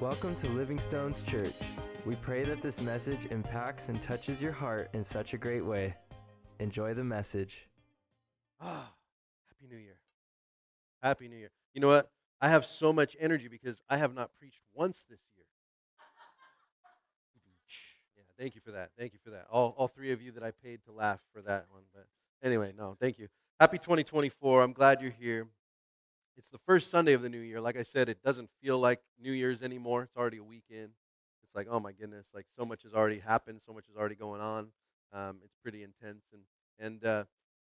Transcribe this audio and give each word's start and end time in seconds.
Welcome 0.00 0.34
to 0.36 0.48
Living 0.48 0.78
Stones 0.78 1.22
Church. 1.22 1.52
We 2.06 2.14
pray 2.16 2.42
that 2.44 2.62
this 2.62 2.80
message 2.80 3.26
impacts 3.26 3.90
and 3.90 4.00
touches 4.00 4.40
your 4.40 4.50
heart 4.50 4.88
in 4.94 5.04
such 5.04 5.34
a 5.34 5.36
great 5.36 5.62
way. 5.62 5.94
Enjoy 6.58 6.94
the 6.94 7.04
message. 7.04 7.68
Ah, 8.62 8.94
Happy 9.48 9.70
New 9.70 9.78
Year. 9.78 9.98
Happy 11.02 11.28
New 11.28 11.36
Year. 11.36 11.50
You 11.74 11.82
know 11.82 11.88
what? 11.88 12.10
I 12.40 12.48
have 12.48 12.64
so 12.64 12.94
much 12.94 13.14
energy 13.20 13.48
because 13.48 13.82
I 13.90 13.98
have 13.98 14.14
not 14.14 14.30
preached 14.38 14.62
once 14.72 15.04
this 15.08 15.20
year. 15.36 15.44
Yeah, 18.16 18.22
thank 18.38 18.54
you 18.54 18.62
for 18.64 18.70
that. 18.70 18.92
Thank 18.98 19.12
you 19.12 19.18
for 19.22 19.30
that. 19.32 19.48
All, 19.50 19.74
all 19.76 19.86
three 19.86 20.12
of 20.12 20.22
you 20.22 20.32
that 20.32 20.42
I 20.42 20.52
paid 20.64 20.82
to 20.84 20.92
laugh 20.92 21.20
for 21.34 21.42
that 21.42 21.66
one. 21.70 21.82
But 21.94 22.06
anyway, 22.42 22.72
no, 22.74 22.96
thank 22.98 23.18
you. 23.18 23.28
Happy 23.60 23.76
2024. 23.76 24.62
I'm 24.62 24.72
glad 24.72 25.02
you're 25.02 25.10
here. 25.10 25.46
It's 26.40 26.48
the 26.48 26.56
first 26.56 26.90
Sunday 26.90 27.12
of 27.12 27.20
the 27.20 27.28
new 27.28 27.44
year. 27.44 27.60
Like 27.60 27.76
I 27.76 27.82
said, 27.82 28.08
it 28.08 28.22
doesn't 28.24 28.48
feel 28.62 28.78
like 28.78 29.02
New 29.20 29.32
Year's 29.32 29.62
anymore. 29.62 30.04
It's 30.04 30.16
already 30.16 30.38
a 30.38 30.42
weekend. 30.42 30.88
It's 31.44 31.54
like, 31.54 31.66
oh 31.68 31.78
my 31.78 31.92
goodness, 31.92 32.32
like 32.34 32.46
so 32.56 32.64
much 32.64 32.82
has 32.84 32.94
already 32.94 33.18
happened, 33.18 33.60
so 33.60 33.74
much 33.74 33.84
is 33.90 33.94
already 33.94 34.14
going 34.14 34.40
on. 34.40 34.72
Um, 35.12 35.44
it's 35.44 35.52
pretty 35.62 35.82
intense, 35.84 36.24
and 36.32 36.40
and 36.80 37.04
uh, 37.04 37.24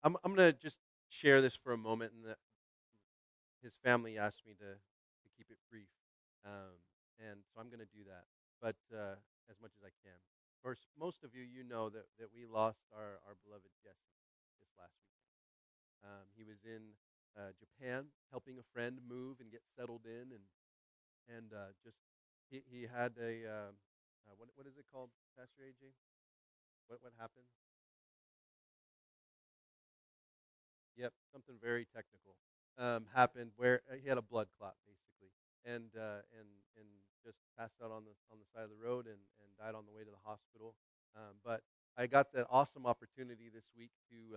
I'm 0.01 0.17
I'm 0.25 0.33
gonna 0.33 0.51
just 0.51 0.79
share 1.09 1.41
this 1.41 1.55
for 1.55 1.73
a 1.73 1.77
moment. 1.77 2.13
And 2.17 2.25
that 2.25 2.37
his 3.61 3.77
family 3.85 4.17
asked 4.17 4.41
me 4.47 4.53
to 4.57 4.73
to 4.73 5.27
keep 5.37 5.51
it 5.51 5.61
brief, 5.70 5.93
um, 6.43 6.73
and 7.21 7.45
so 7.53 7.61
I'm 7.61 7.70
gonna 7.70 7.85
do 7.93 8.01
that, 8.09 8.25
but 8.65 8.81
uh, 8.89 9.13
as 9.45 9.61
much 9.61 9.77
as 9.77 9.85
I 9.85 9.93
can. 10.01 10.17
Of 10.17 10.57
course, 10.65 10.89
most 10.97 11.23
of 11.23 11.35
you 11.37 11.45
you 11.45 11.61
know 11.61 11.89
that 11.89 12.09
that 12.17 12.34
we 12.34 12.49
lost 12.49 12.81
our 12.97 13.21
our 13.29 13.37
beloved 13.45 13.70
Jesse 13.85 14.17
this 14.57 14.73
last 14.73 14.97
week. 15.05 15.21
Um, 16.01 16.25
he 16.34 16.41
was 16.41 16.65
in 16.65 16.97
uh, 17.38 17.52
Japan, 17.59 18.07
helping 18.31 18.57
a 18.59 18.66
friend 18.73 18.99
move 19.07 19.39
and 19.39 19.52
get 19.52 19.62
settled 19.77 20.05
in, 20.05 20.31
and 20.34 20.45
and 21.30 21.53
uh, 21.53 21.73
just 21.84 21.98
he, 22.49 22.63
he 22.71 22.84
had 22.88 23.13
a 23.21 23.45
uh, 23.45 23.71
uh, 24.27 24.34
what 24.37 24.49
what 24.55 24.68
is 24.68 24.77
it 24.77 24.85
called, 24.91 25.09
Pastor 25.37 25.63
AJ? 25.63 25.93
What 26.87 26.99
what 27.04 27.13
happened? 27.20 27.48
Yep, 30.96 31.12
something 31.32 31.55
very 31.62 31.85
technical 31.93 32.35
um, 32.79 33.05
happened 33.13 33.52
where 33.57 33.81
uh, 33.91 33.96
he 34.02 34.07
had 34.07 34.18
a 34.18 34.21
blood 34.24 34.48
clot 34.57 34.76
basically, 34.87 35.31
and 35.68 35.91
uh, 35.96 36.24
and 36.40 36.48
and 36.79 36.87
just 37.24 37.35
passed 37.59 37.76
out 37.84 37.91
on 37.91 38.04
the 38.07 38.15
on 38.31 38.40
the 38.40 38.48
side 38.55 38.63
of 38.63 38.71
the 38.71 38.79
road 38.79 39.05
and, 39.07 39.20
and 39.43 39.49
died 39.59 39.76
on 39.76 39.84
the 39.85 39.91
way 39.91 40.04
to 40.07 40.12
the 40.12 40.24
hospital. 40.24 40.76
Um, 41.15 41.35
but 41.43 41.62
I 41.98 42.07
got 42.07 42.31
that 42.34 42.48
awesome 42.49 42.85
opportunity 42.85 43.52
this 43.52 43.68
week 43.76 43.91
to 44.12 44.35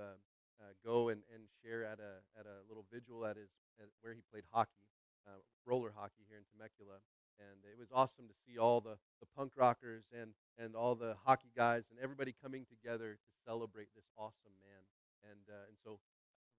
uh, 0.60 0.74
go 0.84 1.08
and, 1.08 1.22
and 1.32 1.44
share 1.62 1.84
at 1.84 1.98
a 1.98 2.22
at 2.38 2.46
a 2.46 2.66
little 2.68 2.84
vigil 2.92 3.24
at 3.24 3.36
his 3.36 3.50
at 3.80 3.86
where 4.02 4.14
he 4.14 4.22
played 4.32 4.44
hockey, 4.52 4.86
uh, 5.26 5.38
roller 5.66 5.92
hockey 5.94 6.26
here 6.28 6.38
in 6.38 6.44
Temecula, 6.50 6.98
and 7.38 7.62
it 7.64 7.78
was 7.78 7.88
awesome 7.92 8.26
to 8.28 8.34
see 8.46 8.58
all 8.58 8.80
the, 8.80 8.98
the 9.20 9.28
punk 9.36 9.52
rockers 9.56 10.04
and 10.12 10.32
and 10.58 10.74
all 10.74 10.94
the 10.94 11.16
hockey 11.24 11.50
guys 11.56 11.84
and 11.90 11.98
everybody 12.02 12.34
coming 12.42 12.66
together 12.66 13.14
to 13.14 13.30
celebrate 13.46 13.88
this 13.94 14.06
awesome 14.16 14.56
man, 14.60 14.82
and 15.30 15.42
uh, 15.48 15.68
and 15.68 15.76
so. 15.82 15.98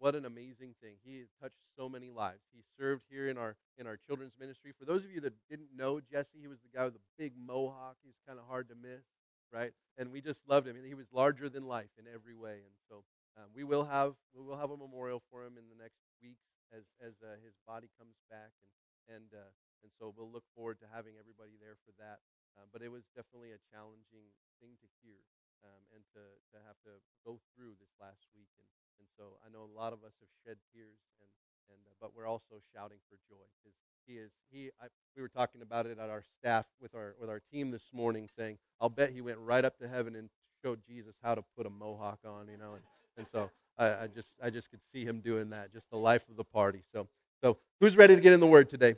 What 0.02 0.16
an 0.16 0.24
amazing 0.24 0.76
thing! 0.82 0.96
He 1.04 1.26
touched 1.42 1.60
so 1.76 1.90
many 1.90 2.10
lives. 2.10 2.40
He 2.54 2.64
served 2.80 3.04
here 3.10 3.28
in 3.28 3.38
our 3.38 3.58
in 3.78 3.86
our 3.86 3.98
children's 3.98 4.32
ministry. 4.40 4.72
For 4.80 4.86
those 4.86 5.04
of 5.04 5.12
you 5.12 5.20
that 5.20 5.34
didn't 5.50 5.76
know 5.76 6.00
Jesse, 6.00 6.40
he 6.40 6.48
was 6.48 6.60
the 6.62 6.70
guy 6.74 6.86
with 6.86 6.94
the 6.94 7.02
big 7.18 7.34
mohawk. 7.38 7.98
He's 8.02 8.16
kind 8.26 8.40
of 8.40 8.46
hard 8.48 8.70
to 8.70 8.76
miss, 8.76 9.04
right? 9.52 9.74
And 9.98 10.10
we 10.14 10.22
just 10.22 10.48
loved 10.48 10.68
him. 10.68 10.78
He 10.88 10.94
was 10.94 11.08
larger 11.12 11.50
than 11.50 11.68
life 11.68 11.90
in 12.00 12.06
every 12.08 12.34
way. 12.34 12.64
And 12.64 12.76
so 12.88 13.04
um, 13.38 13.50
we 13.54 13.64
will 13.64 13.86
have 13.86 14.16
we 14.34 14.42
will 14.42 14.58
have 14.58 14.72
a 14.72 14.78
memorial 14.80 15.22
for 15.30 15.46
him 15.46 15.58
in 15.58 15.70
the 15.70 15.78
next 15.78 16.02
weeks 16.22 16.50
as 16.74 16.86
as 17.02 17.18
uh, 17.22 17.38
his 17.42 17.54
body 17.66 17.90
comes 17.98 18.18
back, 18.30 18.54
and 18.62 18.74
and 19.10 19.30
uh, 19.34 19.52
and 19.84 19.92
so 19.98 20.14
we'll 20.16 20.32
look 20.32 20.46
forward 20.56 20.80
to 20.82 20.88
having 20.90 21.18
everybody 21.20 21.58
there 21.62 21.78
for 21.86 21.94
that. 22.02 22.20
Um, 22.58 22.68
but 22.74 22.82
it 22.82 22.92
was 22.92 23.08
definitely 23.16 23.56
a 23.56 23.62
challenging 23.72 24.34
thing 24.60 24.76
to 24.82 24.88
hear 25.00 25.22
um, 25.64 25.84
and 25.96 26.04
to 26.16 26.24
to 26.54 26.58
have 26.66 26.78
to 26.88 27.00
go 27.26 27.40
through 27.54 27.78
this 27.80 27.94
last 28.00 28.26
week, 28.36 28.52
and 28.58 28.68
and 29.00 29.08
so 29.18 29.40
I 29.44 29.52
know 29.52 29.66
a 29.66 29.76
lot 29.76 29.94
of 29.94 30.04
us 30.04 30.16
have 30.20 30.32
shed 30.44 30.58
tears, 30.74 31.00
and 31.20 31.30
and 31.72 31.82
uh, 31.88 31.96
but 32.00 32.16
we're 32.16 32.28
also 32.28 32.60
shouting 32.74 33.00
for 33.08 33.18
joy 33.28 33.46
because 33.60 33.76
he 34.06 34.18
is 34.18 34.32
he. 34.52 34.72
I, 34.82 34.88
we 35.16 35.22
were 35.22 35.32
talking 35.32 35.62
about 35.62 35.86
it 35.86 36.00
at 36.00 36.10
our 36.10 36.24
staff 36.24 36.68
with 36.82 36.96
our 36.96 37.16
with 37.20 37.30
our 37.30 37.42
team 37.52 37.72
this 37.72 37.92
morning, 37.94 38.28
saying 38.28 38.58
I'll 38.80 38.90
bet 38.90 39.12
he 39.12 39.22
went 39.22 39.40
right 39.40 39.64
up 39.64 39.78
to 39.80 39.88
heaven 39.88 40.16
and 40.16 40.30
showed 40.64 40.82
Jesus 40.86 41.16
how 41.24 41.36
to 41.36 41.44
put 41.56 41.66
a 41.66 41.70
mohawk 41.70 42.20
on, 42.26 42.48
you 42.50 42.58
know, 42.58 42.74
and 42.74 42.84
and 43.20 43.28
so 43.28 43.52
I, 43.78 44.04
I 44.04 44.08
just 44.08 44.34
I 44.42 44.50
just 44.50 44.72
could 44.72 44.80
see 44.92 45.06
him 45.06 45.20
doing 45.20 45.52
that, 45.52 45.72
just 45.72 45.92
the 45.92 45.98
life 45.98 46.28
of 46.30 46.38
the 46.38 46.44
party. 46.44 46.82
So 46.92 47.08
so 47.44 47.58
who's 47.80 47.96
ready 47.96 48.16
to 48.16 48.22
get 48.22 48.34
in 48.34 48.40
the 48.40 48.48
Word 48.48 48.70
today? 48.70 48.96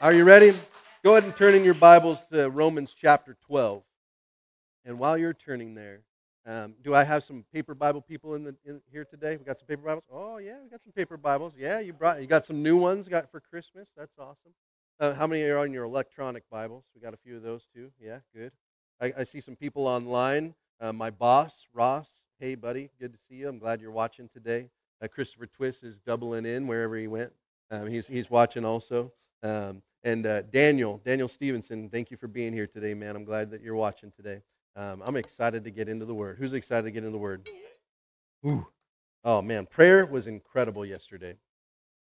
Are 0.00 0.12
you 0.12 0.24
ready? 0.24 0.52
Go 1.04 1.12
ahead 1.12 1.24
and 1.24 1.34
turn 1.34 1.54
in 1.54 1.64
your 1.64 1.74
Bibles 1.74 2.22
to 2.32 2.50
Romans 2.50 2.94
chapter 2.96 3.36
12. 3.46 3.82
And 4.84 4.98
while 4.98 5.16
you're 5.16 5.32
turning 5.32 5.74
there, 5.74 6.00
um, 6.44 6.74
do 6.82 6.94
I 6.94 7.04
have 7.04 7.22
some 7.22 7.44
paper 7.52 7.74
Bible 7.74 8.00
people 8.00 8.34
in, 8.34 8.42
the, 8.42 8.56
in 8.64 8.80
here 8.90 9.04
today? 9.04 9.36
We 9.36 9.44
got 9.44 9.58
some 9.58 9.68
paper 9.68 9.82
Bibles. 9.82 10.04
Oh 10.10 10.38
yeah, 10.38 10.56
we 10.62 10.68
got 10.68 10.82
some 10.82 10.92
paper 10.92 11.16
Bibles. 11.16 11.56
Yeah, 11.56 11.78
you 11.78 11.92
brought 11.92 12.20
you 12.20 12.26
got 12.26 12.44
some 12.44 12.62
new 12.62 12.76
ones. 12.76 13.06
Got 13.06 13.30
for 13.30 13.40
Christmas. 13.40 13.90
That's 13.96 14.18
awesome. 14.18 14.52
Uh, 14.98 15.14
how 15.14 15.28
many 15.28 15.42
are 15.44 15.58
on 15.58 15.72
your 15.72 15.84
electronic 15.84 16.42
Bibles? 16.50 16.84
We 16.94 17.00
got 17.00 17.14
a 17.14 17.18
few 17.18 17.36
of 17.36 17.42
those 17.42 17.68
too. 17.72 17.92
Yeah, 18.00 18.18
good. 18.34 18.52
I, 19.00 19.12
I 19.18 19.24
see 19.24 19.40
some 19.40 19.54
people 19.54 19.86
online. 19.86 20.54
Uh, 20.80 20.92
my 20.92 21.10
boss 21.10 21.68
Ross 21.72 22.24
Hey, 22.42 22.56
buddy, 22.56 22.90
good 22.98 23.12
to 23.12 23.20
see 23.20 23.36
you. 23.36 23.48
I'm 23.48 23.60
glad 23.60 23.80
you're 23.80 23.92
watching 23.92 24.26
today. 24.26 24.68
Uh, 25.00 25.06
Christopher 25.06 25.46
Twist 25.46 25.84
is 25.84 26.00
doubling 26.00 26.44
in 26.44 26.66
wherever 26.66 26.96
he 26.96 27.06
went. 27.06 27.32
Um, 27.70 27.86
he's, 27.86 28.08
he's 28.08 28.28
watching 28.28 28.64
also. 28.64 29.12
Um, 29.44 29.80
and 30.02 30.26
uh, 30.26 30.42
Daniel, 30.42 31.00
Daniel 31.04 31.28
Stevenson, 31.28 31.88
thank 31.88 32.10
you 32.10 32.16
for 32.16 32.26
being 32.26 32.52
here 32.52 32.66
today, 32.66 32.94
man. 32.94 33.14
I'm 33.14 33.22
glad 33.22 33.52
that 33.52 33.62
you're 33.62 33.76
watching 33.76 34.10
today. 34.10 34.42
Um, 34.74 35.04
I'm 35.06 35.14
excited 35.14 35.62
to 35.62 35.70
get 35.70 35.88
into 35.88 36.04
the 36.04 36.16
Word. 36.16 36.36
Who's 36.36 36.52
excited 36.52 36.82
to 36.86 36.90
get 36.90 37.04
into 37.04 37.12
the 37.12 37.18
Word? 37.18 37.48
Ooh. 38.44 38.66
Oh, 39.22 39.40
man. 39.40 39.64
Prayer 39.66 40.04
was 40.04 40.26
incredible 40.26 40.84
yesterday. 40.84 41.36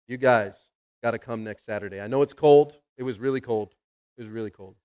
You 0.06 0.19
guys 0.19 0.71
got 1.03 1.10
to 1.10 1.19
come 1.19 1.43
next 1.43 1.66
Saturday. 1.66 2.00
I 2.00 2.06
know 2.06 2.22
it's 2.22 2.32
cold. 2.32 2.78
It 2.97 3.03
was 3.03 3.19
really 3.19 3.41
cold. 3.41 3.75
It 4.16 4.22
was 4.22 4.31
really 4.31 4.50
cold. 4.50 4.77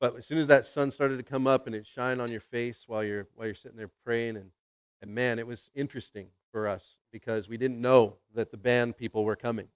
But 0.00 0.16
as 0.16 0.26
soon 0.26 0.38
as 0.38 0.48
that 0.48 0.66
sun 0.66 0.90
started 0.90 1.18
to 1.18 1.22
come 1.22 1.46
up 1.46 1.68
and 1.68 1.76
it 1.76 1.86
shine 1.86 2.18
on 2.18 2.32
your 2.32 2.40
face 2.40 2.82
while 2.88 3.04
you're 3.04 3.28
while 3.36 3.46
you're 3.46 3.54
sitting 3.54 3.78
there 3.78 3.90
praying 4.04 4.34
and 4.34 4.50
and 5.02 5.14
man, 5.14 5.38
it 5.38 5.46
was 5.46 5.70
interesting 5.74 6.28
for 6.52 6.68
us 6.68 6.96
because 7.10 7.48
we 7.48 7.56
didn't 7.56 7.80
know 7.80 8.16
that 8.34 8.52
the 8.52 8.56
band 8.56 8.96
people 8.96 9.24
were 9.24 9.36
coming. 9.36 9.68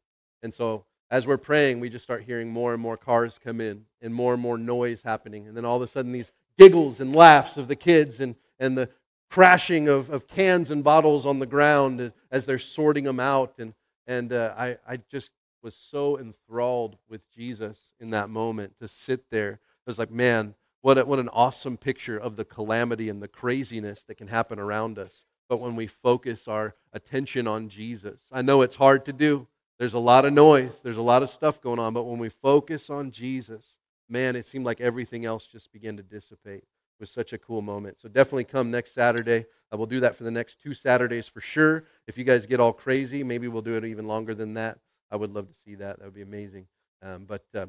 And 0.43 0.55
so 0.55 0.85
as 1.11 1.27
we're 1.27 1.37
praying, 1.37 1.81
we 1.81 1.91
just 1.91 2.05
start 2.05 2.23
hearing 2.23 2.51
more 2.51 2.73
and 2.73 2.81
more 2.81 2.97
cars 2.97 3.39
come 3.43 3.61
in 3.61 3.87
and 4.01 4.15
more 4.15 4.35
and 4.35 4.43
more 4.43 4.57
noise 4.57 5.03
happening. 5.03 5.47
And 5.47 5.57
then 5.57 5.65
all 5.65 5.77
of 5.77 5.83
a 5.83 5.87
sudden, 5.87 6.13
these 6.13 6.33
giggles 6.57 7.01
and 7.01 7.15
laughs 7.15 7.57
of 7.57 7.69
the 7.69 7.77
kids 7.77 8.21
and, 8.21 8.37
and 8.59 8.79
the 8.79 8.89
crashing 9.29 9.89
of, 9.89 10.09
of 10.11 10.29
cans 10.29 10.71
and 10.71 10.85
bottles 10.85 11.27
on 11.27 11.41
the 11.41 11.47
ground 11.47 12.13
as 12.31 12.47
they're 12.47 12.59
sorting 12.59 13.05
them 13.05 13.21
out. 13.21 13.59
And, 13.59 13.75
and 14.07 14.33
uh, 14.33 14.55
I, 14.57 14.79
I 14.89 14.99
just 15.11 15.31
was 15.63 15.75
so 15.75 16.19
enthralled 16.19 16.97
with 17.09 17.31
Jesus 17.33 17.91
in 17.99 18.11
that 18.11 18.31
moment 18.31 18.77
to 18.79 18.87
sit 18.87 19.31
there. 19.31 19.53
It 19.53 19.89
was 19.89 19.99
like, 19.99 20.11
man, 20.11 20.55
what, 20.87 20.99
a, 20.99 21.05
what 21.05 21.19
an 21.19 21.29
awesome 21.31 21.77
picture 21.77 22.17
of 22.17 22.37
the 22.37 22.45
calamity 22.45 23.09
and 23.09 23.21
the 23.21 23.27
craziness 23.27 24.05
that 24.05 24.15
can 24.15 24.29
happen 24.29 24.61
around 24.61 25.01
us. 25.01 25.25
But 25.49 25.59
when 25.59 25.75
we 25.75 25.89
focus 25.89 26.47
our 26.47 26.77
attention 26.93 27.49
on 27.49 27.69
Jesus, 27.69 28.21
I 28.31 28.43
know 28.43 28.63
it's 28.63 28.77
hard 28.77 29.05
to 29.07 29.13
do. 29.13 29.49
There's 29.81 29.95
a 29.95 29.99
lot 29.99 30.25
of 30.25 30.33
noise, 30.33 30.83
there's 30.83 30.97
a 30.97 31.03
lot 31.03 31.25
of 31.25 31.31
stuff 31.31 31.61
going 31.61 31.81
on. 31.81 31.93
But 31.93 32.05
when 32.05 32.21
we 32.21 32.29
focus 32.29 32.89
on 32.89 33.11
Jesus, 33.11 33.79
man, 34.09 34.37
it 34.37 34.47
seemed 34.47 34.65
like 34.65 34.81
everything 34.81 35.25
else 35.25 35.49
just 35.49 35.73
began 35.73 35.97
to 35.97 36.05
dissipate. 36.05 36.63
It 36.63 37.01
was 37.01 37.11
such 37.11 37.33
a 37.33 37.39
cool 37.39 37.63
moment. 37.63 37.99
So 37.99 38.09
definitely 38.09 38.45
come 38.45 38.71
next 38.71 38.95
Saturday. 38.95 39.47
I 39.73 39.75
will 39.75 39.87
do 39.87 39.99
that 39.99 40.15
for 40.15 40.23
the 40.23 40.31
next 40.31 40.63
two 40.63 40.73
Saturdays 40.73 41.27
for 41.27 41.41
sure. 41.41 41.83
If 42.07 42.17
you 42.17 42.23
guys 42.23 42.47
get 42.47 42.61
all 42.61 42.73
crazy, 42.73 43.25
maybe 43.25 43.49
we'll 43.49 43.61
do 43.61 43.75
it 43.75 43.85
even 43.85 44.07
longer 44.07 44.37
than 44.37 44.55
that. 44.55 44.79
I 45.11 45.17
would 45.17 45.33
love 45.35 45.49
to 45.49 45.55
see 45.59 45.75
that. 45.75 45.99
That 45.99 46.05
would 46.05 46.15
be 46.15 46.23
amazing. 46.23 46.69
Um, 47.03 47.25
but 47.25 47.45
uh, 47.57 47.67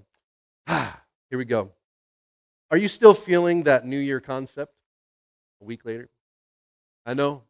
ah, 0.68 1.01
here 1.31 1.39
we 1.39 1.45
go. 1.45 1.71
Are 2.69 2.77
you 2.77 2.87
still 2.87 3.13
feeling 3.13 3.63
that 3.63 3.85
New 3.85 3.99
Year 3.99 4.19
concept 4.19 4.73
a 5.61 5.65
week 5.65 5.85
later? 5.85 6.09
I 7.05 7.13
know, 7.13 7.43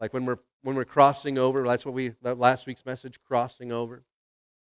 like 0.00 0.12
when 0.12 0.24
we're 0.24 0.38
when 0.62 0.76
we're 0.76 0.84
crossing 0.84 1.38
over. 1.38 1.62
That's 1.62 1.86
what 1.86 1.94
we 1.94 2.10
that 2.22 2.38
last 2.38 2.66
week's 2.66 2.84
message, 2.84 3.20
crossing 3.22 3.70
over. 3.70 4.02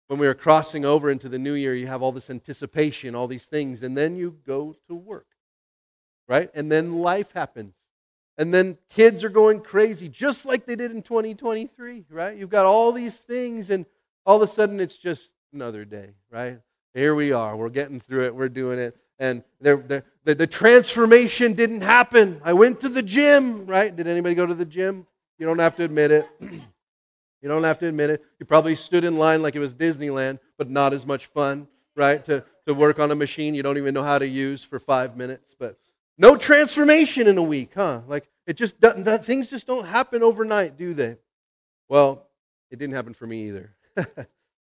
When 0.07 0.19
we 0.19 0.27
are 0.27 0.35
crossing 0.35 0.85
over 0.85 1.11
into 1.11 1.29
the 1.29 1.39
new 1.39 1.55
year, 1.55 1.75
you 1.75 1.87
have 1.87 2.03
all 2.03 2.13
this 2.13 2.31
anticipation, 2.31 3.15
all 3.15 3.27
these 3.27 3.47
things, 3.47 3.83
and 3.83 3.97
then 3.97 4.15
you 4.15 4.39
go 4.47 4.77
to 4.87 4.95
work, 4.95 5.27
right? 6.29 6.51
And 6.55 6.71
then 6.71 6.99
life 6.99 7.33
happens. 7.33 7.75
And 8.39 8.53
then 8.53 8.79
kids 8.89 9.25
are 9.25 9.29
going 9.29 9.61
crazy, 9.61 10.09
just 10.09 10.45
like 10.45 10.67
they 10.67 10.77
did 10.77 10.91
in 10.91 11.03
2023, 11.03 12.07
right? 12.11 12.37
You've 12.37 12.51
got 12.51 12.67
all 12.67 12.93
these 12.93 13.21
things, 13.21 13.71
and 13.71 13.87
all 14.27 14.37
of 14.37 14.43
a 14.43 14.47
sudden 14.47 14.81
it's 14.81 14.97
just 14.97 15.33
another 15.53 15.85
day, 15.85 16.15
right? 16.31 16.59
Here 16.95 17.15
we 17.15 17.33
are. 17.33 17.57
We're 17.57 17.69
getting 17.71 18.01
through 18.01 18.27
it. 18.27 18.35
We're 18.35 18.49
doing 18.49 18.79
it 18.79 18.97
and 19.19 19.45
the, 19.61 20.03
the, 20.25 20.35
the 20.35 20.47
transformation 20.47 21.55
didn't 21.55 21.83
happen. 21.83 22.41
I 22.45 22.53
went 22.53 22.81
to 22.81 22.89
the 22.89 23.03
gym, 23.03 23.67
right? 23.67 23.95
Did 23.95 24.07
anybody 24.07 24.35
go 24.35 24.47
to 24.47 24.55
the 24.55 24.65
gym? 24.65 25.07
You 25.39 25.47
don't 25.47 25.59
have 25.59 25.77
to 25.77 25.85
admit 25.85 26.11
it. 26.11 26.27
you 26.41 27.49
don't 27.49 27.65
have 27.65 27.79
to 27.81 27.89
admit 27.89 28.11
it. 28.11 28.23
You 28.39 28.47
probably 28.47 28.75
stood 28.75 29.05
in 29.05 29.19
line 29.19 29.43
like 29.43 29.57
it 29.57 29.61
was 29.61 29.75
Disneyland, 29.75 30.39
but 30.59 30.71
not 30.71 30.93
as 30.93 31.07
much 31.07 31.27
fun, 31.27 31.69
right? 31.97 32.25
To, 32.25 32.45
to 32.67 32.75
work 32.75 32.99
on 33.01 33.11
a 33.11 33.17
machine 33.17 33.55
you 33.55 33.63
don't 33.63 33.79
even 33.79 33.95
know 33.95 34.03
how 34.03 34.19
to 34.19 34.27
use 34.27 34.65
for 34.65 34.79
five 34.79 35.17
minutes. 35.17 35.55
But 35.59 35.79
no 36.19 36.37
transformation 36.37 37.27
in 37.27 37.39
a 37.39 37.43
week, 37.43 37.73
huh? 37.75 38.03
Like 38.07 38.29
it 38.47 38.57
just 38.57 38.81
doesn't, 38.81 39.25
things 39.25 39.51
just 39.51 39.67
don't 39.67 39.87
happen 39.87 40.23
overnight, 40.23 40.77
do 40.77 40.95
they? 40.95 41.17
Well, 41.89 42.27
it 42.71 42.79
didn't 42.79 42.95
happen 42.95 43.15
for 43.15 43.27
me 43.27 43.49
either. 43.49 43.75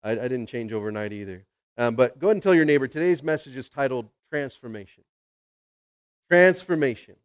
I, 0.03 0.13
I, 0.13 0.15
didn't 0.15 0.47
change 0.47 0.73
overnight 0.73 1.13
either. 1.13 1.45
Um, 1.77 1.95
but 1.95 2.19
go 2.19 2.29
ahead 2.29 2.37
and 2.37 2.43
tell 2.43 2.55
your 2.55 2.65
neighbor 2.65 2.89
today's 2.89 3.23
message 3.23 3.57
is 3.57 3.69
titled 3.69 4.09
Transformation. 4.31 5.05
Transformation. 6.29 7.17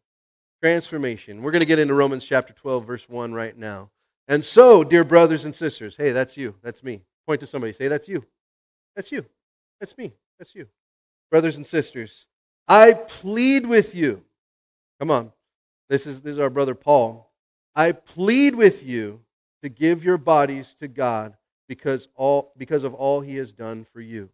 Transformation. 0.60 1.42
We're 1.42 1.52
going 1.52 1.60
to 1.60 1.66
get 1.66 1.78
into 1.78 1.94
Romans 1.94 2.24
chapter 2.24 2.52
12, 2.52 2.86
verse 2.86 3.08
1 3.08 3.32
right 3.32 3.56
now. 3.56 3.90
And 4.28 4.44
so, 4.44 4.82
dear 4.82 5.04
brothers 5.04 5.44
and 5.44 5.54
sisters, 5.54 5.96
hey, 5.96 6.10
that's 6.10 6.36
you. 6.36 6.56
That's 6.62 6.82
me. 6.82 7.02
Point 7.26 7.40
to 7.40 7.46
somebody. 7.46 7.72
Say, 7.72 7.88
that's 7.88 8.08
you. 8.08 8.24
That's 8.96 9.12
you. 9.12 9.24
That's 9.78 9.96
me. 9.96 10.14
That's 10.38 10.54
you. 10.54 10.66
Brothers 11.30 11.56
and 11.56 11.66
sisters, 11.66 12.26
I 12.66 12.94
plead 12.94 13.66
with 13.66 13.94
you. 13.94 14.24
Come 14.98 15.10
on. 15.10 15.32
This 15.88 16.06
is, 16.06 16.22
this 16.22 16.32
is 16.32 16.38
our 16.38 16.50
brother 16.50 16.74
Paul. 16.74 17.30
I 17.76 17.92
plead 17.92 18.56
with 18.56 18.84
you 18.84 19.20
to 19.62 19.68
give 19.68 20.02
your 20.02 20.18
bodies 20.18 20.74
to 20.76 20.88
God 20.88 21.36
because, 21.68 22.08
all, 22.16 22.52
because 22.56 22.82
of 22.82 22.94
all 22.94 23.20
he 23.20 23.36
has 23.36 23.52
done 23.52 23.84
for 23.84 24.00
you. 24.00 24.30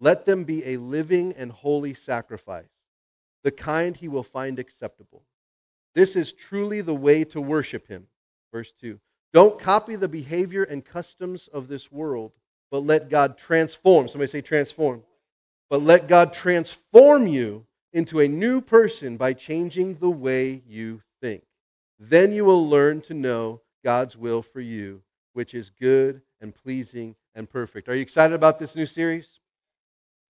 Let 0.00 0.24
them 0.24 0.44
be 0.44 0.64
a 0.64 0.78
living 0.78 1.34
and 1.36 1.52
holy 1.52 1.92
sacrifice, 1.92 2.64
the 3.44 3.50
kind 3.50 3.96
he 3.96 4.08
will 4.08 4.22
find 4.22 4.58
acceptable. 4.58 5.24
This 5.94 6.16
is 6.16 6.32
truly 6.32 6.80
the 6.80 6.94
way 6.94 7.24
to 7.24 7.40
worship 7.40 7.88
him. 7.88 8.06
Verse 8.52 8.72
2. 8.72 8.98
Don't 9.32 9.60
copy 9.60 9.96
the 9.96 10.08
behavior 10.08 10.62
and 10.62 10.84
customs 10.84 11.48
of 11.48 11.68
this 11.68 11.92
world, 11.92 12.32
but 12.70 12.78
let 12.78 13.10
God 13.10 13.36
transform. 13.36 14.08
Somebody 14.08 14.28
say 14.28 14.40
transform. 14.40 15.04
But 15.68 15.82
let 15.82 16.08
God 16.08 16.32
transform 16.32 17.26
you 17.26 17.66
into 17.92 18.20
a 18.20 18.28
new 18.28 18.60
person 18.60 19.16
by 19.16 19.34
changing 19.34 19.96
the 19.96 20.10
way 20.10 20.62
you 20.66 21.00
think. 21.20 21.44
Then 21.98 22.32
you 22.32 22.44
will 22.44 22.68
learn 22.68 23.02
to 23.02 23.14
know 23.14 23.62
God's 23.84 24.16
will 24.16 24.42
for 24.42 24.60
you, 24.60 25.02
which 25.32 25.54
is 25.54 25.70
good 25.70 26.22
and 26.40 26.54
pleasing 26.54 27.16
and 27.34 27.48
perfect. 27.48 27.88
Are 27.88 27.94
you 27.94 28.02
excited 28.02 28.34
about 28.34 28.58
this 28.58 28.74
new 28.74 28.86
series? 28.86 29.39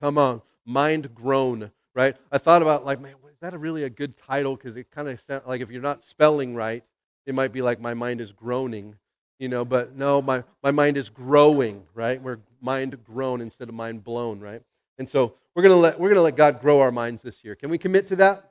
Come 0.00 0.18
on, 0.18 0.42
mind 0.64 1.14
grown, 1.14 1.70
right? 1.94 2.16
I 2.32 2.38
thought 2.38 2.62
about 2.62 2.84
like, 2.84 3.00
man, 3.00 3.14
is 3.30 3.38
that 3.40 3.54
a 3.54 3.58
really 3.58 3.84
a 3.84 3.90
good 3.90 4.16
title? 4.16 4.56
Because 4.56 4.76
it 4.76 4.90
kind 4.90 5.08
of 5.08 5.20
sounds 5.20 5.46
like 5.46 5.60
if 5.60 5.70
you're 5.70 5.82
not 5.82 6.02
spelling 6.02 6.54
right, 6.54 6.82
it 7.26 7.34
might 7.34 7.52
be 7.52 7.62
like 7.62 7.80
my 7.80 7.94
mind 7.94 8.20
is 8.20 8.32
groaning, 8.32 8.96
you 9.38 9.48
know. 9.48 9.64
But 9.64 9.96
no, 9.96 10.22
my 10.22 10.44
my 10.62 10.70
mind 10.70 10.96
is 10.96 11.10
growing, 11.10 11.84
right? 11.94 12.20
We're 12.20 12.38
mind 12.60 13.02
grown 13.04 13.40
instead 13.40 13.68
of 13.68 13.74
mind 13.74 14.04
blown, 14.04 14.40
right? 14.40 14.62
And 14.98 15.08
so 15.08 15.34
we're 15.54 15.62
gonna 15.62 15.76
let 15.76 16.00
we're 16.00 16.08
gonna 16.08 16.22
let 16.22 16.36
God 16.36 16.60
grow 16.60 16.80
our 16.80 16.92
minds 16.92 17.22
this 17.22 17.44
year. 17.44 17.54
Can 17.54 17.70
we 17.70 17.78
commit 17.78 18.06
to 18.08 18.16
that? 18.16 18.50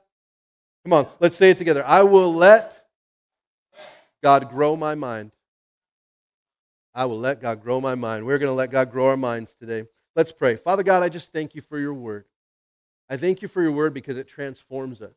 Come 0.84 0.92
on, 0.92 1.06
let's 1.20 1.36
say 1.36 1.50
it 1.50 1.58
together. 1.58 1.84
I 1.86 2.02
will 2.02 2.32
let 2.32 2.82
God 4.22 4.48
grow 4.50 4.76
my 4.76 4.94
mind. 4.94 5.32
I 6.94 7.04
will 7.04 7.18
let 7.18 7.40
God 7.40 7.62
grow 7.62 7.80
my 7.80 7.94
mind. 7.94 8.24
We're 8.26 8.38
going 8.38 8.50
to 8.50 8.54
let 8.54 8.70
God 8.70 8.90
grow 8.90 9.06
our 9.06 9.16
minds 9.16 9.54
today. 9.54 9.84
Let's 10.16 10.32
pray. 10.32 10.56
Father 10.56 10.82
God, 10.82 11.02
I 11.02 11.08
just 11.08 11.32
thank 11.32 11.54
you 11.54 11.62
for 11.62 11.78
your 11.78 11.94
word. 11.94 12.24
I 13.08 13.16
thank 13.16 13.42
you 13.42 13.48
for 13.48 13.62
your 13.62 13.72
word 13.72 13.94
because 13.94 14.16
it 14.16 14.28
transforms 14.28 15.02
us. 15.02 15.14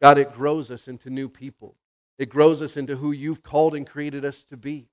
God, 0.00 0.18
it 0.18 0.32
grows 0.32 0.70
us 0.70 0.88
into 0.88 1.10
new 1.10 1.28
people. 1.28 1.76
It 2.18 2.28
grows 2.28 2.62
us 2.62 2.76
into 2.76 2.96
who 2.96 3.12
you've 3.12 3.42
called 3.42 3.74
and 3.74 3.86
created 3.86 4.24
us 4.24 4.44
to 4.44 4.56
be. 4.56 4.88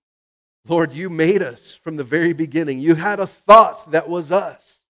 Lord, 0.67 0.93
you 0.93 1.09
made 1.09 1.41
us 1.41 1.73
from 1.73 1.95
the 1.95 2.03
very 2.03 2.33
beginning. 2.33 2.79
You 2.79 2.95
had 2.95 3.19
a 3.19 3.27
thought 3.27 3.91
that 3.91 4.09
was 4.09 4.31
us, 4.31 4.83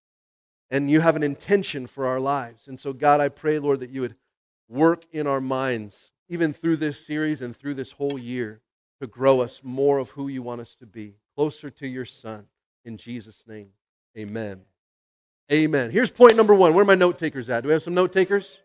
and 0.71 0.89
you 0.89 1.01
have 1.01 1.15
an 1.15 1.23
intention 1.23 1.85
for 1.85 2.05
our 2.05 2.19
lives. 2.19 2.67
And 2.67 2.79
so, 2.79 2.93
God, 2.93 3.21
I 3.21 3.29
pray, 3.29 3.59
Lord, 3.59 3.79
that 3.79 3.91
you 3.91 4.01
would 4.01 4.15
work 4.67 5.05
in 5.11 5.27
our 5.27 5.41
minds, 5.41 6.11
even 6.29 6.53
through 6.53 6.77
this 6.77 7.05
series 7.05 7.41
and 7.41 7.55
through 7.55 7.75
this 7.75 7.93
whole 7.93 8.17
year 8.17 8.61
to 8.99 9.07
grow 9.07 9.41
us 9.41 9.61
more 9.63 9.99
of 9.99 10.09
who 10.09 10.27
you 10.27 10.41
want 10.41 10.61
us 10.61 10.73
to 10.75 10.87
be, 10.87 11.15
closer 11.35 11.69
to 11.69 11.87
your 11.87 12.05
Son. 12.05 12.47
In 12.83 12.97
Jesus' 12.97 13.45
name, 13.47 13.69
amen. 14.17 14.61
Amen. 15.51 15.91
Here's 15.91 16.11
point 16.11 16.35
number 16.35 16.53
one. 16.53 16.73
Where 16.73 16.83
are 16.83 16.85
my 16.85 16.95
note 16.95 17.17
takers 17.17 17.49
at? 17.49 17.61
Do 17.61 17.67
we 17.67 17.73
have 17.73 17.83
some 17.83 17.93
note 17.93 18.11
takers? 18.11 18.59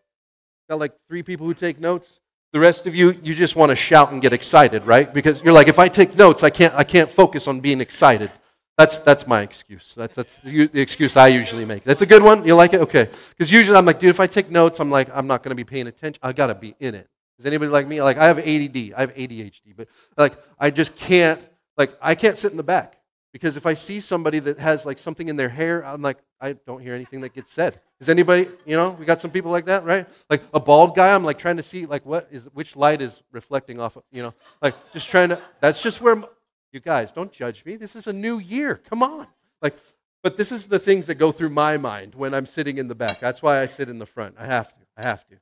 Got 0.69 0.79
like 0.79 0.93
three 1.07 1.23
people 1.23 1.45
who 1.45 1.53
take 1.53 1.79
notes. 1.79 2.19
The 2.51 2.59
rest 2.59 2.85
of 2.85 2.95
you, 2.95 3.19
you 3.23 3.33
just 3.33 3.55
want 3.55 3.71
to 3.71 3.75
shout 3.75 4.11
and 4.11 4.21
get 4.21 4.33
excited, 4.33 4.85
right? 4.85 5.11
Because 5.11 5.41
you're 5.41 5.53
like, 5.53 5.67
if 5.67 5.79
I 5.79 5.87
take 5.87 6.15
notes, 6.15 6.43
I 6.43 6.49
can't, 6.49 6.73
I 6.75 6.83
can't 6.83 7.09
focus 7.09 7.47
on 7.47 7.61
being 7.61 7.81
excited. 7.81 8.29
That's, 8.77 8.99
that's 8.99 9.25
my 9.25 9.41
excuse. 9.41 9.95
That's, 9.95 10.15
that's 10.15 10.37
the, 10.37 10.67
the 10.67 10.81
excuse 10.81 11.15
I 11.15 11.27
usually 11.29 11.65
make. 11.65 11.83
That's 11.83 12.01
a 12.01 12.05
good 12.05 12.21
one. 12.21 12.45
You 12.45 12.55
like 12.55 12.73
it? 12.73 12.81
Okay. 12.81 13.07
Because 13.29 13.51
usually 13.51 13.77
I'm 13.77 13.85
like, 13.85 13.99
dude, 13.99 14.09
if 14.09 14.19
I 14.19 14.27
take 14.27 14.51
notes, 14.51 14.79
I'm 14.79 14.91
like, 14.91 15.09
I'm 15.15 15.25
not 15.25 15.41
going 15.41 15.49
to 15.49 15.55
be 15.55 15.63
paying 15.63 15.87
attention. 15.87 16.19
I 16.21 16.33
got 16.33 16.47
to 16.47 16.55
be 16.55 16.75
in 16.79 16.95
it. 16.95 17.07
Is 17.39 17.45
anybody 17.45 17.71
like 17.71 17.87
me? 17.87 18.01
Like 18.01 18.17
I 18.17 18.25
have 18.25 18.39
ADD, 18.39 18.93
I 18.95 19.01
have 19.01 19.13
ADHD, 19.15 19.75
but 19.75 19.87
like 20.17 20.33
I 20.59 20.69
just 20.69 20.95
can't 20.95 21.47
like 21.77 21.93
I 22.01 22.15
can't 22.15 22.37
sit 22.37 22.51
in 22.51 22.57
the 22.57 22.63
back 22.63 22.97
because 23.33 23.57
if 23.57 23.65
I 23.65 23.73
see 23.73 23.99
somebody 23.99 24.39
that 24.39 24.59
has 24.59 24.85
like 24.85 24.99
something 24.99 25.27
in 25.27 25.35
their 25.35 25.49
hair, 25.49 25.83
I'm 25.83 26.01
like 26.01 26.19
I 26.39 26.53
don't 26.53 26.81
hear 26.81 26.93
anything 26.93 27.21
that 27.21 27.33
gets 27.33 27.51
said. 27.51 27.81
Is 27.99 28.07
anybody, 28.07 28.47
you 28.65 28.77
know, 28.77 28.91
we 28.91 29.05
got 29.05 29.19
some 29.19 29.31
people 29.31 29.51
like 29.51 29.65
that, 29.65 29.83
right? 29.83 30.05
Like 30.29 30.43
a 30.53 30.59
bald 30.59 30.95
guy, 30.95 31.13
I'm 31.13 31.23
like 31.23 31.39
trying 31.39 31.57
to 31.57 31.63
see 31.63 31.85
like 31.85 32.05
what 32.05 32.27
is 32.31 32.45
which 32.53 32.75
light 32.75 33.01
is 33.01 33.23
reflecting 33.31 33.81
off 33.81 33.97
of, 33.97 34.03
you 34.11 34.21
know, 34.21 34.33
like 34.61 34.75
just 34.93 35.09
trying 35.09 35.29
to 35.29 35.41
that's 35.59 35.81
just 35.81 35.99
where 35.99 36.23
you 36.71 36.79
guys 36.79 37.11
don't 37.11 37.31
judge 37.31 37.65
me. 37.65 37.75
This 37.75 37.95
is 37.95 38.07
a 38.07 38.13
new 38.13 38.37
year. 38.37 38.81
Come 38.87 39.01
on. 39.01 39.27
Like 39.61 39.77
but 40.21 40.37
this 40.37 40.51
is 40.51 40.67
the 40.67 40.79
things 40.79 41.07
that 41.07 41.15
go 41.15 41.31
through 41.31 41.49
my 41.49 41.75
mind 41.75 42.15
when 42.15 42.33
I'm 42.33 42.45
sitting 42.45 42.77
in 42.77 42.87
the 42.87 42.95
back. 42.95 43.19
That's 43.19 43.41
why 43.41 43.59
I 43.59 43.65
sit 43.65 43.89
in 43.89 43.99
the 43.99 44.05
front. 44.05 44.35
I 44.39 44.45
have 44.45 44.71
to. 44.73 44.79
I 44.95 45.01
have 45.01 45.27
to. 45.27 45.35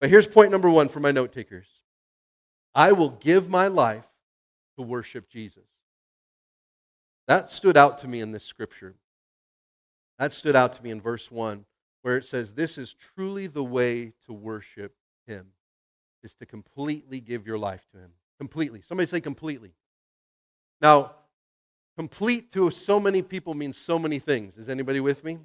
But 0.00 0.10
here's 0.10 0.26
point 0.26 0.50
number 0.50 0.68
one 0.68 0.88
for 0.88 1.00
my 1.00 1.12
note 1.12 1.32
takers 1.32 1.66
I 2.74 2.92
will 2.92 3.10
give 3.10 3.48
my 3.48 3.68
life 3.68 4.06
to 4.76 4.82
worship 4.82 5.28
Jesus. 5.28 5.77
That 7.28 7.50
stood 7.50 7.76
out 7.76 7.98
to 7.98 8.08
me 8.08 8.20
in 8.20 8.32
this 8.32 8.44
scripture. 8.44 8.94
That 10.18 10.32
stood 10.32 10.56
out 10.56 10.72
to 10.72 10.82
me 10.82 10.90
in 10.90 11.00
verse 11.00 11.30
1, 11.30 11.66
where 12.02 12.16
it 12.16 12.24
says, 12.24 12.54
This 12.54 12.78
is 12.78 12.94
truly 12.94 13.46
the 13.46 13.62
way 13.62 14.14
to 14.26 14.32
worship 14.32 14.94
Him, 15.26 15.48
is 16.22 16.34
to 16.36 16.46
completely 16.46 17.20
give 17.20 17.46
your 17.46 17.58
life 17.58 17.86
to 17.92 17.98
Him. 17.98 18.12
Completely. 18.38 18.80
Somebody 18.80 19.06
say 19.06 19.20
completely. 19.20 19.72
Now, 20.80 21.12
complete 21.96 22.50
to 22.52 22.70
so 22.70 22.98
many 22.98 23.20
people 23.20 23.52
means 23.52 23.76
so 23.76 23.98
many 23.98 24.18
things. 24.18 24.56
Is 24.56 24.70
anybody 24.70 25.00
with 25.00 25.22
me? 25.22 25.38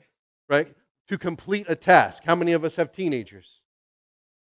Right? 0.47 0.73
To 1.09 1.17
complete 1.17 1.65
a 1.67 1.75
task. 1.75 2.23
How 2.23 2.35
many 2.35 2.53
of 2.53 2.63
us 2.63 2.77
have 2.77 2.93
teenagers? 2.93 3.61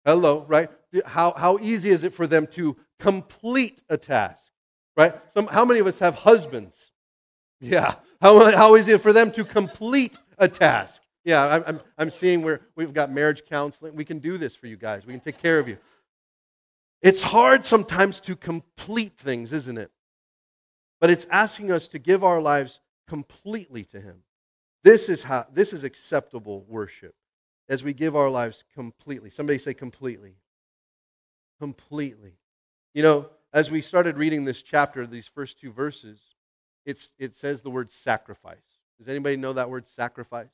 Hello, 0.04 0.44
right? 0.46 0.68
How, 1.06 1.32
how 1.36 1.58
easy 1.58 1.88
is 1.88 2.04
it 2.04 2.12
for 2.12 2.26
them 2.26 2.46
to 2.48 2.76
complete 2.98 3.82
a 3.88 3.96
task, 3.96 4.52
right? 4.96 5.14
Some, 5.30 5.46
how 5.46 5.64
many 5.64 5.80
of 5.80 5.86
us 5.86 5.98
have 6.00 6.16
husbands? 6.16 6.92
Yeah. 7.60 7.94
How, 8.20 8.56
how 8.56 8.76
easy 8.76 8.92
it 8.92 9.00
for 9.00 9.12
them 9.12 9.30
to 9.32 9.44
complete 9.44 10.18
a 10.38 10.48
task? 10.48 11.02
Yeah, 11.24 11.62
I'm, 11.66 11.80
I'm 11.98 12.10
seeing 12.10 12.42
where 12.42 12.60
we've 12.76 12.94
got 12.94 13.10
marriage 13.10 13.44
counseling. 13.44 13.94
We 13.94 14.04
can 14.04 14.18
do 14.18 14.38
this 14.38 14.56
for 14.56 14.66
you 14.66 14.76
guys, 14.76 15.06
we 15.06 15.12
can 15.12 15.20
take 15.20 15.38
care 15.38 15.58
of 15.58 15.68
you. 15.68 15.78
It's 17.02 17.22
hard 17.22 17.64
sometimes 17.64 18.20
to 18.20 18.36
complete 18.36 19.16
things, 19.16 19.52
isn't 19.52 19.78
it? 19.78 19.90
But 21.00 21.08
it's 21.08 21.26
asking 21.30 21.72
us 21.72 21.88
to 21.88 21.98
give 21.98 22.22
our 22.22 22.40
lives 22.40 22.80
completely 23.08 23.84
to 23.84 24.00
Him. 24.00 24.22
This 24.84 25.08
is 25.08 25.22
how 25.22 25.46
this 25.52 25.72
is 25.72 25.82
acceptable 25.82 26.64
worship 26.68 27.14
as 27.68 27.82
we 27.82 27.92
give 27.92 28.16
our 28.16 28.28
lives 28.28 28.64
completely. 28.74 29.30
Somebody 29.30 29.58
say 29.58 29.72
completely. 29.72 30.34
Completely. 31.58 32.34
You 32.94 33.02
know, 33.02 33.30
as 33.52 33.70
we 33.70 33.80
started 33.80 34.16
reading 34.16 34.44
this 34.44 34.62
chapter, 34.62 35.06
these 35.06 35.26
first 35.26 35.58
two 35.58 35.72
verses, 35.72 36.29
it's, 36.84 37.14
it 37.18 37.34
says 37.34 37.62
the 37.62 37.70
word 37.70 37.90
sacrifice. 37.90 38.78
Does 38.98 39.08
anybody 39.08 39.36
know 39.36 39.52
that 39.52 39.70
word 39.70 39.88
sacrifice? 39.88 40.50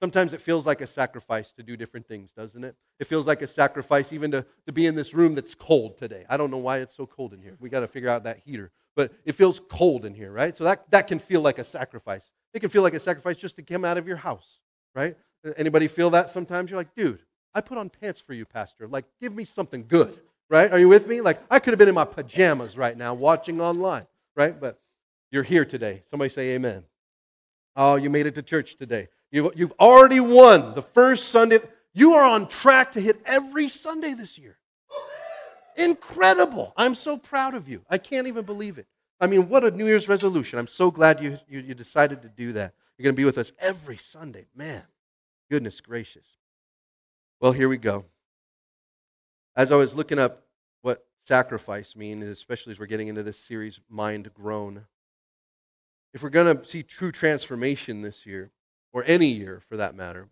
Sometimes 0.00 0.32
it 0.32 0.40
feels 0.40 0.64
like 0.64 0.80
a 0.80 0.86
sacrifice 0.86 1.52
to 1.54 1.62
do 1.62 1.76
different 1.76 2.06
things, 2.06 2.32
doesn't 2.32 2.62
it? 2.62 2.76
It 3.00 3.06
feels 3.06 3.26
like 3.26 3.42
a 3.42 3.48
sacrifice 3.48 4.12
even 4.12 4.30
to, 4.30 4.46
to 4.66 4.72
be 4.72 4.86
in 4.86 4.94
this 4.94 5.12
room 5.12 5.34
that's 5.34 5.54
cold 5.56 5.96
today. 5.96 6.24
I 6.28 6.36
don't 6.36 6.52
know 6.52 6.58
why 6.58 6.78
it's 6.78 6.94
so 6.94 7.06
cold 7.06 7.34
in 7.34 7.42
here. 7.42 7.56
We 7.58 7.68
got 7.68 7.80
to 7.80 7.88
figure 7.88 8.08
out 8.08 8.22
that 8.24 8.38
heater. 8.44 8.70
But 8.94 9.12
it 9.24 9.32
feels 9.32 9.60
cold 9.60 10.04
in 10.04 10.14
here, 10.14 10.30
right? 10.30 10.56
So 10.56 10.64
that, 10.64 10.88
that 10.90 11.08
can 11.08 11.18
feel 11.18 11.40
like 11.40 11.58
a 11.58 11.64
sacrifice. 11.64 12.30
It 12.54 12.60
can 12.60 12.68
feel 12.68 12.82
like 12.82 12.94
a 12.94 13.00
sacrifice 13.00 13.36
just 13.36 13.56
to 13.56 13.62
come 13.62 13.84
out 13.84 13.98
of 13.98 14.06
your 14.06 14.16
house, 14.16 14.60
right? 14.94 15.16
Anybody 15.56 15.88
feel 15.88 16.10
that 16.10 16.30
sometimes? 16.30 16.70
You're 16.70 16.78
like, 16.78 16.94
dude, 16.94 17.20
I 17.54 17.60
put 17.60 17.78
on 17.78 17.90
pants 17.90 18.20
for 18.20 18.34
you, 18.34 18.44
Pastor. 18.44 18.86
Like, 18.86 19.04
give 19.20 19.34
me 19.34 19.44
something 19.44 19.84
good, 19.86 20.18
right? 20.48 20.72
Are 20.72 20.78
you 20.78 20.88
with 20.88 21.08
me? 21.08 21.20
Like, 21.20 21.40
I 21.50 21.58
could 21.58 21.72
have 21.72 21.78
been 21.78 21.88
in 21.88 21.94
my 21.94 22.04
pajamas 22.04 22.76
right 22.76 22.96
now 22.96 23.14
watching 23.14 23.60
online, 23.60 24.06
right? 24.36 24.58
But 24.58 24.80
you're 25.30 25.42
here 25.42 25.64
today. 25.64 26.02
Somebody 26.08 26.30
say 26.30 26.54
amen. 26.54 26.84
Oh, 27.76 27.96
you 27.96 28.10
made 28.10 28.26
it 28.26 28.34
to 28.36 28.42
church 28.42 28.76
today. 28.76 29.08
You've, 29.30 29.52
you've 29.54 29.72
already 29.78 30.20
won 30.20 30.74
the 30.74 30.82
first 30.82 31.28
Sunday. 31.28 31.58
You 31.92 32.12
are 32.12 32.24
on 32.24 32.48
track 32.48 32.92
to 32.92 33.00
hit 33.00 33.20
every 33.26 33.68
Sunday 33.68 34.14
this 34.14 34.38
year. 34.38 34.58
Incredible. 35.76 36.72
I'm 36.76 36.94
so 36.94 37.16
proud 37.16 37.54
of 37.54 37.68
you. 37.68 37.82
I 37.88 37.98
can't 37.98 38.26
even 38.26 38.44
believe 38.44 38.78
it. 38.78 38.86
I 39.20 39.26
mean, 39.26 39.48
what 39.48 39.64
a 39.64 39.70
New 39.70 39.86
Year's 39.86 40.08
resolution. 40.08 40.58
I'm 40.58 40.66
so 40.66 40.90
glad 40.90 41.20
you, 41.22 41.38
you, 41.48 41.60
you 41.60 41.74
decided 41.74 42.22
to 42.22 42.28
do 42.28 42.52
that. 42.54 42.74
You're 42.96 43.04
going 43.04 43.14
to 43.14 43.20
be 43.20 43.24
with 43.24 43.38
us 43.38 43.52
every 43.60 43.96
Sunday. 43.96 44.46
Man, 44.54 44.82
goodness 45.50 45.80
gracious. 45.80 46.26
Well, 47.40 47.52
here 47.52 47.68
we 47.68 47.76
go. 47.76 48.04
As 49.54 49.70
I 49.70 49.76
was 49.76 49.94
looking 49.94 50.18
up 50.18 50.42
what 50.82 51.04
sacrifice 51.24 51.94
means, 51.94 52.24
especially 52.24 52.72
as 52.72 52.80
we're 52.80 52.86
getting 52.86 53.08
into 53.08 53.22
this 53.22 53.38
series, 53.38 53.80
Mind 53.88 54.32
Grown, 54.34 54.86
if 56.14 56.22
we're 56.22 56.30
going 56.30 56.56
to 56.56 56.66
see 56.66 56.82
true 56.82 57.12
transformation 57.12 58.00
this 58.00 58.26
year, 58.26 58.50
or 58.92 59.04
any 59.06 59.26
year 59.26 59.60
for 59.68 59.76
that 59.76 59.94
matter, 59.94 60.28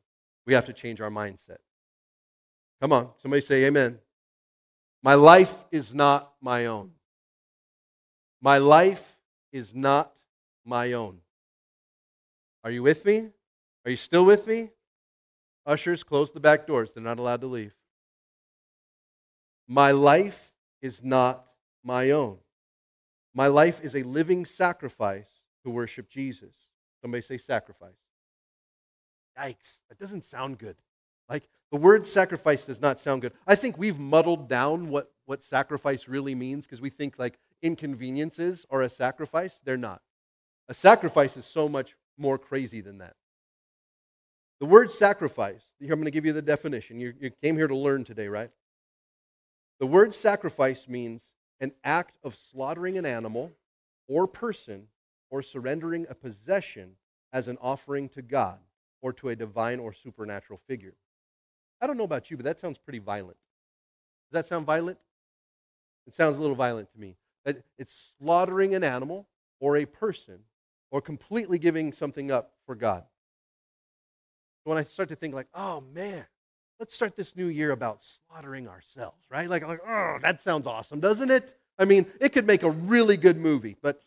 we 0.46 0.54
have 0.54 0.66
to 0.66 0.72
change 0.72 1.00
our 1.00 1.10
mindset. 1.10 1.58
Come 2.80 2.92
on, 2.92 3.10
somebody 3.22 3.40
say 3.42 3.64
amen. 3.66 3.98
My 5.02 5.14
life 5.14 5.64
is 5.70 5.94
not 5.94 6.32
my 6.40 6.66
own. 6.66 6.92
My 8.40 8.58
life 8.58 9.18
is 9.52 9.74
not 9.74 10.18
my 10.64 10.92
own. 10.92 11.20
Are 12.64 12.70
you 12.70 12.82
with 12.82 13.04
me? 13.04 13.30
Are 13.84 13.90
you 13.90 13.96
still 13.96 14.24
with 14.24 14.46
me? 14.46 14.70
Ushers, 15.64 16.02
close 16.02 16.32
the 16.32 16.40
back 16.40 16.66
doors. 16.66 16.92
They're 16.92 17.02
not 17.02 17.18
allowed 17.18 17.40
to 17.42 17.46
leave. 17.46 17.74
My 19.68 19.90
life 19.90 20.52
is 20.80 21.02
not 21.02 21.46
my 21.82 22.10
own. 22.10 22.38
My 23.34 23.48
life 23.48 23.80
is 23.82 23.94
a 23.94 24.02
living 24.02 24.44
sacrifice 24.44 25.35
to 25.66 25.70
worship 25.70 26.08
Jesus. 26.08 26.68
Somebody 27.02 27.22
say 27.22 27.38
sacrifice. 27.38 27.98
Yikes, 29.36 29.82
that 29.88 29.98
doesn't 29.98 30.22
sound 30.22 30.58
good. 30.58 30.76
Like 31.28 31.48
the 31.72 31.76
word 31.76 32.06
sacrifice 32.06 32.66
does 32.66 32.80
not 32.80 33.00
sound 33.00 33.22
good. 33.22 33.32
I 33.48 33.56
think 33.56 33.76
we've 33.76 33.98
muddled 33.98 34.48
down 34.48 34.90
what, 34.90 35.10
what 35.24 35.42
sacrifice 35.42 36.06
really 36.06 36.36
means 36.36 36.66
because 36.66 36.80
we 36.80 36.88
think 36.88 37.18
like 37.18 37.40
inconveniences 37.62 38.64
are 38.70 38.80
a 38.80 38.88
sacrifice. 38.88 39.60
They're 39.62 39.76
not. 39.76 40.02
A 40.68 40.74
sacrifice 40.74 41.36
is 41.36 41.44
so 41.44 41.68
much 41.68 41.96
more 42.16 42.38
crazy 42.38 42.80
than 42.80 42.98
that. 42.98 43.16
The 44.60 44.66
word 44.66 44.92
sacrifice, 44.92 45.74
here 45.80 45.92
I'm 45.92 45.98
going 45.98 46.04
to 46.04 46.12
give 46.12 46.24
you 46.24 46.32
the 46.32 46.42
definition. 46.42 47.00
You, 47.00 47.12
you 47.20 47.30
came 47.42 47.56
here 47.56 47.66
to 47.66 47.76
learn 47.76 48.04
today, 48.04 48.28
right? 48.28 48.50
The 49.80 49.86
word 49.86 50.14
sacrifice 50.14 50.86
means 50.86 51.34
an 51.60 51.72
act 51.82 52.18
of 52.22 52.36
slaughtering 52.36 52.96
an 52.96 53.04
animal 53.04 53.52
or 54.08 54.28
person 54.28 54.86
or 55.30 55.42
surrendering 55.42 56.06
a 56.08 56.14
possession 56.14 56.96
as 57.32 57.48
an 57.48 57.58
offering 57.60 58.08
to 58.10 58.22
God 58.22 58.58
or 59.02 59.12
to 59.14 59.28
a 59.28 59.36
divine 59.36 59.78
or 59.78 59.92
supernatural 59.92 60.58
figure. 60.58 60.94
I 61.80 61.86
don't 61.86 61.96
know 61.98 62.04
about 62.04 62.30
you, 62.30 62.36
but 62.36 62.44
that 62.44 62.58
sounds 62.58 62.78
pretty 62.78 62.98
violent. 62.98 63.36
Does 64.30 64.42
that 64.42 64.46
sound 64.46 64.66
violent? 64.66 64.98
It 66.06 66.14
sounds 66.14 66.36
a 66.36 66.40
little 66.40 66.56
violent 66.56 66.90
to 66.92 67.00
me. 67.00 67.16
Uh, 67.44 67.54
it's 67.78 68.16
slaughtering 68.18 68.74
an 68.74 68.82
animal 68.82 69.28
or 69.60 69.76
a 69.76 69.84
person 69.84 70.40
or 70.90 71.00
completely 71.00 71.58
giving 71.58 71.92
something 71.92 72.30
up 72.30 72.52
for 72.64 72.74
God. 72.74 73.04
So 74.64 74.70
When 74.70 74.78
I 74.78 74.82
start 74.82 75.08
to 75.10 75.16
think 75.16 75.34
like, 75.34 75.48
oh 75.54 75.82
man, 75.94 76.24
let's 76.78 76.94
start 76.94 77.16
this 77.16 77.36
new 77.36 77.46
year 77.46 77.72
about 77.72 78.02
slaughtering 78.02 78.68
ourselves, 78.68 79.24
right? 79.30 79.48
Like, 79.48 79.66
like, 79.66 79.80
oh, 79.86 80.18
that 80.22 80.40
sounds 80.40 80.66
awesome, 80.66 81.00
doesn't 81.00 81.30
it? 81.30 81.54
I 81.78 81.84
mean, 81.84 82.06
it 82.20 82.30
could 82.30 82.46
make 82.46 82.62
a 82.62 82.70
really 82.70 83.16
good 83.16 83.36
movie, 83.36 83.76
but 83.82 84.02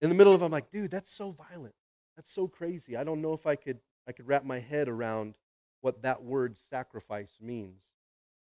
in 0.00 0.08
the 0.08 0.14
middle 0.14 0.32
of 0.32 0.42
I'm 0.42 0.52
like, 0.52 0.70
dude, 0.70 0.90
that's 0.90 1.10
so 1.10 1.30
violent. 1.30 1.74
That's 2.16 2.30
so 2.32 2.48
crazy. 2.48 2.96
I 2.96 3.04
don't 3.04 3.22
know 3.22 3.32
if 3.32 3.46
I 3.46 3.54
could 3.54 3.78
I 4.06 4.12
could 4.12 4.26
wrap 4.26 4.44
my 4.44 4.58
head 4.58 4.88
around 4.88 5.36
what 5.80 6.02
that 6.02 6.22
word 6.22 6.56
sacrifice 6.56 7.36
means. 7.40 7.82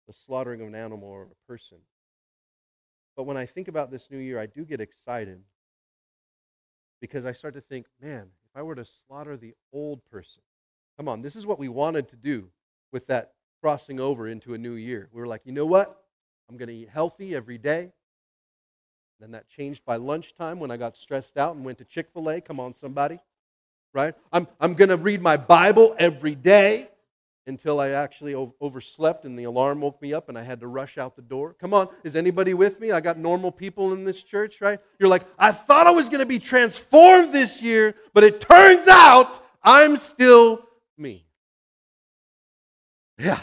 The 0.06 0.12
slaughtering 0.12 0.60
of 0.60 0.68
an 0.68 0.74
animal 0.74 1.08
or 1.08 1.24
a 1.24 1.46
person. 1.46 1.78
But 3.16 3.24
when 3.24 3.36
I 3.36 3.46
think 3.46 3.68
about 3.68 3.90
this 3.90 4.10
new 4.10 4.18
year, 4.18 4.40
I 4.40 4.46
do 4.46 4.64
get 4.64 4.80
excited 4.80 5.42
because 7.00 7.26
I 7.26 7.32
start 7.32 7.54
to 7.54 7.60
think, 7.60 7.86
man, 8.00 8.30
if 8.44 8.56
I 8.56 8.62
were 8.62 8.76
to 8.76 8.84
slaughter 8.84 9.36
the 9.36 9.54
old 9.72 10.04
person, 10.04 10.42
come 10.96 11.08
on, 11.08 11.20
this 11.20 11.36
is 11.36 11.44
what 11.44 11.58
we 11.58 11.68
wanted 11.68 12.08
to 12.08 12.16
do 12.16 12.48
with 12.92 13.06
that 13.08 13.32
crossing 13.60 14.00
over 14.00 14.28
into 14.28 14.54
a 14.54 14.58
new 14.58 14.74
year. 14.74 15.08
We 15.12 15.20
were 15.20 15.26
like, 15.26 15.42
you 15.44 15.52
know 15.52 15.66
what? 15.66 16.04
I'm 16.48 16.56
going 16.56 16.68
to 16.68 16.74
eat 16.74 16.88
healthy 16.88 17.34
every 17.34 17.58
day. 17.58 17.92
Then 19.20 19.32
that 19.32 19.48
changed 19.48 19.84
by 19.84 19.96
lunchtime 19.96 20.60
when 20.60 20.70
I 20.70 20.76
got 20.76 20.96
stressed 20.96 21.36
out 21.36 21.56
and 21.56 21.64
went 21.64 21.78
to 21.78 21.84
Chick 21.84 22.08
fil 22.12 22.28
A. 22.28 22.40
Come 22.40 22.60
on, 22.60 22.74
somebody. 22.74 23.18
Right? 23.92 24.14
I'm, 24.32 24.46
I'm 24.60 24.74
going 24.74 24.90
to 24.90 24.96
read 24.96 25.20
my 25.20 25.36
Bible 25.36 25.96
every 25.98 26.34
day 26.34 26.88
until 27.48 27.80
I 27.80 27.88
actually 27.88 28.34
overslept 28.34 29.24
and 29.24 29.36
the 29.36 29.44
alarm 29.44 29.80
woke 29.80 30.00
me 30.02 30.12
up 30.12 30.28
and 30.28 30.36
I 30.36 30.42
had 30.42 30.60
to 30.60 30.66
rush 30.66 30.98
out 30.98 31.16
the 31.16 31.22
door. 31.22 31.54
Come 31.58 31.72
on, 31.72 31.88
is 32.04 32.14
anybody 32.14 32.52
with 32.52 32.78
me? 32.78 32.92
I 32.92 33.00
got 33.00 33.16
normal 33.16 33.50
people 33.50 33.94
in 33.94 34.04
this 34.04 34.22
church, 34.22 34.60
right? 34.60 34.78
You're 34.98 35.08
like, 35.08 35.22
I 35.38 35.52
thought 35.52 35.86
I 35.86 35.90
was 35.90 36.10
going 36.10 36.20
to 36.20 36.26
be 36.26 36.38
transformed 36.38 37.32
this 37.32 37.62
year, 37.62 37.94
but 38.12 38.22
it 38.22 38.42
turns 38.42 38.86
out 38.86 39.42
I'm 39.62 39.96
still 39.96 40.62
me. 40.98 41.24
Yeah, 43.18 43.40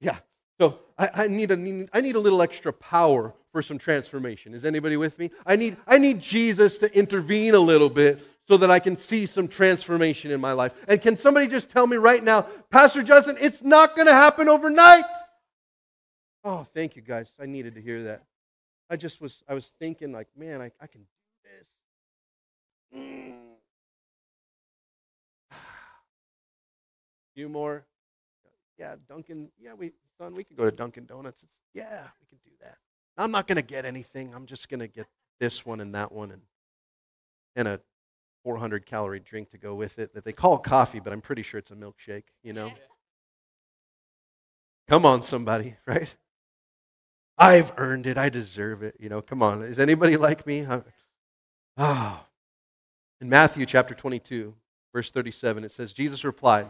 yeah. 0.00 0.16
So 0.60 0.80
I, 0.98 1.10
I 1.14 1.26
need, 1.28 1.52
a, 1.52 1.86
I 1.92 2.00
need 2.00 2.16
a 2.16 2.20
little 2.20 2.42
extra 2.42 2.72
power 2.72 3.34
for 3.52 3.62
some 3.62 3.78
transformation. 3.78 4.54
Is 4.54 4.64
anybody 4.64 4.96
with 4.96 5.18
me? 5.18 5.30
I 5.46 5.56
need, 5.56 5.76
I 5.86 5.98
need 5.98 6.20
Jesus 6.20 6.78
to 6.78 6.96
intervene 6.96 7.54
a 7.54 7.60
little 7.60 7.90
bit 7.90 8.22
so 8.46 8.56
that 8.56 8.70
I 8.70 8.78
can 8.78 8.96
see 8.96 9.26
some 9.26 9.48
transformation 9.48 10.30
in 10.30 10.40
my 10.40 10.52
life. 10.52 10.72
And 10.88 11.00
can 11.00 11.16
somebody 11.16 11.48
just 11.48 11.70
tell 11.70 11.86
me 11.86 11.96
right 11.96 12.22
now, 12.22 12.46
Pastor 12.70 13.02
Justin, 13.02 13.36
it's 13.40 13.62
not 13.62 13.94
going 13.94 14.06
to 14.06 14.14
happen 14.14 14.48
overnight? 14.48 15.04
Oh, 16.44 16.66
thank 16.74 16.96
you 16.96 17.02
guys. 17.02 17.32
I 17.38 17.46
needed 17.46 17.74
to 17.74 17.80
hear 17.80 18.04
that. 18.04 18.22
I 18.90 18.96
just 18.96 19.20
was, 19.20 19.42
I 19.46 19.54
was 19.54 19.66
thinking, 19.78 20.12
like, 20.12 20.28
man, 20.34 20.62
I, 20.62 20.70
I 20.80 20.86
can 20.86 21.02
do 21.02 21.08
this. 21.44 21.76
Mm. 22.96 23.38
few 27.34 27.50
more. 27.50 27.84
Yeah, 28.78 28.94
Dunkin'. 29.08 29.50
Yeah, 29.58 29.74
we, 29.74 29.92
son, 30.16 30.34
we 30.34 30.44
can 30.44 30.56
go 30.56 30.64
to 30.64 30.70
Dunkin' 30.70 31.04
Donuts. 31.04 31.42
It's, 31.42 31.60
yeah, 31.74 32.06
we 32.20 32.26
can 32.26 32.38
do 32.44 32.52
that. 32.62 32.78
I'm 33.18 33.30
not 33.30 33.46
going 33.46 33.56
to 33.56 33.62
get 33.62 33.84
anything. 33.84 34.34
I'm 34.34 34.46
just 34.46 34.68
going 34.68 34.80
to 34.80 34.88
get 34.88 35.06
this 35.40 35.66
one 35.66 35.80
and 35.80 35.94
that 35.94 36.12
one 36.12 36.30
and, 36.30 36.42
and 37.56 37.68
a 37.68 37.80
400 38.44 38.86
calorie 38.86 39.20
drink 39.20 39.50
to 39.50 39.58
go 39.58 39.74
with 39.74 39.98
it 39.98 40.14
that 40.14 40.24
they 40.24 40.32
call 40.32 40.58
coffee, 40.58 41.00
but 41.00 41.12
I'm 41.12 41.20
pretty 41.20 41.42
sure 41.42 41.58
it's 41.58 41.70
a 41.70 41.76
milkshake, 41.76 42.24
you 42.42 42.52
know? 42.52 42.72
Come 44.88 45.04
on, 45.04 45.22
somebody, 45.22 45.76
right? 45.86 46.16
I've 47.36 47.72
earned 47.76 48.06
it. 48.06 48.18
I 48.18 48.30
deserve 48.30 48.82
it. 48.82 48.96
You 48.98 49.08
know, 49.08 49.20
come 49.20 49.42
on. 49.42 49.62
Is 49.62 49.78
anybody 49.78 50.16
like 50.16 50.46
me? 50.46 50.66
Oh. 51.76 52.24
In 53.20 53.28
Matthew 53.28 53.66
chapter 53.66 53.94
22, 53.94 54.54
verse 54.92 55.10
37, 55.10 55.64
it 55.64 55.70
says, 55.70 55.92
Jesus 55.92 56.24
replied, 56.24 56.66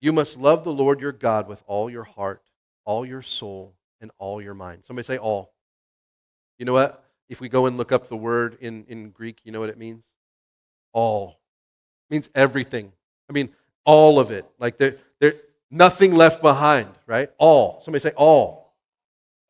You 0.00 0.12
must 0.12 0.38
love 0.38 0.64
the 0.64 0.72
Lord 0.72 1.00
your 1.00 1.12
God 1.12 1.48
with 1.48 1.62
all 1.66 1.88
your 1.88 2.04
heart, 2.04 2.42
all 2.84 3.06
your 3.06 3.22
soul, 3.22 3.74
and 4.00 4.10
all 4.18 4.42
your 4.42 4.54
mind. 4.54 4.84
Somebody 4.84 5.04
say 5.04 5.18
all. 5.18 5.52
You 6.58 6.64
know 6.66 6.72
what? 6.72 7.04
If 7.28 7.40
we 7.40 7.48
go 7.48 7.66
and 7.66 7.76
look 7.76 7.92
up 7.92 8.08
the 8.08 8.16
word 8.16 8.56
in, 8.60 8.84
in 8.88 9.10
Greek, 9.10 9.40
you 9.44 9.52
know 9.52 9.60
what 9.60 9.68
it 9.68 9.78
means? 9.78 10.14
all. 10.96 11.38
It 12.08 12.14
means 12.14 12.30
everything. 12.34 12.90
I 13.28 13.34
mean, 13.34 13.50
all 13.84 14.18
of 14.18 14.30
it. 14.30 14.46
Like 14.58 14.78
there, 14.78 14.96
there, 15.20 15.34
nothing 15.70 16.14
left 16.14 16.40
behind, 16.40 16.88
right? 17.06 17.28
All. 17.36 17.82
Somebody 17.82 18.00
say 18.00 18.12
all. 18.16 18.74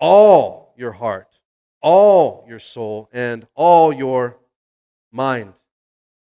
All 0.00 0.75
your 0.76 0.92
heart, 0.92 1.38
all 1.80 2.44
your 2.48 2.58
soul, 2.58 3.08
and 3.12 3.46
all 3.54 3.92
your 3.94 4.38
mind. 5.12 5.54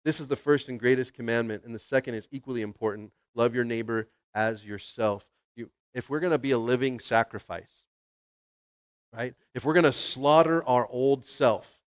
This 0.04 0.20
is 0.20 0.28
the 0.28 0.36
first 0.36 0.68
and 0.68 0.78
greatest 0.78 1.12
commandment, 1.12 1.64
and 1.64 1.74
the 1.74 1.80
second 1.80 2.14
is 2.14 2.28
equally 2.30 2.62
important. 2.62 3.10
Love 3.34 3.54
your 3.54 3.64
neighbor 3.64 4.08
as 4.32 4.64
yourself. 4.64 5.28
You, 5.56 5.70
if 5.92 6.08
we're 6.08 6.20
going 6.20 6.32
to 6.32 6.38
be 6.38 6.52
a 6.52 6.58
living 6.58 7.00
sacrifice, 7.00 7.84
right? 9.16 9.34
If 9.54 9.64
we're 9.64 9.74
going 9.74 9.84
to 9.84 9.92
slaughter 9.92 10.62
our 10.64 10.86
old 10.88 11.24
self, 11.24 11.80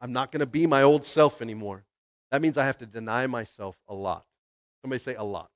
I'm 0.00 0.12
not 0.12 0.30
going 0.30 0.40
to 0.40 0.46
be 0.46 0.66
my 0.66 0.82
old 0.82 1.04
self 1.04 1.42
anymore. 1.42 1.84
That 2.30 2.42
means 2.42 2.56
I 2.56 2.66
have 2.66 2.78
to 2.78 2.86
deny 2.86 3.26
myself 3.26 3.80
a 3.88 3.94
lot. 3.94 4.24
Somebody 4.82 4.98
say 5.00 5.14
a 5.14 5.24
lot. 5.24 5.50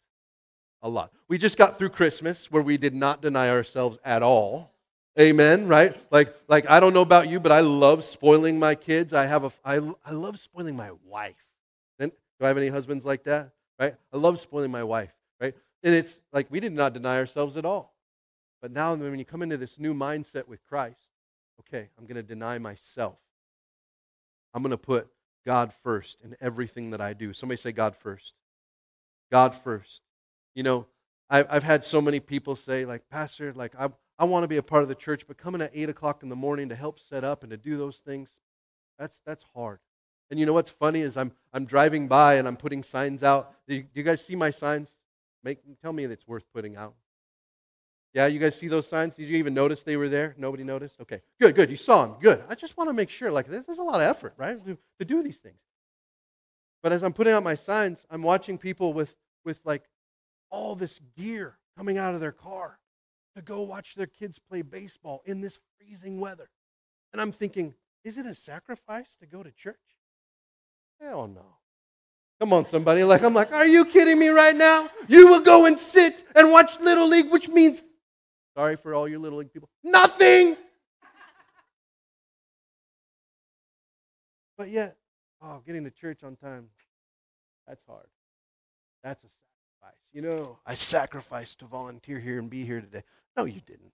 A 0.83 0.89
lot. 0.89 1.13
We 1.29 1.39
just 1.39 1.59
got 1.59 1.79
through 1.79 1.91
Christmas 1.91 2.51
where 2.51 2.63
we 2.63 2.79
did 2.79 2.95
not 2.95 3.21
deny 3.21 3.51
ourselves 3.51 3.99
at 4.05 4.23
all. 4.23 4.73
Amen, 5.19 5.69
right? 5.69 5.95
Like, 6.11 6.35
like 6.49 6.71
I 6.71 6.81
don't 6.81 6.95
know 6.95 7.03
about 7.03 7.29
you, 7.29 7.39
but 7.39 7.53
I 7.53 7.61
love 7.61 8.03
spoiling 8.03 8.59
my 8.59 8.75
kids. 8.75 9.13
I 9.13 9.27
have 9.27 9.45
a, 9.45 9.53
I, 9.65 9.81
I 10.05 10.13
love 10.13 10.39
spoiling 10.39 10.77
my 10.77 10.93
wife. 11.05 11.45
And 11.99 12.11
do 12.39 12.45
I 12.45 12.49
have 12.49 12.57
any 12.57 12.69
husbands 12.69 13.05
like 13.05 13.25
that? 13.25 13.51
Right? 13.79 13.95
I 14.13 14.17
love 14.17 14.39
spoiling 14.39 14.71
my 14.71 14.85
wife, 14.85 15.13
right? 15.41 15.55
And 15.83 15.95
it's 15.95 16.21
like 16.33 16.47
we 16.51 16.61
did 16.61 16.73
not 16.73 16.95
deny 16.95 17.19
ourselves 17.19 17.57
at 17.57 17.65
all. 17.65 17.95
But 18.63 18.73
now 18.73 18.95
when 18.95 19.19
you 19.19 19.25
come 19.25 19.43
into 19.43 19.57
this 19.57 19.79
new 19.79 19.95
mindset 19.95 20.47
with 20.49 20.65
Christ, 20.67 21.10
okay, 21.61 21.89
I'm 21.99 22.07
going 22.07 22.17
to 22.17 22.23
deny 22.23 22.59
myself. 22.59 23.19
I'm 24.53 24.63
going 24.63 24.71
to 24.71 24.79
put 24.79 25.09
God 25.47 25.73
first 25.73 26.21
in 26.23 26.37
everything 26.41 26.91
that 26.91 27.01
I 27.01 27.13
do. 27.13 27.33
Somebody 27.33 27.57
say 27.57 27.73
God 27.73 27.95
first. 27.97 28.35
God 29.31 29.55
first. 29.55 30.03
You 30.55 30.63
know, 30.63 30.87
I've, 31.29 31.47
I've 31.49 31.63
had 31.63 31.85
so 31.85 32.01
many 32.01 32.21
people 32.21 32.57
say, 32.57 32.85
like, 32.85 33.09
Pastor, 33.09 33.53
like, 33.53 33.75
I, 33.79 33.91
I 34.19 34.25
want 34.25 34.45
to 34.45 34.49
be 34.49 34.57
a 34.57 34.63
part 34.63 34.83
of 34.83 34.89
the 34.89 34.95
church, 34.95 35.27
but 35.27 35.39
coming 35.39 35.63
at 35.63 35.71
8 35.73 35.89
o'clock 35.89 36.23
in 36.23 36.29
the 36.29 36.37
morning 36.37 36.69
to 36.69 36.75
help 36.75 36.99
set 36.99 37.25
up 37.25 37.43
and 37.43 37.51
to 37.51 37.57
do 37.57 37.77
those 37.77 37.99
things, 37.99 38.41
that's, 38.99 39.21
that's 39.21 39.45
hard. 39.55 39.79
And 40.31 40.39
you 40.39 40.47
know 40.47 40.53
what's 40.53 40.71
funny 40.71 41.01
is 41.01 41.17
I'm, 41.17 41.33
I'm 41.53 41.65
driving 41.65 42.09
by 42.09 42.35
and 42.35 42.47
I'm 42.47 42.57
putting 42.57 42.83
signs 42.83 43.23
out. 43.23 43.53
Do 43.67 43.75
you, 43.77 43.83
do 43.83 43.89
you 43.95 44.03
guys 44.03 44.25
see 44.25 44.37
my 44.37 44.51
signs? 44.51 44.99
Make, 45.43 45.59
tell 45.81 45.93
me 45.93 46.05
it's 46.05 46.29
worth 46.29 46.47
putting 46.53 46.77
out. 46.77 46.95
Yeah, 48.13 48.27
you 48.27 48.41
guys 48.41 48.59
see 48.59 48.67
those 48.67 48.89
signs? 48.89 49.17
Did 49.17 49.29
you 49.29 49.37
even 49.37 49.55
notice 49.55 49.83
they 49.85 49.97
were 49.97 50.09
there? 50.09 50.35
Nobody 50.37 50.65
noticed? 50.65 51.01
Okay, 51.01 51.21
good, 51.41 51.55
good. 51.55 51.71
You 51.71 51.77
saw 51.77 52.07
them. 52.07 52.17
Good. 52.21 52.43
I 52.49 52.55
just 52.57 52.77
want 52.77 52.91
to 52.91 52.95
make 52.95 53.09
sure. 53.09 53.31
Like, 53.31 53.47
there's, 53.47 53.67
there's 53.67 53.79
a 53.79 53.85
lot 53.85 54.01
of 54.01 54.03
effort, 54.03 54.35
right, 54.37 54.65
to, 54.67 54.77
to 54.99 55.05
do 55.05 55.23
these 55.23 55.39
things. 55.39 55.61
But 56.83 56.93
as 56.93 57.03
I'm 57.03 57.13
putting 57.13 57.33
out 57.33 57.45
my 57.45 57.55
signs, 57.55 58.07
I'm 58.11 58.23
watching 58.23 58.59
people 58.59 58.93
with, 58.93 59.17
with 59.45 59.61
like 59.65 59.85
all 60.51 60.75
this 60.75 61.01
gear 61.17 61.59
coming 61.77 61.99
out 61.99 62.15
of 62.15 62.21
their 62.21 62.33
car 62.33 62.79
to 63.37 63.43
go 63.43 63.63
watch 63.63 63.95
their 63.95 64.07
kids 64.07 64.39
play 64.39 64.63
baseball 64.63 65.23
in 65.25 65.41
this 65.41 65.61
freezing 65.79 66.19
weather. 66.21 66.51
And 67.13 67.21
I'm 67.21 67.33
thinking, 67.33 67.75
is 68.03 68.19
it 68.19 68.27
a 68.27 68.35
sacrifice 68.35 69.15
to 69.17 69.27
go 69.27 69.43
to 69.43 69.53
church? 69.53 69.77
Hell 71.01 71.29
no. 71.29 71.45
Come 72.41 72.55
on, 72.55 72.65
somebody. 72.65 73.05
Like, 73.05 73.23
I'm 73.23 73.35
like, 73.35 73.53
are 73.53 73.67
you 73.67 73.85
kidding 73.85 74.19
me 74.19 74.29
right 74.29 74.57
now? 74.57 74.89
You 75.09 75.29
will 75.29 75.41
go 75.41 75.67
and 75.67 75.79
sit 75.79 76.25
and 76.35 76.51
watch 76.51 76.81
Little 76.81 77.07
League, 77.07 77.31
which 77.31 77.49
means, 77.49 77.83
sorry 78.57 78.77
for 78.77 78.95
all 78.95 79.09
your 79.09 79.19
Little 79.19 79.39
League 79.39 79.53
people, 79.53 79.69
nothing. 79.83 80.57
But 84.59 84.69
yet, 84.69 84.97
oh, 85.41 85.63
getting 85.67 85.85
to 85.85 85.91
church 85.91 86.23
on 86.23 86.37
time, 86.37 86.69
that's 87.67 87.83
hard. 87.85 88.07
That's 89.03 89.25
a 89.25 89.29
sacrifice. 89.29 90.01
You 90.13 90.21
know, 90.21 90.59
I 90.67 90.75
sacrificed 90.75 91.61
to 91.61 91.65
volunteer 91.65 92.19
here 92.19 92.39
and 92.39 92.51
be 92.51 92.65
here 92.65 92.81
today. 92.81 93.03
No, 93.37 93.45
you 93.45 93.63
didn't. 93.65 93.93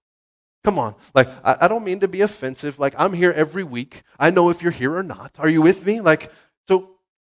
Come 0.64 0.80
on. 0.80 0.96
Like, 1.14 1.28
I, 1.44 1.56
I 1.60 1.68
don't 1.68 1.84
mean 1.84 2.00
to 2.00 2.08
be 2.08 2.22
offensive. 2.22 2.80
Like, 2.80 2.96
I'm 2.98 3.12
here 3.12 3.30
every 3.30 3.62
week. 3.62 4.02
I 4.18 4.30
know 4.30 4.50
if 4.50 4.62
you're 4.62 4.72
here 4.72 4.96
or 4.96 5.04
not. 5.04 5.36
Are 5.38 5.48
you 5.48 5.62
with 5.62 5.86
me? 5.86 6.00
Like, 6.00 6.32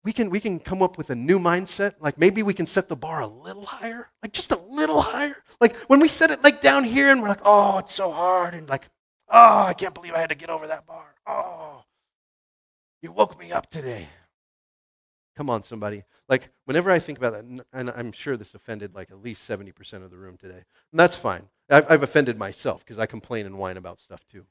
we 0.07 0.13
can 0.13 0.31
we 0.31 0.39
can 0.39 0.61
come 0.61 0.83
up 0.83 0.97
with 0.97 1.11
a 1.11 1.17
new 1.17 1.41
mindset. 1.41 1.95
Like 1.99 2.17
maybe 2.17 2.45
we 2.45 2.55
can 2.55 2.67
set 2.67 2.89
the 2.89 2.95
bar 2.95 3.21
a 3.21 3.27
little 3.27 3.65
higher, 3.65 4.09
like 4.23 4.33
just 4.33 4.53
a 4.53 4.61
little 4.71 5.01
higher. 5.01 5.37
Like 5.61 5.75
when 5.89 5.99
we 5.99 6.07
set 6.07 6.31
it 6.31 6.45
like 6.45 6.63
down 6.63 6.85
here 6.85 7.11
and 7.11 7.21
we're 7.21 7.29
like, 7.29 7.41
oh, 7.45 7.79
it's 7.79 7.93
so 7.93 8.13
hard, 8.13 8.55
and 8.55 8.69
like, 8.69 8.89
oh, 9.29 9.65
I 9.67 9.75
can't 9.75 9.95
believe 9.95 10.15
I 10.15 10.21
had 10.21 10.31
to 10.31 10.37
get 10.37 10.49
over 10.49 10.69
that 10.69 10.87
bar. 10.87 11.17
Oh, 11.27 11.83
you 13.03 13.11
woke 13.11 13.37
me 13.37 13.51
up 13.51 13.69
today. 13.69 14.07
Come 15.37 15.51
on, 15.51 15.65
somebody. 15.65 16.05
Like 16.29 16.51
whenever 16.67 16.89
I 16.93 17.01
think 17.01 17.19
about 17.19 17.33
that, 17.33 17.65
and 17.73 17.91
I'm 17.91 18.13
sure 18.13 18.37
this 18.37 18.55
offended 18.55 18.95
like 18.95 19.11
at 19.11 19.21
least 19.21 19.43
seventy 19.43 19.73
percent 19.73 20.05
of 20.05 20.13
the 20.13 20.19
room 20.19 20.37
today, 20.37 20.63
and 20.93 21.01
that's 21.01 21.17
fine. 21.17 21.49
I've, 21.69 21.91
I've 21.91 22.05
offended 22.05 22.39
myself 22.39 22.85
because 22.85 23.01
I 23.01 23.07
complain 23.07 23.45
and 23.45 23.59
whine 23.59 23.77
about 23.77 23.99
stuff 23.99 24.25
too. 24.25 24.47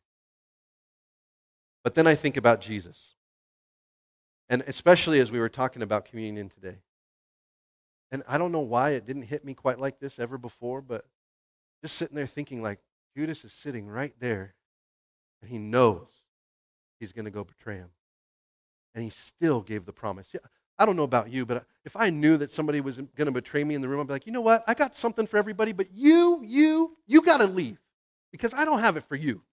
But 1.81 1.95
then 1.95 2.07
I 2.07 2.15
think 2.15 2.35
about 2.35 2.59
Jesus. 2.59 3.14
And 4.49 4.63
especially 4.67 5.19
as 5.19 5.31
we 5.31 5.39
were 5.39 5.49
talking 5.49 5.81
about 5.81 6.05
communion 6.05 6.49
today. 6.49 6.77
And 8.11 8.23
I 8.27 8.37
don't 8.37 8.51
know 8.51 8.59
why 8.59 8.91
it 8.91 9.05
didn't 9.05 9.23
hit 9.23 9.43
me 9.43 9.53
quite 9.53 9.79
like 9.79 9.99
this 9.99 10.19
ever 10.19 10.37
before, 10.37 10.81
but 10.81 11.05
just 11.81 11.95
sitting 11.97 12.15
there 12.15 12.27
thinking, 12.27 12.61
like, 12.61 12.79
Judas 13.17 13.43
is 13.43 13.53
sitting 13.53 13.87
right 13.87 14.13
there, 14.19 14.55
and 15.41 15.49
he 15.49 15.57
knows 15.57 16.23
he's 16.99 17.11
going 17.11 17.25
to 17.25 17.31
go 17.31 17.43
betray 17.43 17.75
him. 17.75 17.89
And 18.93 19.03
he 19.03 19.09
still 19.09 19.61
gave 19.61 19.85
the 19.85 19.93
promise. 19.93 20.31
Yeah, 20.33 20.41
I 20.77 20.85
don't 20.85 20.95
know 20.95 21.03
about 21.03 21.29
you, 21.29 21.45
but 21.45 21.65
if 21.83 21.95
I 21.95 22.09
knew 22.09 22.37
that 22.37 22.51
somebody 22.51 22.81
was 22.81 22.97
going 22.97 23.25
to 23.25 23.31
betray 23.31 23.63
me 23.63 23.75
in 23.75 23.81
the 23.81 23.87
room, 23.87 23.99
I'd 24.01 24.07
be 24.07 24.13
like, 24.13 24.25
you 24.25 24.31
know 24.31 24.41
what? 24.41 24.63
I 24.67 24.73
got 24.73 24.95
something 24.95 25.27
for 25.27 25.37
everybody, 25.37 25.73
but 25.73 25.87
you, 25.91 26.41
you, 26.43 26.97
you 27.07 27.21
got 27.21 27.37
to 27.37 27.47
leave 27.47 27.79
because 28.31 28.53
I 28.53 28.65
don't 28.65 28.79
have 28.79 28.97
it 28.97 29.03
for 29.03 29.15
you 29.15 29.43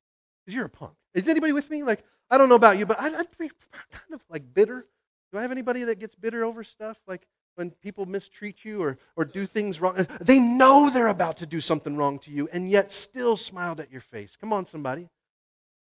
because 0.45 0.55
you're 0.55 0.67
a 0.67 0.71
punk. 0.71 0.95
Is 1.15 1.29
anybody 1.29 1.53
with 1.53 1.71
me? 1.71 1.83
Like, 1.83 2.05
I 2.31 2.39
don't 2.39 2.49
know 2.49 2.55
about 2.55 2.79
you, 2.79 2.87
but 2.87 2.99
I'd, 3.01 3.15
I'd 3.15 3.39
be 3.39 3.51
kind 3.91 4.15
of 4.15 4.23
like 4.31 4.55
bitter. 4.55 4.87
Do 5.33 5.39
I 5.39 5.43
have 5.43 5.51
anybody 5.51 5.85
that 5.85 5.99
gets 5.99 6.15
bitter 6.15 6.45
over 6.45 6.65
stuff? 6.65 7.01
Like 7.07 7.27
when 7.55 7.71
people 7.71 8.07
mistreat 8.07 8.65
you 8.65 8.83
or, 8.83 8.99
or 9.17 9.25
do 9.25 9.47
things 9.47 9.81
wrong? 9.81 10.07
They 10.21 10.39
know 10.39 10.91
they're 10.91 11.09
about 11.09 11.37
to 11.39 11.47
do 11.47 11.61
something 11.61 11.97
wrong 11.97 12.19
to 12.21 12.31
you 12.31 12.49
and 12.53 12.71
yet 12.71 12.91
still 12.91 13.37
smiled 13.37 13.81
at 13.81 13.91
your 13.91 14.01
face. 14.01 14.37
Come 14.37 14.53
on, 14.53 14.67
somebody. 14.67 15.09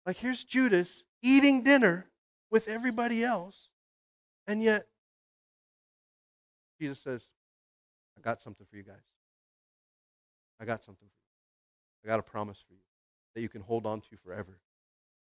Like 0.06 0.16
here's 0.16 0.44
Judas 0.44 1.04
eating 1.22 1.62
dinner 1.62 2.06
with 2.50 2.68
everybody 2.68 3.22
else, 3.22 3.70
and 4.46 4.62
yet 4.62 4.86
Jesus 6.80 7.00
says, 7.00 7.32
I 8.16 8.22
got 8.22 8.40
something 8.40 8.66
for 8.70 8.76
you 8.76 8.84
guys. 8.84 8.96
I 10.60 10.64
got 10.64 10.82
something 10.82 11.06
for 11.06 11.14
you. 11.14 12.04
I 12.04 12.08
got 12.08 12.20
a 12.20 12.22
promise 12.22 12.64
for 12.66 12.72
you 12.72 12.80
that 13.34 13.42
you 13.42 13.48
can 13.48 13.60
hold 13.60 13.84
on 13.84 14.00
to 14.02 14.16
forever 14.16 14.58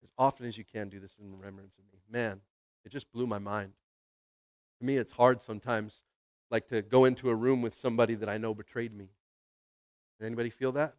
as 0.03 0.11
often 0.17 0.45
as 0.45 0.57
you 0.57 0.63
can 0.63 0.89
do 0.89 0.99
this 0.99 1.17
in 1.19 1.31
remembrance 1.31 1.75
of 1.77 1.85
me. 1.91 1.99
Man, 2.09 2.41
it 2.83 2.91
just 2.91 3.11
blew 3.11 3.27
my 3.27 3.39
mind. 3.39 3.73
To 4.79 4.85
me, 4.85 4.97
it's 4.97 5.13
hard 5.13 5.41
sometimes, 5.41 6.01
like 6.51 6.67
to 6.67 6.81
go 6.81 7.05
into 7.05 7.29
a 7.29 7.35
room 7.35 7.61
with 7.61 7.73
somebody 7.73 8.15
that 8.15 8.29
I 8.29 8.37
know 8.37 8.53
betrayed 8.53 8.93
me. 8.93 9.09
Does 10.19 10.25
anybody 10.25 10.49
feel 10.49 10.71
that? 10.73 10.95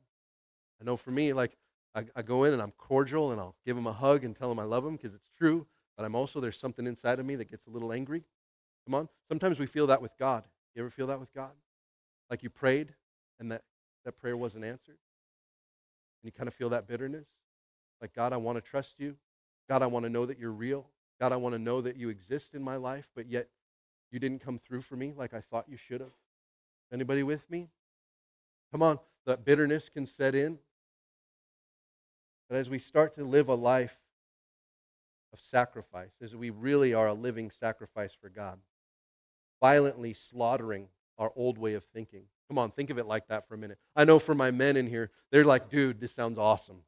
I 0.80 0.84
know 0.84 0.96
for 0.96 1.10
me, 1.10 1.32
like 1.32 1.56
I, 1.94 2.04
I 2.14 2.22
go 2.22 2.44
in 2.44 2.52
and 2.52 2.60
I'm 2.60 2.72
cordial 2.72 3.32
and 3.32 3.40
I'll 3.40 3.54
give 3.64 3.76
them 3.76 3.86
a 3.86 3.92
hug 3.92 4.24
and 4.24 4.36
tell 4.36 4.48
them 4.48 4.58
I 4.58 4.64
love 4.64 4.84
them 4.84 4.96
because 4.96 5.14
it's 5.14 5.30
true, 5.30 5.66
but 5.96 6.04
I'm 6.04 6.14
also, 6.14 6.40
there's 6.40 6.58
something 6.58 6.86
inside 6.86 7.18
of 7.18 7.26
me 7.26 7.36
that 7.36 7.50
gets 7.50 7.66
a 7.66 7.70
little 7.70 7.92
angry. 7.92 8.24
Come 8.84 8.94
on. 8.94 9.08
Sometimes 9.28 9.58
we 9.58 9.66
feel 9.66 9.86
that 9.86 10.02
with 10.02 10.16
God. 10.18 10.44
You 10.74 10.82
ever 10.82 10.90
feel 10.90 11.06
that 11.06 11.18
with 11.18 11.32
God? 11.32 11.52
Like 12.28 12.42
you 12.42 12.50
prayed 12.50 12.94
and 13.40 13.50
that, 13.50 13.62
that 14.04 14.18
prayer 14.18 14.36
wasn't 14.36 14.64
answered? 14.64 14.98
And 16.22 16.24
you 16.24 16.32
kind 16.32 16.48
of 16.48 16.54
feel 16.54 16.68
that 16.70 16.86
bitterness? 16.86 17.28
Like, 18.00 18.14
God, 18.14 18.32
I 18.32 18.36
want 18.36 18.56
to 18.56 18.62
trust 18.62 19.00
you. 19.00 19.16
God, 19.68 19.82
I 19.82 19.86
want 19.86 20.04
to 20.04 20.10
know 20.10 20.26
that 20.26 20.38
you're 20.38 20.52
real. 20.52 20.88
God, 21.20 21.32
I 21.32 21.36
want 21.36 21.54
to 21.54 21.58
know 21.58 21.80
that 21.80 21.96
you 21.96 22.08
exist 22.08 22.54
in 22.54 22.62
my 22.62 22.76
life, 22.76 23.10
but 23.14 23.26
yet 23.26 23.48
you 24.10 24.18
didn't 24.18 24.40
come 24.40 24.58
through 24.58 24.82
for 24.82 24.96
me 24.96 25.12
like 25.16 25.34
I 25.34 25.40
thought 25.40 25.66
you 25.68 25.76
should 25.76 26.00
have. 26.00 26.12
Anybody 26.92 27.22
with 27.22 27.50
me? 27.50 27.70
Come 28.70 28.82
on, 28.82 28.98
that 29.24 29.44
bitterness 29.44 29.88
can 29.88 30.06
set 30.06 30.34
in. 30.34 30.58
But 32.48 32.56
as 32.56 32.70
we 32.70 32.78
start 32.78 33.14
to 33.14 33.24
live 33.24 33.48
a 33.48 33.54
life 33.54 33.98
of 35.32 35.40
sacrifice, 35.40 36.12
as 36.22 36.36
we 36.36 36.50
really 36.50 36.94
are 36.94 37.08
a 37.08 37.14
living 37.14 37.50
sacrifice 37.50 38.14
for 38.14 38.28
God, 38.28 38.60
violently 39.60 40.12
slaughtering 40.12 40.88
our 41.18 41.32
old 41.34 41.58
way 41.58 41.74
of 41.74 41.84
thinking. 41.84 42.24
Come 42.48 42.58
on, 42.58 42.70
think 42.70 42.90
of 42.90 42.98
it 42.98 43.06
like 43.06 43.26
that 43.28 43.48
for 43.48 43.54
a 43.54 43.58
minute. 43.58 43.78
I 43.96 44.04
know 44.04 44.18
for 44.18 44.34
my 44.34 44.50
men 44.50 44.76
in 44.76 44.86
here, 44.86 45.10
they're 45.32 45.44
like, 45.44 45.68
dude, 45.68 46.00
this 46.00 46.12
sounds 46.12 46.38
awesome. 46.38 46.82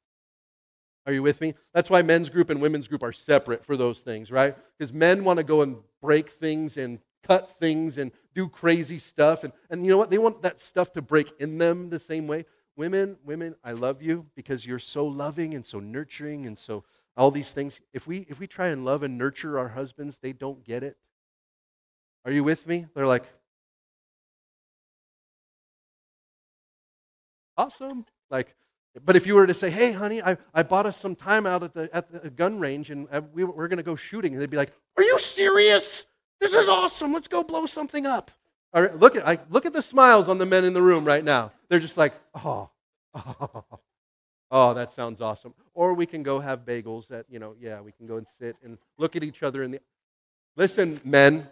Are 1.08 1.12
you 1.12 1.22
with 1.22 1.40
me? 1.40 1.54
That's 1.72 1.88
why 1.88 2.02
men's 2.02 2.28
group 2.28 2.50
and 2.50 2.60
women's 2.60 2.86
group 2.86 3.02
are 3.02 3.12
separate 3.12 3.64
for 3.64 3.78
those 3.78 4.00
things, 4.00 4.30
right? 4.30 4.54
Because 4.76 4.92
men 4.92 5.24
want 5.24 5.38
to 5.38 5.42
go 5.42 5.62
and 5.62 5.78
break 6.02 6.28
things 6.28 6.76
and 6.76 6.98
cut 7.22 7.50
things 7.50 7.96
and 7.96 8.12
do 8.34 8.46
crazy 8.46 8.98
stuff. 8.98 9.42
And, 9.42 9.54
and 9.70 9.86
you 9.86 9.90
know 9.90 9.96
what? 9.96 10.10
They 10.10 10.18
want 10.18 10.42
that 10.42 10.60
stuff 10.60 10.92
to 10.92 11.00
break 11.00 11.32
in 11.40 11.56
them 11.56 11.88
the 11.88 11.98
same 11.98 12.26
way. 12.26 12.44
Women, 12.76 13.16
women, 13.24 13.56
I 13.64 13.72
love 13.72 14.02
you 14.02 14.26
because 14.36 14.66
you're 14.66 14.78
so 14.78 15.06
loving 15.06 15.54
and 15.54 15.64
so 15.64 15.80
nurturing 15.80 16.46
and 16.46 16.58
so 16.58 16.84
all 17.16 17.30
these 17.30 17.54
things. 17.54 17.80
If 17.94 18.06
we 18.06 18.26
if 18.28 18.38
we 18.38 18.46
try 18.46 18.66
and 18.66 18.84
love 18.84 19.02
and 19.02 19.16
nurture 19.16 19.58
our 19.58 19.68
husbands, 19.68 20.18
they 20.18 20.34
don't 20.34 20.62
get 20.62 20.82
it. 20.82 20.98
Are 22.26 22.32
you 22.32 22.44
with 22.44 22.66
me? 22.66 22.84
They're 22.94 23.06
like, 23.06 23.32
awesome. 27.56 28.04
Like, 28.28 28.54
but 29.04 29.16
if 29.16 29.26
you 29.26 29.34
were 29.34 29.46
to 29.46 29.54
say, 29.54 29.70
hey, 29.70 29.92
honey, 29.92 30.22
I, 30.22 30.36
I 30.54 30.62
bought 30.62 30.86
us 30.86 30.96
some 30.96 31.14
time 31.14 31.46
out 31.46 31.62
at 31.62 31.74
the, 31.74 31.90
at 31.92 32.10
the 32.10 32.30
gun 32.30 32.58
range 32.60 32.90
and 32.90 33.08
uh, 33.10 33.20
we, 33.32 33.44
we're 33.44 33.68
going 33.68 33.78
to 33.78 33.82
go 33.82 33.96
shooting, 33.96 34.32
and 34.32 34.42
they'd 34.42 34.50
be 34.50 34.56
like, 34.56 34.72
are 34.96 35.02
you 35.02 35.18
serious? 35.18 36.06
This 36.40 36.54
is 36.54 36.68
awesome. 36.68 37.12
Let's 37.12 37.28
go 37.28 37.42
blow 37.42 37.66
something 37.66 38.06
up. 38.06 38.30
All 38.72 38.82
right, 38.82 38.96
look 38.96 39.16
at, 39.16 39.26
I, 39.26 39.38
look 39.48 39.66
at 39.66 39.72
the 39.72 39.82
smiles 39.82 40.28
on 40.28 40.38
the 40.38 40.46
men 40.46 40.64
in 40.64 40.72
the 40.72 40.82
room 40.82 41.04
right 41.04 41.24
now. 41.24 41.52
They're 41.68 41.78
just 41.78 41.96
like, 41.96 42.12
oh, 42.44 42.70
oh, 43.14 43.64
oh, 44.50 44.74
that 44.74 44.92
sounds 44.92 45.20
awesome. 45.20 45.54
Or 45.74 45.94
we 45.94 46.06
can 46.06 46.22
go 46.22 46.38
have 46.38 46.64
bagels 46.64 47.10
at, 47.10 47.26
you 47.30 47.38
know, 47.38 47.54
yeah, 47.58 47.80
we 47.80 47.92
can 47.92 48.06
go 48.06 48.16
and 48.16 48.26
sit 48.26 48.56
and 48.62 48.78
look 48.98 49.16
at 49.16 49.24
each 49.24 49.42
other 49.42 49.62
in 49.62 49.70
the. 49.72 49.80
Listen, 50.56 51.00
men, 51.04 51.48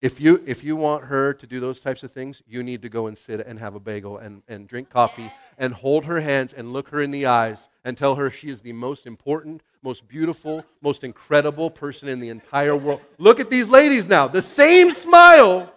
if 0.00 0.20
you 0.20 0.42
if 0.46 0.62
you 0.62 0.76
want 0.76 1.04
her 1.04 1.34
to 1.34 1.46
do 1.46 1.58
those 1.58 1.80
types 1.80 2.02
of 2.02 2.12
things, 2.12 2.42
you 2.46 2.62
need 2.62 2.82
to 2.82 2.88
go 2.88 3.06
and 3.08 3.18
sit 3.18 3.40
and 3.40 3.58
have 3.58 3.74
a 3.74 3.80
bagel 3.80 4.18
and, 4.18 4.42
and 4.46 4.68
drink 4.68 4.90
coffee 4.90 5.32
and 5.56 5.74
hold 5.74 6.04
her 6.04 6.20
hands 6.20 6.52
and 6.52 6.72
look 6.72 6.88
her 6.90 7.02
in 7.02 7.10
the 7.10 7.26
eyes 7.26 7.68
and 7.84 7.96
tell 7.96 8.14
her 8.14 8.30
she 8.30 8.48
is 8.48 8.60
the 8.60 8.72
most 8.72 9.06
important, 9.06 9.62
most 9.82 10.06
beautiful, 10.06 10.64
most 10.80 11.02
incredible 11.02 11.68
person 11.70 12.08
in 12.08 12.20
the 12.20 12.28
entire 12.28 12.76
world. 12.76 13.00
Look 13.18 13.40
at 13.40 13.50
these 13.50 13.68
ladies 13.68 14.08
now. 14.08 14.28
The 14.28 14.42
same 14.42 14.92
smile 14.92 15.72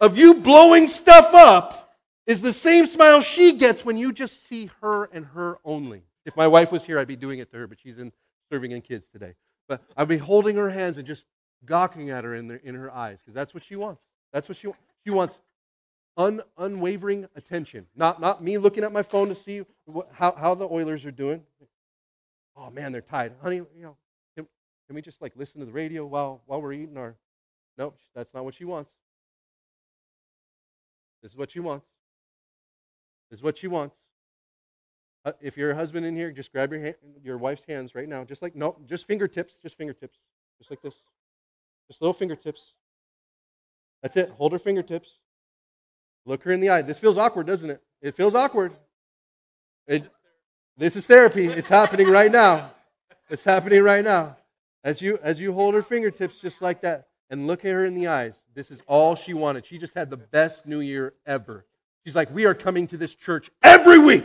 of 0.00 0.18
you 0.18 0.34
blowing 0.34 0.88
stuff 0.88 1.32
up 1.32 1.96
is 2.26 2.42
the 2.42 2.52
same 2.52 2.86
smile 2.86 3.20
she 3.20 3.52
gets 3.52 3.84
when 3.84 3.96
you 3.96 4.12
just 4.12 4.46
see 4.46 4.70
her 4.80 5.04
and 5.12 5.26
her 5.26 5.58
only. 5.64 6.02
If 6.26 6.36
my 6.36 6.46
wife 6.46 6.72
was 6.72 6.84
here, 6.84 6.98
I'd 6.98 7.08
be 7.08 7.16
doing 7.16 7.38
it 7.38 7.50
to 7.50 7.56
her, 7.58 7.66
but 7.66 7.78
she's 7.78 7.98
in 7.98 8.12
serving 8.50 8.72
in 8.72 8.82
kids 8.82 9.06
today. 9.06 9.34
But 9.68 9.82
I'd 9.96 10.08
be 10.08 10.18
holding 10.18 10.56
her 10.56 10.70
hands 10.70 10.98
and 10.98 11.06
just 11.06 11.26
gawking 11.64 12.10
at 12.10 12.24
her 12.24 12.34
in, 12.34 12.48
the, 12.48 12.66
in 12.66 12.74
her 12.74 12.90
eyes 12.90 13.20
because 13.20 13.34
that's 13.34 13.54
what 13.54 13.62
she 13.62 13.76
wants. 13.76 14.02
That's 14.32 14.48
what 14.48 14.58
she 14.58 14.68
wants. 14.68 14.80
She 15.04 15.10
wants 15.10 15.40
un, 16.16 16.40
unwavering 16.58 17.26
attention. 17.36 17.86
Not, 17.96 18.20
not 18.20 18.42
me 18.42 18.58
looking 18.58 18.84
at 18.84 18.92
my 18.92 19.02
phone 19.02 19.28
to 19.28 19.34
see 19.34 19.62
what, 19.84 20.08
how, 20.12 20.32
how 20.32 20.54
the 20.54 20.68
Oilers 20.68 21.04
are 21.06 21.10
doing. 21.10 21.42
Oh 22.56 22.70
man, 22.70 22.92
they're 22.92 23.00
tied. 23.00 23.32
Honey, 23.42 23.56
you 23.56 23.82
know, 23.82 23.96
can, 24.36 24.46
Can 24.86 24.94
we 24.94 25.02
just 25.02 25.22
like 25.22 25.32
listen 25.36 25.60
to 25.60 25.66
the 25.66 25.72
radio 25.72 26.04
while 26.04 26.42
while 26.46 26.60
we're 26.60 26.72
eating 26.72 26.98
our 26.98 27.16
Nope, 27.78 27.96
that's 28.14 28.34
not 28.34 28.44
what 28.44 28.54
she 28.54 28.66
wants. 28.66 28.92
This 31.22 31.32
is 31.32 31.38
what 31.38 31.50
she 31.50 31.60
wants. 31.60 31.88
This 33.30 33.40
is 33.40 33.42
what 33.42 33.56
she 33.56 33.68
wants. 33.68 33.96
Uh, 35.24 35.32
if 35.40 35.56
you're 35.56 35.70
a 35.70 35.74
husband 35.74 36.04
in 36.04 36.14
here, 36.14 36.30
just 36.30 36.52
grab 36.52 36.72
your 36.72 36.80
hand, 36.82 36.96
your 37.22 37.38
wife's 37.38 37.64
hands 37.64 37.94
right 37.94 38.06
now. 38.08 38.22
Just 38.22 38.42
like 38.42 38.54
no, 38.54 38.76
just 38.86 39.06
fingertips, 39.06 39.58
just 39.58 39.78
fingertips, 39.78 40.18
just 40.58 40.70
like 40.70 40.82
this, 40.82 41.02
just 41.90 42.00
little 42.00 42.14
fingertips. 42.14 42.74
That's 44.00 44.16
it. 44.16 44.30
Hold 44.38 44.52
her 44.52 44.60
fingertips. 44.60 45.18
Look 46.24 46.44
her 46.44 46.52
in 46.52 46.60
the 46.60 46.70
eye. 46.70 46.82
This 46.82 47.00
feels 47.00 47.18
awkward, 47.18 47.48
doesn't 47.48 47.68
it? 47.68 47.82
It 48.00 48.14
feels 48.14 48.36
awkward. 48.36 48.72
It, 49.88 50.08
this 50.76 50.94
is 50.94 51.06
therapy. 51.06 51.46
It's 51.46 51.68
happening 51.68 52.08
right 52.08 52.30
now. 52.30 52.70
It's 53.28 53.42
happening 53.42 53.82
right 53.82 54.04
now. 54.04 54.36
As 54.84 55.02
you 55.02 55.18
as 55.20 55.40
you 55.40 55.52
hold 55.52 55.74
her 55.74 55.82
fingertips 55.82 56.38
just 56.38 56.62
like 56.62 56.82
that 56.82 57.08
and 57.28 57.48
look 57.48 57.64
at 57.64 57.72
her 57.72 57.84
in 57.84 57.94
the 57.94 58.06
eyes. 58.06 58.44
This 58.54 58.70
is 58.70 58.82
all 58.86 59.16
she 59.16 59.34
wanted. 59.34 59.66
She 59.66 59.76
just 59.76 59.94
had 59.94 60.10
the 60.10 60.16
best 60.16 60.66
new 60.66 60.80
year 60.80 61.14
ever. 61.26 61.66
She's 62.06 62.14
like, 62.14 62.32
"We 62.32 62.46
are 62.46 62.54
coming 62.54 62.86
to 62.86 62.96
this 62.96 63.16
church 63.16 63.50
every 63.62 63.98
week." 63.98 64.24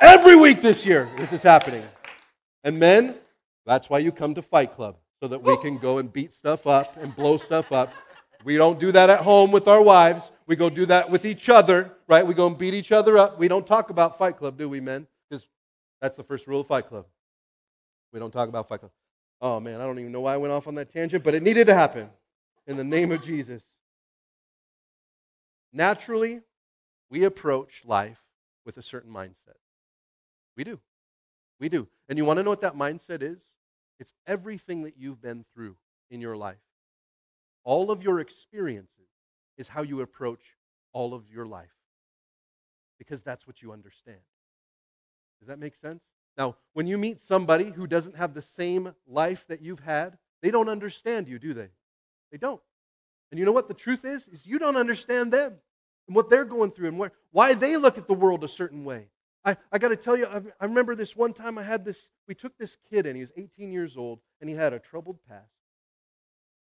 Every 0.00 0.36
week 0.36 0.60
this 0.60 0.84
year, 0.84 1.08
this 1.16 1.32
is 1.32 1.42
happening. 1.42 1.82
And 2.62 2.78
men, 2.78 3.14
that's 3.64 3.88
why 3.88 3.98
you 3.98 4.12
come 4.12 4.34
to 4.34 4.42
Fight 4.42 4.74
Club, 4.74 4.98
so 5.20 5.28
that 5.28 5.42
we 5.42 5.56
can 5.58 5.78
go 5.78 5.98
and 5.98 6.12
beat 6.12 6.32
stuff 6.32 6.66
up 6.66 6.96
and 6.96 7.14
blow 7.14 7.36
stuff 7.36 7.72
up. 7.72 7.92
We 8.44 8.56
don't 8.56 8.78
do 8.78 8.92
that 8.92 9.10
at 9.10 9.20
home 9.20 9.50
with 9.50 9.66
our 9.66 9.82
wives. 9.82 10.30
We 10.46 10.56
go 10.56 10.70
do 10.70 10.86
that 10.86 11.10
with 11.10 11.24
each 11.24 11.48
other, 11.48 11.92
right? 12.06 12.26
We 12.26 12.34
go 12.34 12.46
and 12.46 12.56
beat 12.56 12.74
each 12.74 12.92
other 12.92 13.18
up. 13.18 13.38
We 13.38 13.48
don't 13.48 13.66
talk 13.66 13.90
about 13.90 14.18
Fight 14.18 14.36
Club, 14.36 14.56
do 14.56 14.68
we, 14.68 14.80
men? 14.80 15.06
Because 15.28 15.46
that's 16.00 16.16
the 16.16 16.22
first 16.22 16.46
rule 16.46 16.60
of 16.60 16.66
Fight 16.66 16.86
Club. 16.88 17.06
We 18.12 18.20
don't 18.20 18.30
talk 18.30 18.48
about 18.48 18.68
Fight 18.68 18.80
Club. 18.80 18.92
Oh, 19.40 19.58
man, 19.58 19.80
I 19.80 19.84
don't 19.84 19.98
even 19.98 20.12
know 20.12 20.20
why 20.20 20.34
I 20.34 20.36
went 20.36 20.52
off 20.52 20.68
on 20.68 20.74
that 20.76 20.90
tangent, 20.90 21.24
but 21.24 21.34
it 21.34 21.42
needed 21.42 21.66
to 21.66 21.74
happen 21.74 22.08
in 22.66 22.76
the 22.76 22.84
name 22.84 23.10
of 23.10 23.22
Jesus. 23.22 23.64
Naturally, 25.72 26.40
we 27.10 27.24
approach 27.24 27.82
life 27.84 28.22
with 28.64 28.78
a 28.78 28.82
certain 28.82 29.12
mindset. 29.12 29.58
We 30.56 30.64
do. 30.64 30.80
We 31.60 31.68
do. 31.68 31.88
And 32.08 32.16
you 32.16 32.24
want 32.24 32.38
to 32.38 32.42
know 32.42 32.50
what 32.50 32.60
that 32.62 32.74
mindset 32.74 33.22
is? 33.22 33.44
It's 33.98 34.12
everything 34.26 34.82
that 34.82 34.94
you've 34.96 35.20
been 35.20 35.44
through 35.54 35.76
in 36.10 36.20
your 36.20 36.36
life. 36.36 36.56
All 37.64 37.90
of 37.90 38.02
your 38.02 38.20
experiences 38.20 39.08
is 39.56 39.68
how 39.68 39.82
you 39.82 40.00
approach 40.00 40.56
all 40.92 41.14
of 41.14 41.30
your 41.30 41.46
life 41.46 41.74
because 42.98 43.22
that's 43.22 43.46
what 43.46 43.62
you 43.62 43.72
understand. 43.72 44.20
Does 45.40 45.48
that 45.48 45.58
make 45.58 45.74
sense? 45.74 46.04
Now, 46.36 46.56
when 46.74 46.86
you 46.86 46.98
meet 46.98 47.20
somebody 47.20 47.70
who 47.70 47.86
doesn't 47.86 48.16
have 48.16 48.34
the 48.34 48.42
same 48.42 48.94
life 49.06 49.46
that 49.48 49.62
you've 49.62 49.80
had, 49.80 50.18
they 50.42 50.50
don't 50.50 50.68
understand 50.68 51.28
you, 51.28 51.38
do 51.38 51.54
they? 51.54 51.70
They 52.30 52.38
don't. 52.38 52.60
And 53.30 53.38
you 53.38 53.46
know 53.46 53.52
what 53.52 53.68
the 53.68 53.74
truth 53.74 54.04
is? 54.04 54.28
Is 54.28 54.46
you 54.46 54.58
don't 54.58 54.76
understand 54.76 55.32
them 55.32 55.58
and 56.06 56.14
what 56.14 56.30
they're 56.30 56.44
going 56.44 56.70
through 56.70 56.88
and 56.88 57.10
why 57.30 57.54
they 57.54 57.76
look 57.76 57.98
at 57.98 58.06
the 58.06 58.14
world 58.14 58.44
a 58.44 58.48
certain 58.48 58.84
way. 58.84 59.08
I, 59.46 59.56
I 59.70 59.78
got 59.78 59.88
to 59.88 59.96
tell 59.96 60.16
you, 60.16 60.26
I, 60.26 60.42
I 60.60 60.66
remember 60.66 60.96
this 60.96 61.14
one 61.14 61.32
time 61.32 61.56
I 61.56 61.62
had 61.62 61.84
this, 61.84 62.10
we 62.26 62.34
took 62.34 62.58
this 62.58 62.76
kid 62.90 63.06
and 63.06 63.14
he 63.14 63.22
was 63.22 63.32
18 63.36 63.70
years 63.70 63.96
old, 63.96 64.18
and 64.40 64.50
he 64.50 64.56
had 64.56 64.72
a 64.72 64.80
troubled 64.80 65.20
past. 65.28 65.52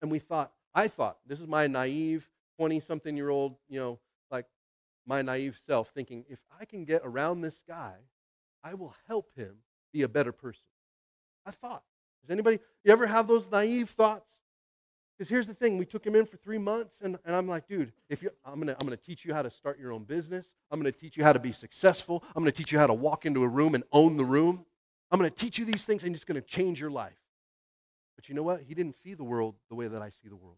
And 0.01 0.09
we 0.09 0.17
thought, 0.17 0.51
I 0.73 0.87
thought, 0.87 1.19
this 1.27 1.39
is 1.39 1.47
my 1.47 1.67
naive 1.67 2.29
20 2.57 2.79
something 2.79 3.15
year 3.15 3.29
old, 3.29 3.55
you 3.69 3.79
know, 3.79 3.99
like 4.31 4.47
my 5.05 5.21
naive 5.21 5.59
self 5.63 5.89
thinking, 5.89 6.25
if 6.27 6.41
I 6.59 6.65
can 6.65 6.83
get 6.83 7.03
around 7.05 7.41
this 7.41 7.61
guy, 7.65 7.95
I 8.63 8.73
will 8.73 8.95
help 9.07 9.29
him 9.35 9.57
be 9.93 10.01
a 10.01 10.09
better 10.09 10.31
person. 10.31 10.65
I 11.45 11.51
thought. 11.51 11.83
Does 12.21 12.31
anybody, 12.31 12.59
you 12.83 12.91
ever 12.91 13.05
have 13.05 13.27
those 13.27 13.51
naive 13.51 13.89
thoughts? 13.89 14.39
Because 15.17 15.29
here's 15.29 15.47
the 15.47 15.53
thing, 15.53 15.77
we 15.77 15.85
took 15.85 16.05
him 16.05 16.15
in 16.15 16.25
for 16.25 16.37
three 16.37 16.57
months, 16.57 17.01
and, 17.01 17.17
and 17.23 17.35
I'm 17.35 17.47
like, 17.47 17.67
dude, 17.67 17.93
if 18.09 18.23
you, 18.23 18.31
I'm 18.43 18.59
gonna, 18.59 18.75
I'm 18.79 18.85
gonna 18.85 18.97
teach 18.97 19.25
you 19.25 19.33
how 19.33 19.43
to 19.43 19.49
start 19.49 19.79
your 19.79 19.91
own 19.91 20.03
business. 20.03 20.55
I'm 20.71 20.79
gonna 20.79 20.91
teach 20.91 21.17
you 21.17 21.23
how 21.23 21.33
to 21.33 21.39
be 21.39 21.51
successful. 21.51 22.23
I'm 22.35 22.41
gonna 22.41 22.51
teach 22.51 22.71
you 22.71 22.79
how 22.79 22.87
to 22.87 22.93
walk 22.93 23.25
into 23.25 23.43
a 23.43 23.47
room 23.47 23.75
and 23.75 23.83
own 23.91 24.17
the 24.17 24.25
room. 24.25 24.65
I'm 25.11 25.19
gonna 25.19 25.29
teach 25.29 25.59
you 25.59 25.65
these 25.65 25.85
things, 25.85 26.03
and 26.03 26.15
it's 26.15 26.25
gonna 26.25 26.41
change 26.41 26.79
your 26.79 26.89
life. 26.89 27.21
But 28.15 28.27
you 28.27 28.35
know 28.35 28.43
what? 28.43 28.61
He 28.61 28.73
didn't 28.73 28.95
see 28.95 29.13
the 29.13 29.23
world 29.23 29.55
the 29.69 29.75
way 29.75 29.87
that 29.87 30.01
I 30.01 30.09
see 30.09 30.29
the 30.29 30.35
world. 30.35 30.57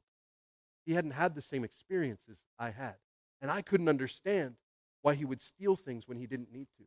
He 0.85 0.93
hadn't 0.93 1.11
had 1.11 1.35
the 1.35 1.41
same 1.41 1.63
experiences 1.63 2.43
I 2.59 2.69
had. 2.69 2.95
And 3.41 3.51
I 3.51 3.61
couldn't 3.61 3.89
understand 3.89 4.55
why 5.01 5.15
he 5.15 5.25
would 5.25 5.41
steal 5.41 5.75
things 5.75 6.07
when 6.07 6.17
he 6.17 6.27
didn't 6.27 6.51
need 6.51 6.67
to. 6.77 6.83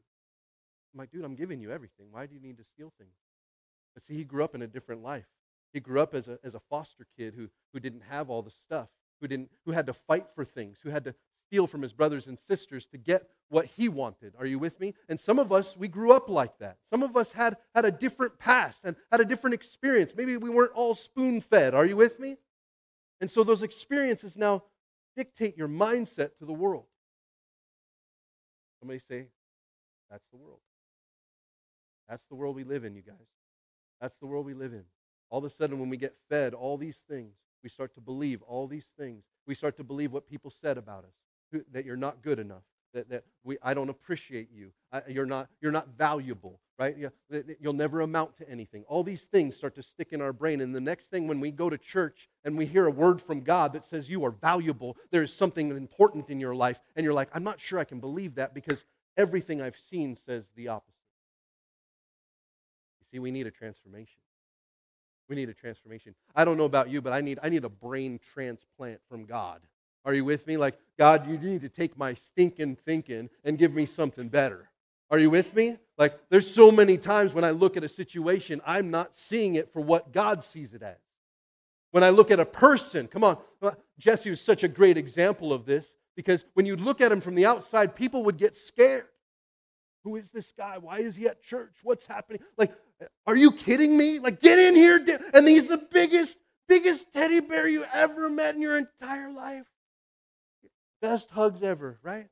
I'm 0.95 0.99
like, 0.99 1.11
dude, 1.11 1.25
I'm 1.25 1.35
giving 1.35 1.61
you 1.61 1.71
everything. 1.71 2.07
Why 2.11 2.27
do 2.27 2.35
you 2.35 2.41
need 2.41 2.57
to 2.59 2.65
steal 2.65 2.93
things? 2.99 3.15
But 3.95 4.03
see, 4.03 4.15
he 4.15 4.25
grew 4.25 4.45
up 4.45 4.55
in 4.55 4.63
a 4.63 4.67
different 4.67 5.03
life. 5.03 5.27
He 5.73 5.81
grew 5.81 6.01
up 6.01 6.15
as 6.15 6.29
a, 6.29 6.39
as 6.43 6.55
a 6.55 6.61
foster 6.61 7.07
kid 7.17 7.35
who, 7.35 7.49
who 7.73 7.81
didn't 7.81 8.05
have 8.09 8.31
all 8.31 8.43
the 8.43 8.51
stuff, 8.51 8.89
who, 9.21 9.29
didn't, 9.29 9.51
who 9.65 9.73
had 9.73 9.87
to 9.87 9.93
fight 9.93 10.31
for 10.35 10.45
things, 10.45 10.81
who 10.83 10.91
had 10.91 11.05
to 11.05 11.15
steal 11.47 11.67
from 11.67 11.83
his 11.83 11.93
brothers 11.93 12.27
and 12.27 12.39
sisters 12.39 12.87
to 12.87 12.99
get 12.99 13.29
what 13.49 13.65
he 13.65 13.89
wanted. 13.89 14.35
Are 14.39 14.47
you 14.47 14.59
with 14.59 14.81
me? 14.81 14.95
And 15.09 15.19
some 15.19 15.39
of 15.39 15.51
us, 15.51 15.77
we 15.77 15.89
grew 15.89 16.13
up 16.13 16.29
like 16.29 16.59
that. 16.59 16.77
Some 16.89 17.03
of 17.03 17.17
us 17.17 17.33
had, 17.33 17.57
had 17.75 17.85
a 17.85 17.91
different 17.91 18.39
past 18.39 18.85
and 18.85 18.97
had 19.11 19.21
a 19.21 19.25
different 19.25 19.55
experience. 19.55 20.15
Maybe 20.17 20.37
we 20.37 20.51
weren't 20.51 20.73
all 20.75 20.95
spoon 20.95 21.41
fed. 21.41 21.75
Are 21.75 21.87
you 21.87 21.97
with 21.97 22.21
me? 22.21 22.37
And 23.21 23.31
so 23.31 23.45
those 23.45 23.63
experiences 23.63 24.37
now 24.37 24.65
dictate 25.17 25.57
your 25.57 25.69
mindset 25.69 26.37
to 26.39 26.45
the 26.45 26.53
world. 26.53 26.85
Somebody 28.81 29.01
say, 29.01 29.27
that's 30.11 30.27
the 30.31 30.37
world. 30.37 30.61
That's 32.09 32.25
the 32.27 32.37
world 32.37 32.57
we 32.57 32.65
live 32.65 32.85
in, 32.85 32.95
you 32.95 33.03
guys. 33.03 33.17
That's 34.01 34.19
the 34.19 34.27
world 34.27 34.47
we 34.47 34.55
live 34.55 34.73
in. 34.73 34.85
All 35.31 35.39
of 35.39 35.45
a 35.45 35.51
sudden, 35.51 35.79
when 35.79 35.91
we 35.91 35.97
get 35.97 36.15
fed 36.29 36.55
all 36.55 36.77
these 36.77 36.99
things, 36.99 37.35
we 37.63 37.69
start 37.69 37.95
to 37.95 38.01
believe 38.01 38.43
all 38.43 38.67
these 38.67 38.93
things. 38.99 39.25
We 39.47 39.55
start 39.55 39.77
to 39.77 39.85
believe 39.85 40.13
what 40.13 40.27
people 40.27 40.51
said 40.51 40.79
about 40.79 41.05
us, 41.05 41.63
that 41.73 41.85
you're 41.85 41.97
not 41.97 42.23
good 42.23 42.39
enough, 42.39 42.63
that, 42.95 43.09
that 43.11 43.25
we, 43.45 43.57
I 43.63 43.75
don't 43.75 43.89
appreciate 43.89 44.49
you, 44.53 44.73
I, 44.93 45.03
you're, 45.09 45.27
not, 45.27 45.49
you're 45.61 45.73
not 45.73 45.89
valuable, 45.89 46.61
right? 46.79 46.97
You, 46.97 47.11
you'll 47.61 47.73
never 47.73 48.01
amount 48.01 48.37
to 48.37 48.49
anything. 48.49 48.85
All 48.89 49.03
these 49.03 49.25
things 49.25 49.57
start 49.57 49.75
to 49.75 49.83
stick 49.83 50.13
in 50.13 50.21
our 50.21 50.33
brain. 50.33 50.61
And 50.61 50.75
the 50.75 50.81
next 50.81 51.09
thing, 51.09 51.29
when 51.29 51.41
we 51.41 51.51
go 51.51 51.69
to 51.69 51.77
church 51.77 52.29
and 52.45 52.57
we 52.57 52.67
hear 52.67 52.87
a 52.87 52.91
word 52.91 53.21
from 53.21 53.41
God 53.41 53.73
that 53.73 53.85
says 53.85 54.09
you 54.09 54.25
are 54.25 54.31
valuable, 54.31 54.97
there 55.11 55.23
is 55.23 55.33
something 55.33 55.71
important 55.71 56.31
in 56.31 56.41
your 56.41 56.55
life, 56.55 56.81
and 56.97 57.05
you're 57.05 57.15
like, 57.15 57.29
I'm 57.35 57.45
not 57.45 57.61
sure 57.61 57.79
I 57.79 57.85
can 57.85 58.01
believe 58.01 58.37
that 58.37 58.55
because 58.55 58.85
everything 59.17 59.61
I've 59.61 59.77
seen 59.77 60.15
says 60.15 60.51
the 60.55 60.69
opposite. 60.69 60.95
You 63.01 63.07
see, 63.11 63.19
we 63.19 63.31
need 63.31 63.47
a 63.47 63.51
transformation. 63.51 64.21
We 65.29 65.37
need 65.37 65.49
a 65.49 65.55
transformation. 65.55 66.15
I 66.35 66.45
don't 66.45 66.57
know 66.57 66.65
about 66.65 66.89
you, 66.89 67.03
but 67.03 67.13
I 67.13 67.21
need, 67.21 67.39
I 67.43 67.49
need 67.49 67.65
a 67.65 67.69
brain 67.69 68.19
transplant 68.33 69.01
from 69.09 69.25
God. 69.25 69.61
Are 70.05 70.15
you 70.15 70.25
with 70.25 70.47
me? 70.47 70.57
Like, 70.57 70.79
God, 70.99 71.29
you 71.29 71.37
need 71.37 71.61
to 71.61 71.69
take 71.69 71.99
my 71.99 72.15
stinking 72.15 72.77
thinking 72.77 73.29
and 73.45 73.59
give 73.59 73.75
me 73.75 73.85
something 73.85 74.29
better. 74.29 74.71
Are 75.11 75.19
you 75.19 75.31
with 75.31 75.55
me? 75.55 75.77
Like, 75.97 76.19
there's 76.31 76.51
so 76.51 76.71
many 76.71 76.97
times 76.97 77.35
when 77.35 77.45
I 77.45 77.51
look 77.51 77.77
at 77.77 77.85
a 77.85 77.89
situation, 77.89 78.61
I'm 78.67 78.91
not 78.91 79.15
seeing 79.15 79.55
it 79.55 79.73
for 79.73 79.81
what 79.81 80.13
God 80.13 80.43
sees 80.43 80.73
it 80.73 80.83
as. 80.83 80.97
When 81.91 82.05
I 82.05 82.11
look 82.11 82.31
at 82.31 82.41
a 82.41 82.47
person, 82.47 83.09
come 83.09 83.25
on, 83.25 83.39
uh, 83.63 83.73
Jesse 83.99 84.31
was 84.31 84.41
such 84.41 84.63
a 84.63 84.69
great 84.69 84.97
example 84.99 85.53
of 85.53 85.65
this 85.65 85.97
because 86.15 86.45
when 86.55 86.67
you 86.67 86.77
look 86.77 87.01
at 87.01 87.11
him 87.11 87.21
from 87.21 87.35
the 87.35 87.47
outside, 87.47 87.95
people 87.95 88.25
would 88.25 88.37
get 88.37 88.57
scared. 88.57 89.07
Who 90.05 90.17
is 90.17 90.31
this 90.31 90.53
guy? 90.53 90.79
Why 90.79 90.99
is 90.99 91.17
he 91.17 91.27
at 91.27 91.43
church? 91.43 91.79
What's 91.83 92.07
happening? 92.07 92.43
Like, 92.57 92.73
are 93.27 93.37
you 93.37 93.53
kidding 93.53 93.97
me? 93.97 94.19
Like, 94.19 94.41
get 94.41 94.59
in 94.59 94.75
here. 94.75 95.05
And 95.35 95.47
he's 95.47 95.67
the 95.67 95.87
biggest, 95.91 96.39
biggest 96.69 97.13
teddy 97.13 97.41
bear 97.41 97.69
you 97.69 97.85
ever 97.93 98.29
met 98.29 98.55
in 98.55 98.61
your 98.61 98.79
entire 98.79 99.31
life. 99.31 99.67
Best 101.01 101.31
hugs 101.31 101.63
ever, 101.63 101.99
right? 102.03 102.27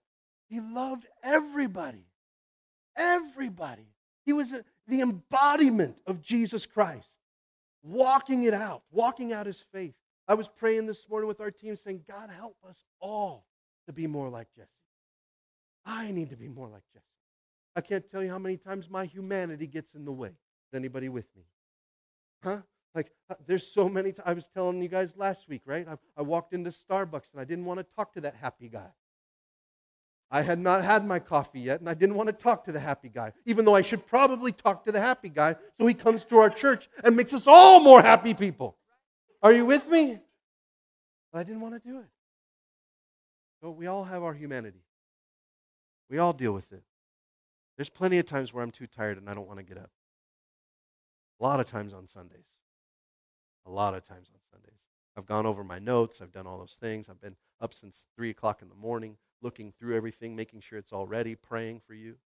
He 0.49 0.61
loved 0.61 1.07
everybody. 1.23 2.07
Everybody. 2.97 3.89
He 4.25 4.33
was 4.33 4.55
the 4.89 5.01
embodiment 5.01 6.01
of 6.07 6.21
Jesus 6.21 6.67
Christ, 6.67 7.21
walking 7.83 8.45
it 8.45 8.55
out, 8.55 8.83
walking 8.91 9.33
out 9.33 9.47
his 9.47 9.61
faith. 9.61 9.95
I 10.29 10.35
was 10.35 10.49
praying 10.49 10.87
this 10.87 11.09
morning 11.09 11.29
with 11.29 11.41
our 11.41 11.53
team 11.53 11.77
saying, 11.77 12.03
God, 12.09 12.31
help 12.31 12.57
us 12.69 12.83
all 13.01 13.47
to 13.87 13.93
be 13.93 14.09
more 14.09 14.29
like 14.29 14.49
Jesse. 14.57 14.69
I 15.85 16.11
need 16.11 16.31
to 16.31 16.37
be 16.37 16.49
more 16.49 16.69
like 16.69 16.83
Jesse. 16.93 17.05
I 17.77 17.81
can't 17.81 18.09
tell 18.09 18.25
you 18.25 18.31
how 18.31 18.39
many 18.39 18.57
times 18.57 18.91
my 18.91 19.05
humanity 19.05 19.69
gets 19.69 19.95
in 19.95 20.05
the 20.05 20.13
way. 20.13 20.33
Is 20.73 20.77
anybody 20.77 21.09
with 21.09 21.29
me? 21.37 21.45
Huh? 22.43 22.59
Like, 22.95 23.11
uh, 23.29 23.35
there's 23.47 23.67
so 23.67 23.89
many 23.89 24.13
times. 24.13 24.23
I 24.25 24.33
was 24.33 24.49
telling 24.49 24.81
you 24.81 24.89
guys 24.89 25.17
last 25.17 25.49
week, 25.49 25.63
right? 25.67 25.87
I, 25.89 25.97
I 26.17 26.23
walked 26.23 26.55
into 26.55 26.71
Starbucks 26.71 27.33
and 27.33 27.41
I 27.41 27.45
didn't 27.45 27.65
want 27.67 27.79
to 27.79 27.87
talk 27.97 28.15
to 28.15 28.21
that 28.23 28.35
happy 28.37 28.69
guy. 28.69 28.91
I 30.31 30.43
had 30.43 30.59
not 30.59 30.83
had 30.83 31.05
my 31.05 31.21
coffee 31.21 31.61
yet, 31.61 31.81
and 31.81 31.89
I 31.89 31.95
didn't 31.95 32.17
want 32.17 32.29
to 32.29 32.33
talk 32.33 32.65
to 32.65 32.73
the 32.73 32.81
happy 32.81 33.09
guy, 33.09 33.33
even 33.45 33.65
though 33.65 33.77
I 33.77 33.83
should 33.83 34.07
probably 34.07 34.51
talk 34.51 34.85
to 34.87 34.93
the 34.93 35.01
happy 35.01 35.29
guy 35.29 35.55
so 35.79 35.87
he 35.87 35.95
comes 35.95 36.25
to 36.27 36.39
our 36.39 36.51
church 36.51 36.89
and 37.05 37.17
makes 37.17 37.33
us 37.33 37.47
all 37.47 37.81
more 37.81 38.03
happy 38.03 38.35
people. 38.35 38.77
Are 39.43 39.53
you 39.53 39.67
with 39.67 39.89
me? 39.89 40.19
But 41.33 41.41
I 41.41 41.43
didn't 41.45 41.61
want 41.61 41.75
to 41.75 41.89
do 41.89 41.99
it. 42.01 42.09
But 43.63 43.73
we 43.73 43.87
all 43.87 44.05
have 44.05 44.23
our 44.23 44.35
humanity, 44.35 44.83
we 46.11 46.19
all 46.19 46.33
deal 46.33 46.53
with 46.53 46.73
it. 46.73 46.83
There's 47.77 47.91
plenty 47.91 48.19
of 48.19 48.25
times 48.25 48.55
where 48.55 48.65
I'm 48.65 48.71
too 48.71 48.87
tired 48.87 49.19
and 49.19 49.29
I 49.29 49.35
don't 49.35 49.47
want 49.47 49.59
to 49.59 49.65
get 49.65 49.77
up. 49.77 49.91
A 51.41 51.45
lot 51.45 51.61
of 51.61 51.67
times 51.67 51.93
on 51.93 52.07
Sundays. 52.07 52.47
A 53.67 53.71
lot 53.71 53.95
of 53.95 54.03
times 54.03 54.29
on 54.33 54.41
Sundays. 54.51 54.81
I've 55.17 55.27
gone 55.27 55.47
over 55.47 55.65
my 55.65 55.79
notes. 55.79 56.21
I've 56.21 56.33
done 56.33 56.47
all 56.47 56.59
those 56.59 56.77
things. 56.81 57.09
I've 57.09 57.21
been 57.21 57.37
up 57.61 57.75
since 57.75 58.07
3 58.17 58.31
o'clock 58.31 58.63
in 58.63 58.69
the 58.69 58.75
morning, 58.75 59.17
looking 59.43 59.73
through 59.73 59.97
everything, 59.97 60.37
making 60.37 60.61
sure 60.61 60.79
it's 60.79 60.93
all 60.93 61.07
ready, 61.07 61.35
praying 61.35 61.81
for 61.81 61.95
you. 61.95 62.17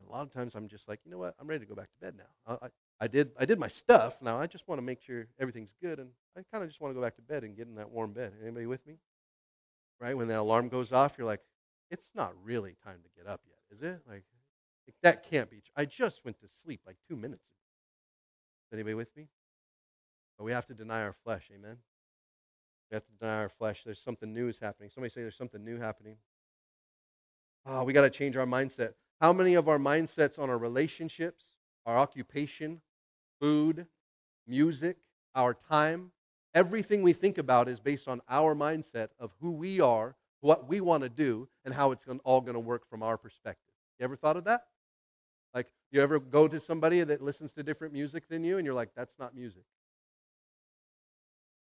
And 0.00 0.08
a 0.08 0.12
lot 0.12 0.22
of 0.22 0.30
times 0.30 0.54
I'm 0.54 0.68
just 0.68 0.88
like, 0.88 1.00
you 1.04 1.10
know 1.10 1.18
what? 1.18 1.34
I'm 1.38 1.46
ready 1.46 1.60
to 1.60 1.68
go 1.68 1.74
back 1.74 1.90
to 1.90 1.98
bed 2.00 2.14
now. 2.16 2.56
I, 2.60 2.66
I, 2.66 2.68
I 3.02 3.06
did, 3.08 3.32
I 3.38 3.44
did 3.44 3.58
my 3.58 3.68
stuff. 3.68 4.22
Now 4.22 4.38
I 4.38 4.46
just 4.46 4.66
want 4.68 4.78
to 4.78 4.82
make 4.82 5.02
sure 5.02 5.26
everything's 5.38 5.74
good. 5.82 5.98
And 5.98 6.10
I 6.36 6.42
kind 6.50 6.62
of 6.62 6.70
just 6.70 6.80
want 6.80 6.92
to 6.92 6.94
go 6.94 7.02
back 7.02 7.16
to 7.16 7.22
bed 7.22 7.44
and 7.44 7.56
get 7.56 7.66
in 7.66 7.74
that 7.76 7.90
warm 7.90 8.12
bed. 8.12 8.32
Anybody 8.42 8.66
with 8.66 8.86
me? 8.86 8.98
Right? 10.00 10.16
When 10.16 10.28
that 10.28 10.38
alarm 10.38 10.68
goes 10.68 10.92
off, 10.92 11.16
you're 11.18 11.26
like, 11.26 11.42
it's 11.90 12.12
not 12.14 12.32
really 12.42 12.76
time 12.84 13.00
to 13.02 13.10
get 13.16 13.30
up 13.30 13.42
yet, 13.46 13.58
is 13.76 13.82
it? 13.82 14.00
Like, 14.08 14.24
that 15.02 15.22
can't 15.28 15.50
be. 15.50 15.62
I 15.76 15.84
just 15.84 16.24
went 16.24 16.40
to 16.40 16.48
sleep 16.48 16.80
like 16.86 16.96
two 17.08 17.16
minutes 17.16 17.48
ago. 17.48 17.59
Anybody 18.72 18.94
with 18.94 19.16
me? 19.16 19.28
But 20.38 20.44
we 20.44 20.52
have 20.52 20.66
to 20.66 20.74
deny 20.74 21.02
our 21.02 21.12
flesh, 21.12 21.50
amen? 21.54 21.78
We 22.90 22.94
have 22.94 23.04
to 23.04 23.12
deny 23.20 23.38
our 23.38 23.48
flesh. 23.48 23.82
There's 23.84 24.00
something 24.00 24.32
new 24.32 24.48
is 24.48 24.58
happening. 24.58 24.90
Somebody 24.90 25.10
say 25.10 25.22
there's 25.22 25.36
something 25.36 25.64
new 25.64 25.78
happening. 25.78 26.16
Oh, 27.66 27.84
we 27.84 27.92
got 27.92 28.02
to 28.02 28.10
change 28.10 28.36
our 28.36 28.46
mindset. 28.46 28.94
How 29.20 29.32
many 29.32 29.54
of 29.54 29.68
our 29.68 29.78
mindsets 29.78 30.38
on 30.38 30.48
our 30.48 30.58
relationships, 30.58 31.44
our 31.84 31.98
occupation, 31.98 32.80
food, 33.40 33.86
music, 34.46 34.96
our 35.34 35.54
time, 35.54 36.12
everything 36.54 37.02
we 37.02 37.12
think 37.12 37.38
about 37.38 37.68
is 37.68 37.80
based 37.80 38.08
on 38.08 38.20
our 38.28 38.54
mindset 38.54 39.08
of 39.18 39.32
who 39.40 39.52
we 39.52 39.80
are, 39.80 40.16
what 40.40 40.68
we 40.68 40.80
want 40.80 41.02
to 41.02 41.08
do, 41.08 41.48
and 41.64 41.74
how 41.74 41.92
it's 41.92 42.06
all 42.24 42.40
going 42.40 42.54
to 42.54 42.60
work 42.60 42.88
from 42.88 43.02
our 43.02 43.18
perspective. 43.18 43.74
You 43.98 44.04
ever 44.04 44.16
thought 44.16 44.36
of 44.36 44.44
that? 44.44 44.62
You 45.92 46.02
ever 46.02 46.20
go 46.20 46.46
to 46.46 46.60
somebody 46.60 47.02
that 47.02 47.20
listens 47.20 47.52
to 47.54 47.62
different 47.62 47.92
music 47.92 48.28
than 48.28 48.44
you, 48.44 48.58
and 48.58 48.64
you're 48.64 48.74
like, 48.74 48.90
that's 48.94 49.18
not 49.18 49.34
music. 49.34 49.64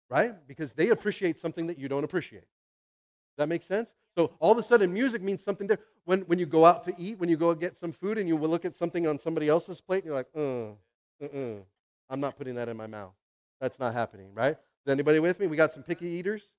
Right? 0.09 0.35
Because 0.47 0.75
they 0.75 0.91
appreciate 0.91 1.39
something 1.39 1.67
that 1.67 1.79
you 1.79 1.89
don't 1.89 2.05
appreciate. 2.05 2.43
Does 2.43 3.39
that 3.39 3.49
make 3.49 3.63
sense? 3.63 3.95
So 4.17 4.35
all 4.41 4.53
of 4.53 4.59
a 4.59 4.63
sudden, 4.63 4.93
music 4.93 5.23
means 5.23 5.43
something 5.43 5.67
different. 5.67 5.89
When, 6.05 6.21
when 6.23 6.39
you 6.39 6.47
go 6.47 6.65
out 6.65 6.83
to 6.85 6.95
eat, 6.99 7.19
when 7.19 7.29
you 7.29 7.37
go 7.37 7.55
get 7.55 7.77
some 7.77 7.93
food, 7.93 8.19
and 8.19 8.29
you 8.29 8.37
will 8.37 8.51
look 8.51 8.65
at 8.65 8.77
something 8.77 9.07
on 9.07 9.19
somebody 9.19 9.49
else's 9.49 9.81
plate, 9.81 10.05
and 10.05 10.07
you're 10.07 10.15
like, 10.15 10.29
uh, 10.37 10.73
uh-uh, 11.25 11.63
I'm 12.11 12.21
not 12.21 12.37
putting 12.37 12.55
that 12.57 12.69
in 12.69 12.77
my 12.77 12.87
mouth. 12.87 13.15
That's 13.61 13.81
not 13.81 13.95
happening, 13.95 14.35
right? 14.35 14.57
Is 14.85 14.91
anybody 14.91 15.19
with 15.19 15.41
me? 15.41 15.47
We 15.47 15.57
got 15.57 15.73
some 15.73 15.83
picky 15.83 16.09
eaters. 16.09 16.51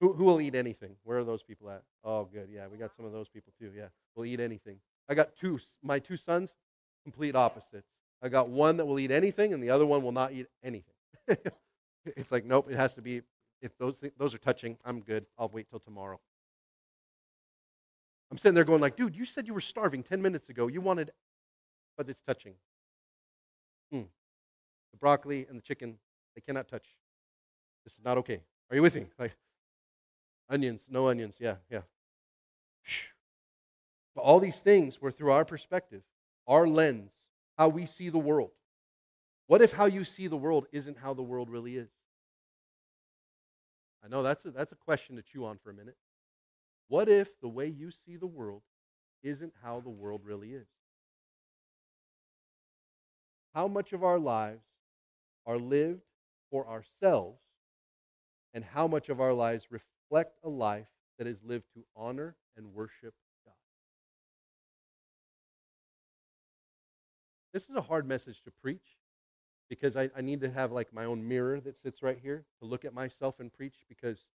Who, 0.00 0.12
who 0.12 0.24
will 0.24 0.40
eat 0.40 0.56
anything? 0.56 0.96
Where 1.04 1.18
are 1.18 1.24
those 1.24 1.44
people 1.44 1.70
at? 1.70 1.82
Oh, 2.02 2.24
good. 2.24 2.48
Yeah, 2.52 2.66
we 2.66 2.78
got 2.78 2.92
some 2.92 3.04
of 3.04 3.12
those 3.12 3.28
people 3.28 3.52
too. 3.56 3.70
Yeah, 3.76 3.88
we'll 4.16 4.26
eat 4.26 4.40
anything. 4.40 4.78
I 5.08 5.14
got 5.14 5.36
two, 5.36 5.60
my 5.82 6.00
two 6.00 6.16
sons, 6.16 6.56
complete 7.04 7.34
opposites. 7.34 7.88
I 8.22 8.28
got 8.28 8.48
one 8.48 8.76
that 8.76 8.86
will 8.86 8.98
eat 9.00 9.10
anything, 9.10 9.52
and 9.52 9.62
the 9.62 9.70
other 9.70 9.84
one 9.84 10.02
will 10.02 10.12
not 10.12 10.32
eat 10.32 10.46
anything. 10.62 10.94
it's 12.06 12.30
like, 12.30 12.44
nope, 12.44 12.68
it 12.70 12.76
has 12.76 12.94
to 12.94 13.02
be, 13.02 13.22
if 13.60 13.76
those, 13.78 14.00
th- 14.00 14.12
those 14.16 14.34
are 14.34 14.38
touching, 14.38 14.78
I'm 14.84 15.00
good. 15.00 15.26
I'll 15.38 15.48
wait 15.48 15.68
till 15.68 15.80
tomorrow. 15.80 16.20
I'm 18.30 18.38
sitting 18.38 18.54
there 18.54 18.64
going 18.64 18.80
like, 18.80 18.96
dude, 18.96 19.14
you 19.14 19.24
said 19.24 19.46
you 19.46 19.54
were 19.54 19.60
starving 19.60 20.02
10 20.02 20.22
minutes 20.22 20.48
ago. 20.48 20.68
You 20.68 20.80
wanted, 20.80 21.10
but 21.96 22.08
it's 22.08 22.22
touching. 22.22 22.54
Mm. 23.92 24.06
The 24.92 24.96
broccoli 24.98 25.46
and 25.48 25.58
the 25.58 25.62
chicken, 25.62 25.98
they 26.34 26.40
cannot 26.40 26.68
touch. 26.68 26.96
This 27.84 27.94
is 27.94 28.04
not 28.04 28.16
okay. 28.18 28.40
Are 28.70 28.76
you 28.76 28.82
with 28.82 28.94
me? 28.94 29.06
Like, 29.18 29.36
onions, 30.48 30.86
no 30.88 31.08
onions. 31.08 31.36
Yeah, 31.40 31.56
yeah. 31.68 31.82
But 34.14 34.22
all 34.22 34.40
these 34.40 34.60
things 34.60 35.00
were 35.00 35.10
through 35.10 35.32
our 35.32 35.44
perspective, 35.44 36.02
our 36.46 36.66
lens, 36.66 37.12
how 37.56 37.68
we 37.68 37.86
see 37.86 38.08
the 38.08 38.18
world. 38.18 38.50
What 39.46 39.62
if 39.62 39.72
how 39.72 39.86
you 39.86 40.04
see 40.04 40.26
the 40.26 40.36
world 40.36 40.66
isn't 40.72 40.98
how 40.98 41.14
the 41.14 41.22
world 41.22 41.50
really 41.50 41.76
is? 41.76 41.90
I 44.04 44.08
know 44.08 44.22
that's 44.22 44.44
a, 44.44 44.50
that's 44.50 44.72
a 44.72 44.76
question 44.76 45.16
to 45.16 45.22
chew 45.22 45.44
on 45.44 45.58
for 45.58 45.70
a 45.70 45.74
minute. 45.74 45.96
What 46.88 47.08
if 47.08 47.40
the 47.40 47.48
way 47.48 47.66
you 47.66 47.90
see 47.90 48.16
the 48.16 48.26
world 48.26 48.62
isn't 49.22 49.54
how 49.62 49.80
the 49.80 49.90
world 49.90 50.22
really 50.24 50.52
is? 50.52 50.66
How 53.54 53.68
much 53.68 53.92
of 53.92 54.02
our 54.02 54.18
lives 54.18 54.68
are 55.46 55.58
lived 55.58 56.02
for 56.50 56.68
ourselves, 56.68 57.40
and 58.54 58.64
how 58.64 58.86
much 58.86 59.08
of 59.08 59.20
our 59.20 59.32
lives 59.32 59.68
reflect 59.70 60.38
a 60.44 60.48
life 60.48 60.88
that 61.18 61.26
is 61.26 61.42
lived 61.42 61.66
to 61.74 61.84
honor 61.96 62.36
and 62.56 62.74
worship 62.74 63.14
This 67.52 67.68
is 67.68 67.76
a 67.76 67.82
hard 67.82 68.06
message 68.06 68.42
to 68.42 68.50
preach 68.50 68.98
because 69.68 69.96
I, 69.96 70.10
I 70.16 70.20
need 70.20 70.40
to 70.40 70.50
have 70.50 70.72
like 70.72 70.92
my 70.92 71.04
own 71.04 71.26
mirror 71.26 71.60
that 71.60 71.76
sits 71.76 72.02
right 72.02 72.18
here 72.20 72.44
to 72.60 72.66
look 72.66 72.84
at 72.84 72.94
myself 72.94 73.40
and 73.40 73.52
preach 73.52 73.76
because 73.88 74.26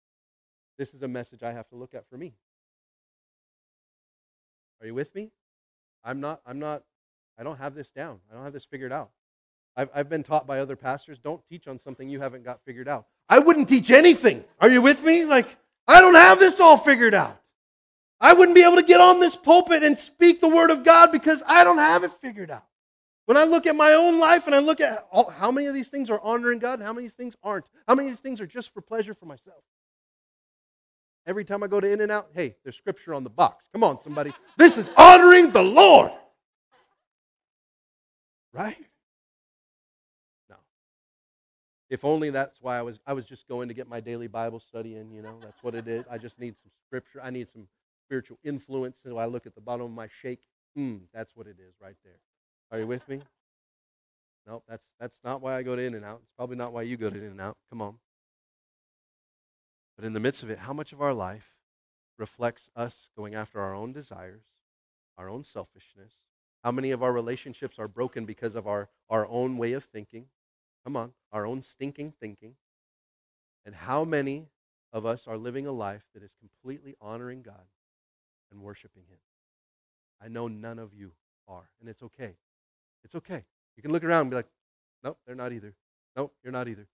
this 0.77 0.93
is 0.93 1.01
a 1.01 1.07
message 1.07 1.43
I 1.43 1.51
have 1.53 1.67
to 1.69 1.75
look 1.75 1.93
at 1.93 2.07
for 2.09 2.17
me. 2.17 2.33
Are 4.81 4.87
you 4.87 4.93
with 4.93 5.15
me? 5.15 5.31
I'm 6.03 6.19
not, 6.19 6.41
I'm 6.45 6.59
not, 6.59 6.83
I 7.37 7.43
don't 7.43 7.57
have 7.57 7.73
this 7.73 7.91
down. 7.91 8.19
I 8.31 8.35
don't 8.35 8.43
have 8.43 8.53
this 8.53 8.65
figured 8.65 8.91
out. 8.91 9.09
I've, 9.75 9.89
I've 9.93 10.09
been 10.09 10.23
taught 10.23 10.47
by 10.47 10.59
other 10.59 10.75
pastors 10.75 11.19
don't 11.19 11.45
teach 11.47 11.67
on 11.67 11.79
something 11.79 12.09
you 12.09 12.19
haven't 12.19 12.43
got 12.43 12.61
figured 12.63 12.87
out. 12.87 13.05
I 13.29 13.39
wouldn't 13.39 13.69
teach 13.69 13.91
anything. 13.91 14.43
Are 14.59 14.69
you 14.69 14.81
with 14.81 15.03
me? 15.03 15.25
Like, 15.25 15.57
I 15.87 16.01
don't 16.01 16.15
have 16.15 16.39
this 16.39 16.59
all 16.59 16.77
figured 16.77 17.13
out. 17.13 17.39
I 18.19 18.33
wouldn't 18.33 18.55
be 18.55 18.63
able 18.63 18.77
to 18.77 18.83
get 18.83 18.99
on 18.99 19.19
this 19.19 19.35
pulpit 19.35 19.83
and 19.83 19.97
speak 19.97 20.41
the 20.41 20.49
word 20.49 20.71
of 20.71 20.83
God 20.83 21.11
because 21.11 21.43
I 21.45 21.63
don't 21.63 21.77
have 21.77 22.03
it 22.03 22.11
figured 22.11 22.49
out. 22.49 22.65
When 23.27 23.35
I 23.35 23.43
look 23.43 23.67
at 23.67 23.75
my 23.75 23.91
own 23.91 24.21
life 24.21 24.45
and 24.45 24.55
I 24.55 24.59
look 24.59 24.79
at 24.79 25.05
all, 25.11 25.29
how 25.29 25.51
many 25.51 25.67
of 25.67 25.73
these 25.73 25.89
things 25.89 26.09
are 26.09 26.19
honoring 26.23 26.59
God 26.59 26.79
how 26.79 26.93
many 26.93 26.99
of 27.05 27.11
these 27.11 27.13
things 27.13 27.35
aren't, 27.43 27.65
how 27.85 27.93
many 27.93 28.07
of 28.07 28.13
these 28.13 28.21
things 28.21 28.39
are 28.39 28.47
just 28.47 28.73
for 28.73 28.81
pleasure 28.81 29.13
for 29.13 29.25
myself. 29.25 29.63
Every 31.25 31.43
time 31.43 31.61
I 31.61 31.67
go 31.67 31.81
to 31.81 31.91
In-N-Out, 31.91 32.29
hey, 32.33 32.55
there's 32.63 32.77
scripture 32.77 33.13
on 33.13 33.25
the 33.25 33.29
box. 33.29 33.67
Come 33.73 33.83
on, 33.83 33.99
somebody. 33.99 34.31
This 34.55 34.77
is 34.77 34.89
honoring 34.95 35.51
the 35.51 35.61
Lord. 35.61 36.11
Right? 38.53 38.77
No. 40.49 40.55
If 41.89 42.05
only 42.05 42.29
that's 42.29 42.61
why 42.61 42.77
I 42.77 42.81
was 42.81 43.01
I 43.05 43.11
was 43.11 43.25
just 43.25 43.45
going 43.49 43.67
to 43.67 43.73
get 43.73 43.89
my 43.89 43.99
daily 43.99 44.27
Bible 44.27 44.61
study 44.61 44.95
in, 44.95 45.11
you 45.11 45.21
know. 45.21 45.37
That's 45.41 45.61
what 45.61 45.75
it 45.75 45.85
is. 45.89 46.05
I 46.09 46.17
just 46.17 46.39
need 46.39 46.55
some 46.57 46.71
scripture. 46.87 47.19
I 47.21 47.29
need 47.29 47.49
some 47.49 47.67
spiritual 48.05 48.39
influence. 48.45 49.01
So 49.03 49.17
I 49.17 49.25
look 49.25 49.45
at 49.45 49.53
the 49.53 49.59
bottom 49.59 49.85
of 49.87 49.91
my 49.91 50.07
shake. 50.07 50.39
Hmm, 50.77 50.99
that's 51.13 51.35
what 51.35 51.45
it 51.45 51.57
is 51.59 51.75
right 51.81 51.97
there. 52.05 52.19
Are 52.71 52.79
you 52.79 52.87
with 52.87 53.07
me? 53.07 53.21
No, 54.45 54.63
that's 54.67 54.89
that's 54.99 55.19
not 55.23 55.41
why 55.41 55.55
I 55.55 55.63
go 55.63 55.75
to 55.75 55.81
In-N-Out. 55.81 56.21
It's 56.23 56.31
probably 56.37 56.55
not 56.55 56.73
why 56.73 56.83
you 56.83 56.97
go 56.97 57.09
to 57.09 57.17
In-N-Out. 57.17 57.57
Come 57.69 57.81
on. 57.81 57.99
But 59.95 60.05
in 60.05 60.13
the 60.13 60.19
midst 60.19 60.43
of 60.43 60.49
it, 60.49 60.59
how 60.59 60.73
much 60.73 60.93
of 60.93 61.01
our 61.01 61.13
life 61.13 61.55
reflects 62.17 62.69
us 62.75 63.09
going 63.15 63.35
after 63.35 63.59
our 63.59 63.73
own 63.73 63.91
desires, 63.91 64.43
our 65.17 65.29
own 65.29 65.43
selfishness? 65.43 66.13
How 66.63 66.71
many 66.71 66.91
of 66.91 67.01
our 67.01 67.13
relationships 67.13 67.79
are 67.79 67.87
broken 67.87 68.25
because 68.25 68.55
of 68.55 68.67
our, 68.67 68.89
our 69.09 69.27
own 69.27 69.57
way 69.57 69.73
of 69.73 69.83
thinking? 69.83 70.27
Come 70.83 70.95
on, 70.95 71.13
our 71.31 71.45
own 71.45 71.61
stinking 71.61 72.13
thinking. 72.19 72.55
And 73.65 73.75
how 73.75 74.05
many 74.05 74.49
of 74.93 75.05
us 75.05 75.27
are 75.27 75.37
living 75.37 75.67
a 75.67 75.71
life 75.71 76.05
that 76.13 76.23
is 76.23 76.35
completely 76.39 76.95
honoring 77.01 77.41
God 77.41 77.67
and 78.51 78.61
worshiping 78.61 79.03
Him? 79.09 79.19
I 80.21 80.29
know 80.29 80.47
none 80.47 80.79
of 80.79 80.93
you 80.93 81.11
are, 81.47 81.69
and 81.79 81.89
it's 81.89 82.03
okay. 82.03 82.35
It's 83.07 83.15
okay. 83.15 83.41
You 83.77 83.81
can 83.81 83.93
look 83.93 84.03
around 84.03 84.23
and 84.23 84.29
be 84.31 84.35
like, 84.35 84.49
nope, 85.01 85.17
they're 85.25 85.33
not 85.33 85.53
either. 85.53 85.73
Nope, 86.17 86.33
you're 86.43 86.51
not 86.51 86.67
either. 86.67 86.89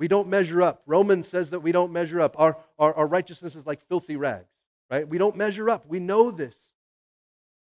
We 0.00 0.08
don't 0.08 0.26
measure 0.26 0.60
up. 0.62 0.82
Romans 0.84 1.28
says 1.28 1.50
that 1.50 1.60
we 1.60 1.70
don't 1.70 1.92
measure 1.92 2.20
up. 2.20 2.34
Our, 2.40 2.58
our, 2.76 2.92
our 2.94 3.06
righteousness 3.06 3.54
is 3.54 3.64
like 3.64 3.80
filthy 3.80 4.16
rags, 4.16 4.50
right? 4.90 5.08
We 5.08 5.16
don't 5.16 5.36
measure 5.36 5.70
up. 5.70 5.86
We 5.86 6.00
know 6.00 6.32
this. 6.32 6.72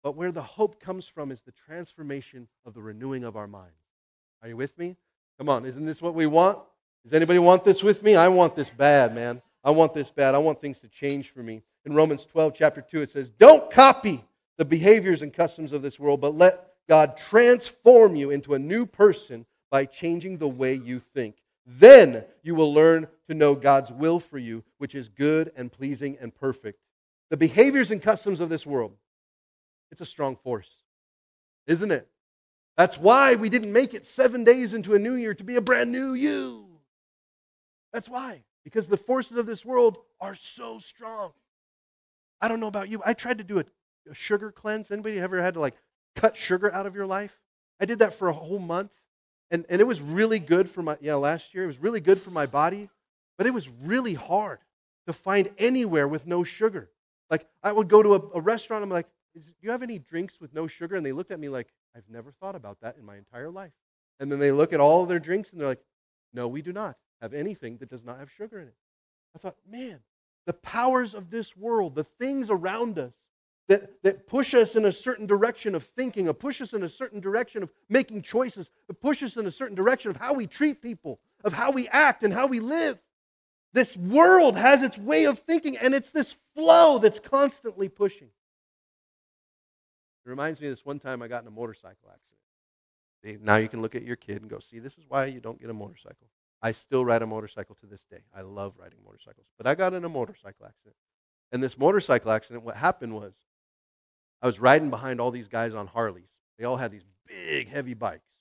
But 0.04 0.16
where 0.16 0.32
the 0.32 0.44
hope 0.44 0.80
comes 0.80 1.08
from 1.08 1.32
is 1.32 1.42
the 1.42 1.54
transformation 1.54 2.48
of 2.68 2.76
the 2.76 2.84
renewing 2.84 3.24
of 3.24 3.36
our 3.36 3.48
minds. 3.48 3.74
Are 4.44 4.48
you 4.48 4.58
with 4.58 4.78
me? 4.78 4.96
Come 5.40 5.50
on, 5.50 5.66
isn't 5.66 5.86
this 5.86 6.04
what 6.04 6.14
we 6.14 6.28
want? 6.28 6.60
Does 7.04 7.14
anybody 7.14 7.40
want 7.40 7.64
this 7.64 7.84
with 7.84 8.04
me? 8.04 8.16
I 8.16 8.28
want 8.28 8.56
this 8.56 8.70
bad, 8.70 9.16
man. 9.16 9.42
I 9.64 9.72
want 9.72 9.96
this 9.96 10.12
bad. 10.12 10.36
I 10.36 10.38
want 10.38 10.60
things 10.60 10.82
to 10.82 10.88
change 10.88 11.32
for 11.32 11.42
me. 11.42 11.64
In 11.84 11.94
Romans 11.94 12.28
12, 12.28 12.54
chapter 12.54 12.82
2, 12.82 13.02
it 13.02 13.10
says, 13.10 13.32
Don't 13.32 13.72
copy 13.72 14.24
the 14.60 14.66
behaviors 14.66 15.24
and 15.24 15.34
customs 15.34 15.72
of 15.72 15.82
this 15.82 16.00
world, 16.00 16.22
but 16.22 16.36
let 16.36 16.71
God 16.88 17.18
transform 17.18 18.16
you 18.16 18.30
into 18.32 18.54
a 18.54 18.60
new 18.60 18.86
person 18.86 19.46
by 19.70 19.86
changing 19.86 20.38
the 20.38 20.48
way 20.48 20.74
you 20.74 21.00
think. 21.00 21.38
Then 21.66 22.26
you 22.44 22.56
will 22.56 22.74
learn 22.74 23.08
to 23.28 23.34
know 23.34 23.56
God's 23.56 23.92
will 23.92 24.20
for 24.20 24.38
you, 24.38 24.64
which 24.78 24.96
is 24.96 25.08
good 25.10 25.52
and 25.56 25.72
pleasing 25.72 26.18
and 26.20 26.34
perfect. 26.34 26.80
The 27.30 27.38
behaviors 27.38 27.92
and 27.92 28.02
customs 28.02 28.42
of 28.42 28.50
this 28.50 28.66
world, 28.66 28.98
it's 29.92 30.02
a 30.02 30.06
strong 30.06 30.36
force, 30.36 30.84
isn't 31.68 31.92
it? 31.92 32.08
That's 32.78 32.98
why 32.98 33.36
we 33.36 33.50
didn't 33.50 33.72
make 33.72 33.94
it 33.94 34.06
seven 34.06 34.44
days 34.44 34.74
into 34.74 34.96
a 34.96 35.00
new 35.00 35.14
year 35.14 35.34
to 35.34 35.44
be 35.44 35.56
a 35.56 35.62
brand 35.62 35.92
new 35.92 36.14
you. 36.14 36.68
That's 37.94 38.10
why, 38.10 38.44
because 38.64 38.88
the 38.88 38.98
forces 38.98 39.38
of 39.38 39.46
this 39.46 39.66
world 39.66 39.98
are 40.20 40.36
so 40.36 40.80
strong. 40.80 41.34
I 42.42 42.48
don't 42.48 42.60
know 42.60 42.68
about 42.68 42.90
you. 42.90 43.02
I 43.06 43.14
tried 43.14 43.38
to 43.38 43.44
do 43.44 43.60
a, 43.60 43.66
a 44.10 44.16
sugar 44.16 44.52
cleanse. 44.52 44.90
Anybody 44.90 45.20
ever 45.20 45.42
had 45.42 45.54
to 45.54 45.60
like 45.60 45.76
cut 46.16 46.36
sugar 46.36 46.74
out 46.74 46.86
of 46.86 46.96
your 46.96 47.06
life. 47.06 47.40
I 47.80 47.86
did 47.86 48.00
that 48.00 48.14
for 48.14 48.28
a 48.28 48.34
whole 48.34 48.60
month. 48.60 48.92
And, 49.50 49.66
and 49.70 49.82
it 49.82 49.84
was 49.86 50.02
really 50.02 50.40
good 50.40 50.70
for 50.70 50.82
my, 50.82 50.98
yeah, 51.02 51.16
last 51.16 51.54
year, 51.54 51.66
it 51.66 51.68
was 51.68 51.80
really 51.80 52.00
good 52.00 52.20
for 52.20 52.32
my 52.32 52.46
body, 52.46 52.90
but 53.38 53.48
it 53.48 53.54
was 53.54 53.70
really 53.70 54.14
hard 54.14 54.60
to 55.08 55.14
find 55.14 55.50
anywhere 55.58 56.08
with 56.08 56.26
no 56.26 56.44
sugar. 56.44 56.90
Like, 57.30 57.48
I 57.62 57.72
would 57.72 57.90
go 57.90 58.02
to 58.02 58.14
a, 58.14 58.38
a 58.38 58.42
restaurant, 58.42 58.84
I'm 58.84 58.90
like, 58.90 59.08
do 59.34 59.42
you 59.62 59.72
have 59.72 59.84
any 59.84 60.00
drinks 60.00 60.40
with 60.40 60.54
no 60.54 60.68
sugar? 60.68 60.96
And 60.96 61.06
they 61.06 61.12
looked 61.12 61.32
at 61.32 61.40
me 61.40 61.50
like, 61.50 61.68
I've 61.96 62.10
never 62.10 62.32
thought 62.32 62.56
about 62.56 62.80
that 62.82 62.98
in 62.98 63.06
my 63.06 63.18
entire 63.18 63.50
life. 63.50 63.74
And 64.20 64.32
then 64.32 64.40
they 64.40 64.52
look 64.52 64.72
at 64.72 64.80
all 64.80 65.06
their 65.06 65.20
drinks 65.20 65.52
and 65.52 65.60
they're 65.60 65.68
like, 65.68 65.84
no, 66.34 66.48
we 66.48 66.62
do 66.62 66.72
not 66.72 66.98
have 67.22 67.34
anything 67.34 67.78
that 67.78 67.90
does 67.90 68.06
not 68.06 68.20
have 68.20 68.32
sugar 68.32 68.60
in 68.60 68.68
it. 68.68 68.76
I 69.36 69.40
thought, 69.40 69.56
man, 69.70 70.00
the 70.46 70.54
powers 70.54 71.14
of 71.14 71.30
this 71.30 71.58
world, 71.58 71.96
the 71.96 72.04
things 72.04 72.50
around 72.50 72.98
us 72.98 73.14
that, 73.68 74.02
that 74.04 74.28
push 74.28 74.54
us 74.54 74.76
in 74.76 74.86
a 74.86 74.92
certain 74.92 75.26
direction 75.26 75.76
of 75.76 75.84
thinking, 75.84 76.28
or 76.28 76.34
push 76.34 76.62
us 76.62 76.74
in 76.74 76.84
a 76.84 76.90
certain 76.90 77.20
direction 77.20 77.64
of 77.64 77.72
making 77.90 78.22
choices, 78.22 78.70
that 78.88 79.02
push 79.02 79.24
us 79.24 79.38
in 79.38 79.46
a 79.46 79.52
certain 79.52 79.76
direction 79.76 80.12
of 80.12 80.18
how 80.18 80.34
we 80.34 80.48
treat 80.48 80.82
people, 80.82 81.20
of 81.44 81.54
how 81.54 81.72
we 81.72 81.88
act 81.90 82.24
and 82.24 82.34
how 82.34 82.48
we 82.48 82.60
live. 82.60 83.00
This 83.74 83.96
world 83.96 84.58
has 84.58 84.84
its 84.84 84.98
way 84.98 85.26
of 85.26 85.40
thinking, 85.40 85.78
and 85.78 85.94
it's 85.94 86.12
this 86.12 86.36
flow 86.54 86.98
that's 86.98 87.20
constantly 87.20 87.88
pushing. 87.88 88.28
It 90.26 90.30
reminds 90.30 90.60
me 90.60 90.68
of 90.68 90.74
this 90.74 90.86
one 90.86 91.00
time 91.00 91.22
I 91.22 91.28
got 91.28 91.42
in 91.42 91.48
a 91.48 91.52
motorcycle 91.52 92.10
accident. 92.10 93.46
Now 93.46 93.56
you 93.56 93.70
can 93.70 93.82
look 93.82 93.96
at 93.96 94.04
your 94.04 94.16
kid 94.16 94.42
and 94.42 94.50
go, 94.50 94.60
see, 94.60 94.80
this 94.80 94.98
is 94.98 95.06
why 95.08 95.28
you 95.28 95.40
don't 95.40 95.60
get 95.60 95.70
a 95.70 95.74
motorcycle. 95.74 96.28
I 96.62 96.74
still 96.74 97.06
ride 97.06 97.22
a 97.22 97.28
motorcycle 97.28 97.76
to 97.76 97.86
this 97.86 98.04
day. 98.04 98.24
I 98.36 98.42
love 98.42 98.74
riding 98.78 99.00
motorcycles. 99.04 99.48
But 99.58 99.68
I 99.68 99.76
got 99.76 99.94
in 99.94 100.04
a 100.04 100.10
motorcycle 100.10 100.66
accident. 100.66 100.96
And 101.52 101.62
this 101.64 101.78
motorcycle 101.78 102.32
accident, 102.32 102.64
what 102.64 102.76
happened 102.76 103.16
was 103.16 103.34
I 104.42 104.48
was 104.48 104.60
riding 104.60 104.90
behind 104.90 105.20
all 105.20 105.32
these 105.32 105.48
guys 105.48 105.74
on 105.74 105.88
Harleys. 105.88 106.38
They 106.58 106.66
all 106.66 106.78
had 106.78 106.92
these 106.92 107.06
big, 107.28 107.70
heavy 107.70 107.94
bikes. 107.94 108.40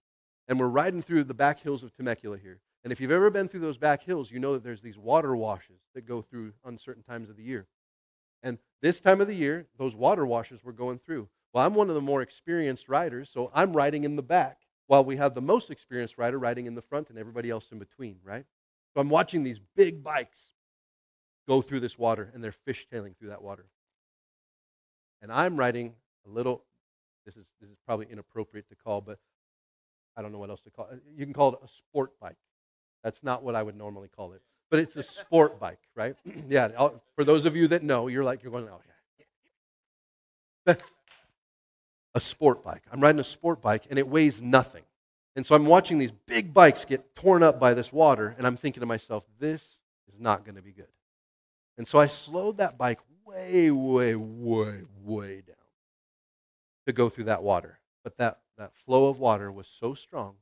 And 0.48 0.58
we're 0.58 0.68
riding 0.68 1.02
through 1.02 1.24
the 1.24 1.34
back 1.34 1.60
hills 1.60 1.82
of 1.82 1.94
Temecula 1.94 2.38
here. 2.38 2.60
And 2.82 2.92
if 2.92 3.00
you've 3.00 3.10
ever 3.10 3.30
been 3.30 3.46
through 3.46 3.60
those 3.60 3.78
back 3.78 4.02
hills, 4.02 4.30
you 4.30 4.38
know 4.38 4.54
that 4.54 4.64
there's 4.64 4.82
these 4.82 4.98
water 4.98 5.36
washes 5.36 5.80
that 5.94 6.06
go 6.06 6.22
through 6.22 6.54
on 6.64 6.78
certain 6.78 7.02
times 7.02 7.28
of 7.28 7.36
the 7.36 7.42
year. 7.42 7.66
And 8.42 8.58
this 8.80 9.00
time 9.00 9.20
of 9.20 9.26
the 9.26 9.34
year, 9.34 9.66
those 9.76 9.94
water 9.94 10.24
washes 10.24 10.64
were 10.64 10.72
going 10.72 10.98
through. 10.98 11.28
Well, 11.52 11.66
I'm 11.66 11.74
one 11.74 11.88
of 11.88 11.94
the 11.94 12.00
more 12.00 12.22
experienced 12.22 12.88
riders, 12.88 13.30
so 13.30 13.50
I'm 13.54 13.74
riding 13.74 14.04
in 14.04 14.16
the 14.16 14.22
back 14.22 14.62
while 14.86 15.04
we 15.04 15.16
have 15.16 15.34
the 15.34 15.42
most 15.42 15.70
experienced 15.70 16.16
rider 16.16 16.38
riding 16.38 16.66
in 16.66 16.74
the 16.74 16.82
front 16.82 17.10
and 17.10 17.18
everybody 17.18 17.50
else 17.50 17.70
in 17.70 17.78
between, 17.78 18.18
right? 18.24 18.44
So 18.94 19.00
I'm 19.00 19.10
watching 19.10 19.42
these 19.44 19.60
big 19.76 20.02
bikes 20.02 20.52
go 21.46 21.60
through 21.60 21.80
this 21.80 21.98
water 21.98 22.30
and 22.32 22.42
they're 22.42 22.52
fishtailing 22.52 23.16
through 23.16 23.28
that 23.28 23.42
water. 23.42 23.66
And 25.22 25.32
I'm 25.32 25.56
riding 25.56 25.94
a 26.26 26.30
little, 26.30 26.64
this 27.26 27.36
is, 27.36 27.54
this 27.60 27.70
is 27.70 27.76
probably 27.86 28.06
inappropriate 28.10 28.68
to 28.68 28.74
call, 28.74 29.00
but 29.00 29.18
I 30.16 30.22
don't 30.22 30.32
know 30.32 30.38
what 30.38 30.50
else 30.50 30.62
to 30.62 30.70
call 30.70 30.88
it. 30.92 31.00
You 31.16 31.24
can 31.24 31.34
call 31.34 31.52
it 31.52 31.58
a 31.62 31.68
sport 31.68 32.18
bike. 32.20 32.36
That's 33.02 33.22
not 33.22 33.42
what 33.42 33.54
I 33.54 33.62
would 33.62 33.76
normally 33.76 34.08
call 34.08 34.32
it, 34.32 34.42
but 34.70 34.80
it's 34.80 34.96
a 34.96 35.02
sport 35.02 35.58
bike, 35.58 35.80
right? 35.94 36.14
yeah, 36.48 36.68
for 37.14 37.24
those 37.24 37.44
of 37.44 37.56
you 37.56 37.68
that 37.68 37.82
know, 37.82 38.06
you're 38.08 38.24
like, 38.24 38.42
you're 38.42 38.52
going, 38.52 38.68
oh, 38.68 38.80
yeah 38.84 38.90
a 42.14 42.20
sport 42.20 42.64
bike. 42.64 42.82
I'm 42.90 43.00
riding 43.00 43.20
a 43.20 43.24
sport 43.24 43.62
bike 43.62 43.84
and 43.88 43.98
it 43.98 44.08
weighs 44.08 44.42
nothing. 44.42 44.82
And 45.36 45.46
so 45.46 45.54
I'm 45.54 45.66
watching 45.66 45.98
these 45.98 46.10
big 46.10 46.52
bikes 46.52 46.84
get 46.84 47.14
torn 47.14 47.42
up 47.42 47.60
by 47.60 47.74
this 47.74 47.92
water 47.92 48.34
and 48.36 48.46
I'm 48.46 48.56
thinking 48.56 48.80
to 48.80 48.86
myself, 48.86 49.26
this 49.38 49.80
is 50.12 50.20
not 50.20 50.44
going 50.44 50.56
to 50.56 50.62
be 50.62 50.72
good. 50.72 50.88
And 51.78 51.86
so 51.86 51.98
I 51.98 52.08
slowed 52.08 52.58
that 52.58 52.76
bike 52.76 52.98
way, 53.30 53.70
way, 53.70 54.14
way, 54.14 54.82
way 55.02 55.42
down 55.46 55.56
to 56.86 56.92
go 56.92 57.08
through 57.08 57.24
that 57.24 57.42
water. 57.42 57.78
But 58.02 58.16
that, 58.18 58.40
that 58.58 58.74
flow 58.74 59.08
of 59.08 59.18
water 59.18 59.52
was 59.52 59.66
so 59.66 59.94
strong, 59.94 60.36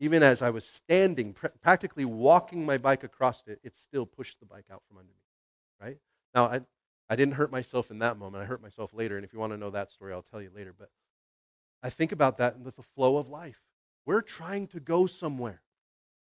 even 0.00 0.22
as 0.22 0.42
I 0.42 0.50
was 0.50 0.66
standing, 0.66 1.34
pr- 1.34 1.48
practically 1.60 2.04
walking 2.04 2.66
my 2.66 2.78
bike 2.78 3.04
across 3.04 3.44
it, 3.46 3.60
it 3.62 3.74
still 3.74 4.06
pushed 4.06 4.40
the 4.40 4.46
bike 4.46 4.66
out 4.72 4.82
from 4.88 4.98
under 4.98 5.12
me. 5.12 5.20
Right? 5.80 5.98
Now, 6.34 6.44
I, 6.44 6.60
I 7.08 7.16
didn't 7.16 7.34
hurt 7.34 7.52
myself 7.52 7.90
in 7.90 7.98
that 8.00 8.18
moment. 8.18 8.42
I 8.42 8.46
hurt 8.46 8.62
myself 8.62 8.94
later. 8.94 9.16
And 9.16 9.24
if 9.24 9.32
you 9.32 9.38
want 9.38 9.52
to 9.52 9.58
know 9.58 9.70
that 9.70 9.90
story, 9.90 10.12
I'll 10.12 10.22
tell 10.22 10.42
you 10.42 10.50
later. 10.54 10.74
But 10.76 10.90
I 11.82 11.90
think 11.90 12.12
about 12.12 12.38
that 12.38 12.58
with 12.58 12.76
the 12.76 12.82
flow 12.82 13.16
of 13.16 13.28
life. 13.28 13.60
We're 14.06 14.22
trying 14.22 14.66
to 14.68 14.80
go 14.80 15.06
somewhere. 15.06 15.62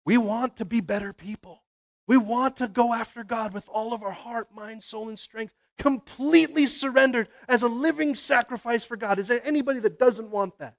We 0.05 0.19
want 0.19 0.57
to 0.57 0.65
be 0.65 0.81
better 0.81 1.13
people. 1.13 1.64
We 2.07 2.17
want 2.17 2.57
to 2.57 2.69
go 2.69 2.93
after 2.93 3.25
God 3.25 3.55
with 3.55 3.69
all 3.69 3.95
of 3.95 4.03
our 4.03 4.11
heart, 4.11 4.49
mind, 4.55 4.83
soul, 4.83 5.09
and 5.09 5.19
strength, 5.19 5.55
completely 5.79 6.67
surrendered 6.67 7.29
as 7.49 7.63
a 7.63 7.69
living 7.69 8.15
sacrifice 8.15 8.85
for 8.85 8.97
God. 8.97 9.19
Is 9.19 9.29
there 9.29 9.41
anybody 9.45 9.81
that 9.81 9.99
doesn't 9.99 10.31
want 10.31 10.59
that? 10.59 10.77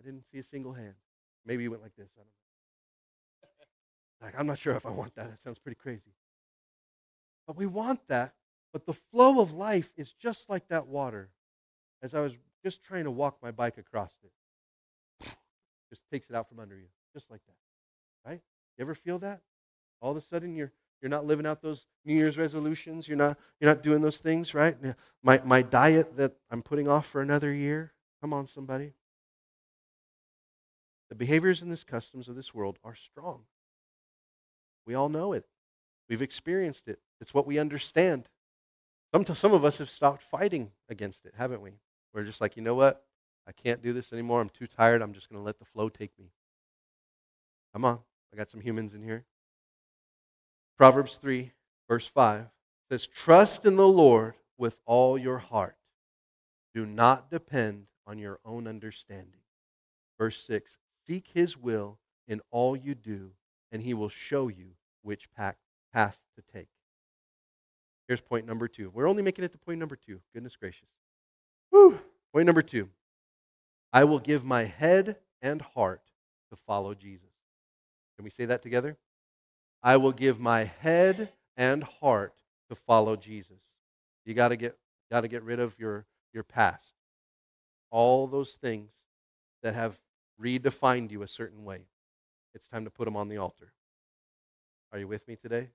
I 0.00 0.04
didn't 0.04 0.26
see 0.26 0.38
a 0.38 0.42
single 0.42 0.74
hand. 0.74 0.94
Maybe 1.44 1.64
you 1.64 1.70
went 1.70 1.82
like 1.82 1.96
this. 1.96 2.12
I 2.16 2.20
don't 2.20 2.26
know. 2.26 4.26
Like, 4.26 4.38
I'm 4.38 4.46
not 4.46 4.58
sure 4.58 4.76
if 4.76 4.86
I 4.86 4.90
want 4.90 5.14
that. 5.16 5.28
That 5.28 5.38
sounds 5.38 5.58
pretty 5.58 5.76
crazy. 5.76 6.12
But 7.46 7.56
we 7.56 7.66
want 7.66 8.06
that. 8.08 8.34
But 8.72 8.86
the 8.86 8.92
flow 8.92 9.42
of 9.42 9.52
life 9.52 9.92
is 9.96 10.12
just 10.12 10.48
like 10.48 10.68
that 10.68 10.86
water. 10.86 11.30
As 12.02 12.14
I 12.14 12.20
was 12.20 12.38
just 12.62 12.82
trying 12.82 13.04
to 13.04 13.10
walk 13.10 13.38
my 13.42 13.50
bike 13.50 13.76
across 13.76 14.14
it. 14.22 15.28
Just 15.90 16.08
takes 16.10 16.30
it 16.30 16.34
out 16.34 16.48
from 16.48 16.58
under 16.58 16.76
you, 16.76 16.86
just 17.12 17.30
like 17.30 17.42
that. 17.46 18.28
Right? 18.28 18.40
You 18.78 18.82
ever 18.82 18.94
feel 18.94 19.18
that? 19.18 19.42
All 20.04 20.10
of 20.10 20.18
a 20.18 20.20
sudden 20.20 20.54
you're 20.54 20.70
you're 21.00 21.10
not 21.10 21.24
living 21.24 21.46
out 21.46 21.62
those 21.62 21.86
New 22.04 22.14
Year's 22.14 22.36
resolutions. 22.36 23.08
You're 23.08 23.16
not 23.16 23.38
you're 23.58 23.70
not 23.70 23.82
doing 23.82 24.02
those 24.02 24.18
things, 24.18 24.52
right? 24.52 24.76
My 25.22 25.40
my 25.44 25.62
diet 25.62 26.18
that 26.18 26.34
I'm 26.50 26.62
putting 26.62 26.88
off 26.88 27.06
for 27.06 27.22
another 27.22 27.54
year. 27.54 27.94
Come 28.20 28.34
on, 28.34 28.46
somebody. 28.46 28.92
The 31.08 31.14
behaviors 31.14 31.62
and 31.62 31.72
the 31.72 31.82
customs 31.86 32.28
of 32.28 32.36
this 32.36 32.54
world 32.54 32.78
are 32.84 32.94
strong. 32.94 33.44
We 34.86 34.94
all 34.94 35.08
know 35.08 35.32
it. 35.32 35.46
We've 36.08 36.20
experienced 36.20 36.86
it. 36.86 36.98
It's 37.18 37.32
what 37.32 37.46
we 37.46 37.58
understand. 37.58 38.28
Some, 39.14 39.24
some 39.24 39.54
of 39.54 39.64
us 39.64 39.78
have 39.78 39.88
stopped 39.88 40.22
fighting 40.22 40.72
against 40.90 41.24
it, 41.24 41.32
haven't 41.38 41.62
we? 41.62 41.70
We're 42.12 42.24
just 42.24 42.40
like, 42.42 42.56
you 42.56 42.62
know 42.62 42.74
what? 42.74 43.04
I 43.46 43.52
can't 43.52 43.80
do 43.80 43.94
this 43.94 44.12
anymore. 44.12 44.40
I'm 44.42 44.50
too 44.50 44.66
tired. 44.66 45.00
I'm 45.00 45.14
just 45.14 45.30
going 45.30 45.40
to 45.40 45.44
let 45.44 45.58
the 45.58 45.64
flow 45.64 45.88
take 45.88 46.18
me. 46.18 46.32
Come 47.72 47.84
on. 47.84 48.00
I 48.32 48.36
got 48.36 48.50
some 48.50 48.60
humans 48.60 48.92
in 48.94 49.02
here. 49.02 49.24
Proverbs 50.76 51.16
3, 51.16 51.52
verse 51.88 52.06
5 52.06 52.46
says, 52.90 53.06
Trust 53.06 53.64
in 53.64 53.76
the 53.76 53.88
Lord 53.88 54.34
with 54.58 54.80
all 54.86 55.16
your 55.16 55.38
heart. 55.38 55.76
Do 56.74 56.84
not 56.86 57.30
depend 57.30 57.90
on 58.06 58.18
your 58.18 58.40
own 58.44 58.66
understanding. 58.66 59.40
Verse 60.18 60.44
6 60.44 60.78
Seek 61.06 61.28
his 61.34 61.56
will 61.56 61.98
in 62.26 62.40
all 62.50 62.76
you 62.76 62.94
do, 62.94 63.32
and 63.70 63.82
he 63.82 63.94
will 63.94 64.08
show 64.08 64.48
you 64.48 64.72
which 65.02 65.28
path 65.32 65.56
to 65.94 66.42
take. 66.52 66.68
Here's 68.08 68.20
point 68.20 68.46
number 68.46 68.68
two. 68.68 68.90
We're 68.90 69.08
only 69.08 69.22
making 69.22 69.44
it 69.44 69.52
to 69.52 69.58
point 69.58 69.78
number 69.78 69.96
two. 69.96 70.20
Goodness 70.32 70.56
gracious. 70.56 70.88
Whew. 71.70 71.98
Point 72.32 72.46
number 72.46 72.62
two 72.62 72.90
I 73.92 74.04
will 74.04 74.18
give 74.18 74.44
my 74.44 74.64
head 74.64 75.16
and 75.40 75.62
heart 75.62 76.02
to 76.50 76.56
follow 76.56 76.94
Jesus. 76.94 77.30
Can 78.16 78.24
we 78.24 78.30
say 78.30 78.44
that 78.46 78.62
together? 78.62 78.96
I 79.84 79.98
will 79.98 80.12
give 80.12 80.40
my 80.40 80.64
head 80.64 81.28
and 81.58 81.84
heart 81.84 82.32
to 82.70 82.74
follow 82.74 83.16
Jesus. 83.16 83.60
You 84.24 84.32
got 84.32 84.48
to 84.48 84.56
get 84.56 84.78
got 85.10 85.20
to 85.20 85.28
get 85.28 85.42
rid 85.42 85.60
of 85.60 85.78
your 85.78 86.06
your 86.32 86.42
past. 86.42 86.94
All 87.90 88.26
those 88.26 88.54
things 88.54 88.92
that 89.62 89.74
have 89.74 90.00
redefined 90.42 91.10
you 91.10 91.22
a 91.22 91.28
certain 91.28 91.64
way. 91.64 91.82
It's 92.54 92.66
time 92.66 92.84
to 92.84 92.90
put 92.90 93.04
them 93.04 93.14
on 93.14 93.28
the 93.28 93.36
altar. 93.36 93.72
Are 94.90 94.98
you 94.98 95.06
with 95.06 95.28
me 95.28 95.36
today? 95.36 95.68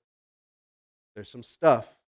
There's 1.14 1.30
some 1.30 1.44
stuff 1.44 2.00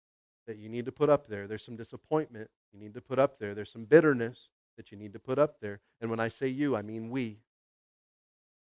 that 0.47 0.57
you 0.57 0.69
need 0.69 0.85
to 0.85 0.91
put 0.91 1.09
up 1.09 1.27
there. 1.27 1.47
There's 1.47 1.63
some 1.63 1.75
disappointment 1.75 2.49
you 2.73 2.79
need 2.79 2.93
to 2.95 3.01
put 3.01 3.19
up 3.19 3.37
there. 3.37 3.53
There's 3.53 3.71
some 3.71 3.85
bitterness 3.85 4.49
that 4.75 4.91
you 4.91 4.97
need 4.97 5.13
to 5.13 5.19
put 5.19 5.37
up 5.37 5.59
there. 5.59 5.81
And 5.99 6.09
when 6.09 6.19
I 6.19 6.29
say 6.29 6.47
you, 6.47 6.75
I 6.75 6.81
mean 6.81 7.09
we, 7.09 7.41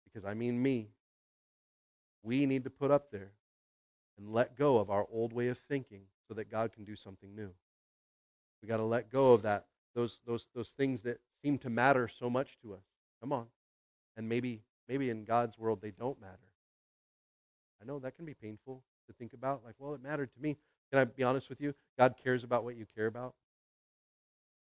because 0.06 0.24
I 0.24 0.34
mean 0.34 0.62
me. 0.62 0.95
We 2.26 2.48
need 2.48 2.64
to 2.64 2.72
put 2.72 2.90
up 2.90 3.12
there 3.12 3.34
and 4.18 4.34
let 4.34 4.58
go 4.58 4.80
of 4.80 4.90
our 4.90 5.06
old 5.12 5.32
way 5.32 5.48
of 5.50 5.60
thinking 5.60 6.02
so 6.28 6.34
that 6.34 6.50
God 6.50 6.74
can 6.74 6.84
do 6.84 6.96
something 6.96 7.36
new. 7.36 7.52
We 8.62 8.68
got 8.68 8.78
to 8.78 8.84
let 8.84 9.12
go 9.12 9.34
of 9.34 9.44
that, 9.44 9.68
those, 9.94 10.22
those, 10.26 10.50
those 10.56 10.70
things 10.70 11.04
that 11.04 11.20
seem 11.44 11.60
to 11.60 11.70
matter 11.70 12.08
so 12.08 12.30
much 12.30 12.58
to 12.64 12.74
us. 12.74 12.84
Come 13.22 13.32
on. 13.32 13.46
And 14.18 14.28
maybe, 14.28 14.64
maybe 14.90 15.12
in 15.12 15.24
God's 15.24 15.60
world 15.60 15.82
they 15.82 15.92
don't 15.92 16.20
matter. 16.20 16.50
I 17.80 17.86
know 17.86 18.00
that 18.00 18.16
can 18.16 18.26
be 18.26 18.34
painful 18.34 18.82
to 19.06 19.14
think 19.14 19.34
about. 19.34 19.64
Like, 19.64 19.76
well, 19.78 19.94
it 19.94 20.02
mattered 20.02 20.34
to 20.34 20.42
me. 20.42 20.58
Can 20.92 21.00
I 21.00 21.04
be 21.06 21.24
honest 21.24 21.48
with 21.48 21.62
you? 21.62 21.76
God 21.98 22.16
cares 22.24 22.44
about 22.44 22.64
what 22.64 22.76
you 22.76 22.88
care 22.96 23.06
about. 23.06 23.36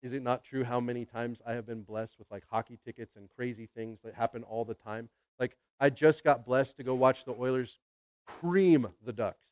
Is 0.02 0.12
it 0.12 0.22
not 0.22 0.44
true 0.44 0.64
how 0.64 0.80
many 0.80 1.06
times 1.06 1.40
I 1.46 1.54
have 1.54 1.66
been 1.66 1.82
blessed 1.82 2.18
with 2.18 2.30
like 2.30 2.44
hockey 2.50 2.78
tickets 2.84 3.16
and 3.16 3.28
crazy 3.34 3.66
things 3.66 4.02
that 4.02 4.14
happen 4.14 4.42
all 4.42 4.66
the 4.66 4.74
time? 4.74 5.08
Like, 5.38 5.56
I 5.80 5.90
just 5.90 6.24
got 6.24 6.44
blessed 6.44 6.76
to 6.78 6.82
go 6.82 6.94
watch 6.94 7.24
the 7.24 7.34
Oilers 7.34 7.78
cream 8.26 8.88
the 9.04 9.12
Ducks. 9.12 9.46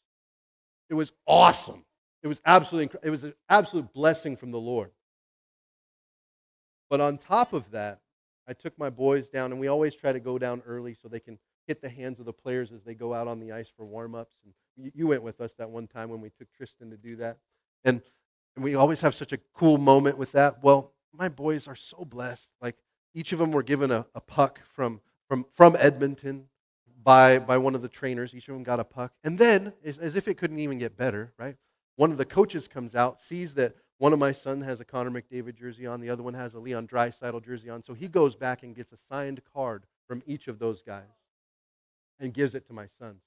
It 0.88 0.94
was 0.94 1.12
awesome. 1.26 1.84
It 2.22 2.28
was 2.28 2.40
absolutely 2.44 2.98
it 3.02 3.10
was 3.10 3.24
an 3.24 3.34
absolute 3.48 3.92
blessing 3.92 4.36
from 4.36 4.50
the 4.50 4.60
Lord. 4.60 4.90
But 6.88 7.00
on 7.00 7.18
top 7.18 7.52
of 7.52 7.70
that, 7.72 8.00
I 8.48 8.52
took 8.52 8.78
my 8.78 8.90
boys 8.90 9.28
down, 9.28 9.50
and 9.50 9.60
we 9.60 9.66
always 9.66 9.94
try 9.94 10.12
to 10.12 10.20
go 10.20 10.38
down 10.38 10.62
early 10.66 10.94
so 10.94 11.08
they 11.08 11.20
can 11.20 11.38
hit 11.66 11.82
the 11.82 11.88
hands 11.88 12.20
of 12.20 12.26
the 12.26 12.32
players 12.32 12.70
as 12.70 12.84
they 12.84 12.94
go 12.94 13.12
out 13.12 13.26
on 13.26 13.40
the 13.40 13.52
ice 13.52 13.72
for 13.76 13.84
warm 13.84 14.14
ups. 14.14 14.36
And 14.44 14.54
you, 14.76 14.92
you 14.94 15.06
went 15.08 15.22
with 15.22 15.40
us 15.40 15.54
that 15.54 15.70
one 15.70 15.88
time 15.88 16.10
when 16.10 16.20
we 16.20 16.30
took 16.30 16.52
Tristan 16.52 16.90
to 16.90 16.96
do 16.96 17.16
that. 17.16 17.38
And, 17.84 18.02
and 18.54 18.64
we 18.64 18.76
always 18.76 19.00
have 19.00 19.14
such 19.14 19.32
a 19.32 19.38
cool 19.52 19.78
moment 19.78 20.16
with 20.16 20.32
that. 20.32 20.62
Well, 20.62 20.92
my 21.12 21.28
boys 21.28 21.66
are 21.66 21.74
so 21.74 22.04
blessed. 22.04 22.52
Like 22.60 22.76
each 23.14 23.32
of 23.32 23.40
them 23.40 23.50
were 23.50 23.64
given 23.64 23.90
a, 23.90 24.06
a 24.14 24.20
puck 24.20 24.60
from, 24.62 25.00
from, 25.28 25.46
from 25.52 25.76
Edmonton 25.78 26.48
by, 27.02 27.38
by 27.38 27.58
one 27.58 27.74
of 27.74 27.82
the 27.82 27.88
trainers. 27.88 28.34
Each 28.34 28.48
of 28.48 28.54
them 28.54 28.62
got 28.62 28.80
a 28.80 28.84
puck. 28.84 29.12
And 29.22 29.38
then, 29.38 29.72
as, 29.84 29.98
as 29.98 30.16
if 30.16 30.28
it 30.28 30.36
couldn't 30.36 30.58
even 30.58 30.78
get 30.78 30.96
better, 30.96 31.32
right? 31.38 31.56
One 31.96 32.10
of 32.10 32.18
the 32.18 32.24
coaches 32.24 32.68
comes 32.68 32.94
out, 32.94 33.20
sees 33.20 33.54
that 33.54 33.74
one 33.98 34.12
of 34.12 34.18
my 34.18 34.32
sons 34.32 34.64
has 34.64 34.80
a 34.80 34.84
Connor 34.84 35.10
McDavid 35.10 35.56
jersey 35.56 35.86
on, 35.86 36.00
the 36.00 36.10
other 36.10 36.22
one 36.22 36.34
has 36.34 36.54
a 36.54 36.58
Leon 36.58 36.86
Draisaitl 36.88 37.44
jersey 37.44 37.70
on. 37.70 37.82
So 37.82 37.94
he 37.94 38.08
goes 38.08 38.36
back 38.36 38.62
and 38.62 38.74
gets 38.74 38.92
a 38.92 38.96
signed 38.96 39.40
card 39.54 39.84
from 40.06 40.22
each 40.26 40.48
of 40.48 40.58
those 40.58 40.82
guys 40.82 41.24
and 42.20 42.34
gives 42.34 42.54
it 42.54 42.66
to 42.66 42.72
my 42.72 42.86
sons. 42.86 43.22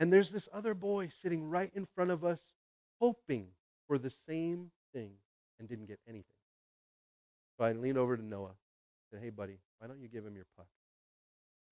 And 0.00 0.12
there's 0.12 0.30
this 0.30 0.48
other 0.52 0.74
boy 0.74 1.08
sitting 1.08 1.44
right 1.44 1.70
in 1.74 1.84
front 1.84 2.10
of 2.10 2.24
us, 2.24 2.54
hoping 3.00 3.48
for 3.86 3.98
the 3.98 4.10
same 4.10 4.70
thing 4.92 5.12
and 5.58 5.68
didn't 5.68 5.86
get 5.86 6.00
anything. 6.08 6.24
So 7.58 7.64
I 7.64 7.72
leaned 7.72 7.98
over 7.98 8.16
to 8.16 8.24
Noah 8.24 8.46
and 8.46 8.56
said, 9.10 9.20
Hey, 9.22 9.30
buddy, 9.30 9.58
why 9.78 9.86
don't 9.86 10.00
you 10.00 10.08
give 10.08 10.24
him 10.24 10.34
your 10.34 10.46
puck? 10.56 10.66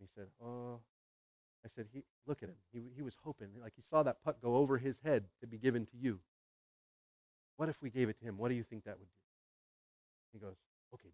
He 0.02 0.08
said, 0.08 0.26
Oh, 0.44 0.80
I 1.64 1.68
said, 1.68 1.86
he, 1.92 2.02
Look 2.26 2.42
at 2.42 2.48
him. 2.48 2.56
He, 2.72 2.82
he 2.94 3.02
was 3.02 3.16
hoping, 3.22 3.48
like 3.60 3.72
he 3.76 3.82
saw 3.82 4.02
that 4.02 4.22
puck 4.24 4.40
go 4.42 4.56
over 4.56 4.78
his 4.78 5.00
head 5.00 5.24
to 5.40 5.46
be 5.46 5.58
given 5.58 5.86
to 5.86 5.96
you. 5.96 6.20
What 7.56 7.68
if 7.68 7.80
we 7.80 7.90
gave 7.90 8.08
it 8.08 8.18
to 8.18 8.24
him? 8.24 8.36
What 8.36 8.48
do 8.48 8.54
you 8.54 8.62
think 8.62 8.84
that 8.84 8.98
would 8.98 9.08
do? 9.08 9.14
He 10.32 10.38
goes, 10.38 10.56
Okay. 10.92 11.12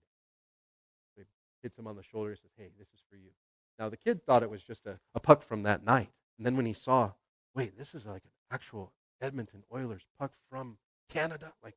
So 1.14 1.22
he 1.22 1.26
hits 1.62 1.78
him 1.78 1.86
on 1.86 1.96
the 1.96 2.02
shoulder 2.02 2.30
and 2.30 2.38
says, 2.38 2.50
Hey, 2.56 2.70
this 2.78 2.88
is 2.88 3.00
for 3.08 3.16
you. 3.16 3.30
Now, 3.78 3.88
the 3.88 3.96
kid 3.96 4.24
thought 4.24 4.42
it 4.42 4.50
was 4.50 4.62
just 4.62 4.86
a, 4.86 4.98
a 5.14 5.20
puck 5.20 5.42
from 5.42 5.62
that 5.62 5.84
night. 5.84 6.10
And 6.36 6.46
then 6.46 6.56
when 6.56 6.66
he 6.66 6.72
saw, 6.72 7.12
wait, 7.54 7.76
this 7.78 7.94
is 7.94 8.06
like 8.06 8.24
an 8.24 8.30
actual 8.50 8.92
Edmonton 9.20 9.62
Oilers 9.72 10.06
puck 10.18 10.32
from 10.50 10.78
Canada, 11.08 11.52
like, 11.62 11.76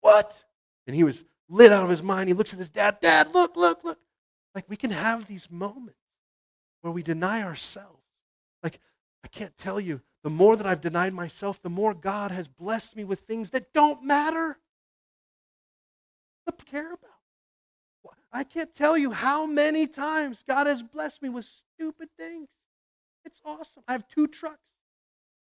what? 0.00 0.44
And 0.86 0.94
he 0.94 1.04
was 1.04 1.24
lit 1.48 1.72
out 1.72 1.84
of 1.84 1.90
his 1.90 2.02
mind. 2.02 2.28
He 2.28 2.34
looks 2.34 2.52
at 2.52 2.58
his 2.58 2.70
dad, 2.70 2.98
Dad, 3.00 3.32
look, 3.32 3.56
look, 3.56 3.82
look. 3.84 3.98
Like, 4.56 4.64
we 4.70 4.76
can 4.76 4.90
have 4.90 5.26
these 5.26 5.50
moments 5.50 6.00
where 6.80 6.92
we 6.92 7.02
deny 7.02 7.42
ourselves. 7.42 8.02
Like, 8.62 8.80
I 9.22 9.28
can't 9.28 9.54
tell 9.58 9.78
you, 9.78 10.00
the 10.24 10.30
more 10.30 10.56
that 10.56 10.66
I've 10.66 10.80
denied 10.80 11.12
myself, 11.12 11.60
the 11.60 11.68
more 11.68 11.92
God 11.92 12.30
has 12.30 12.48
blessed 12.48 12.96
me 12.96 13.04
with 13.04 13.20
things 13.20 13.50
that 13.50 13.74
don't 13.74 14.02
matter. 14.02 14.58
To 16.46 16.64
care 16.64 16.92
about. 16.94 17.10
I 18.32 18.44
can't 18.44 18.72
tell 18.72 18.96
you 18.96 19.12
how 19.12 19.46
many 19.46 19.86
times 19.86 20.42
God 20.46 20.66
has 20.66 20.82
blessed 20.82 21.22
me 21.22 21.28
with 21.28 21.44
stupid 21.44 22.08
things. 22.18 22.48
It's 23.24 23.42
awesome. 23.44 23.82
I 23.86 23.92
have 23.92 24.08
two 24.08 24.26
trucks. 24.26 24.72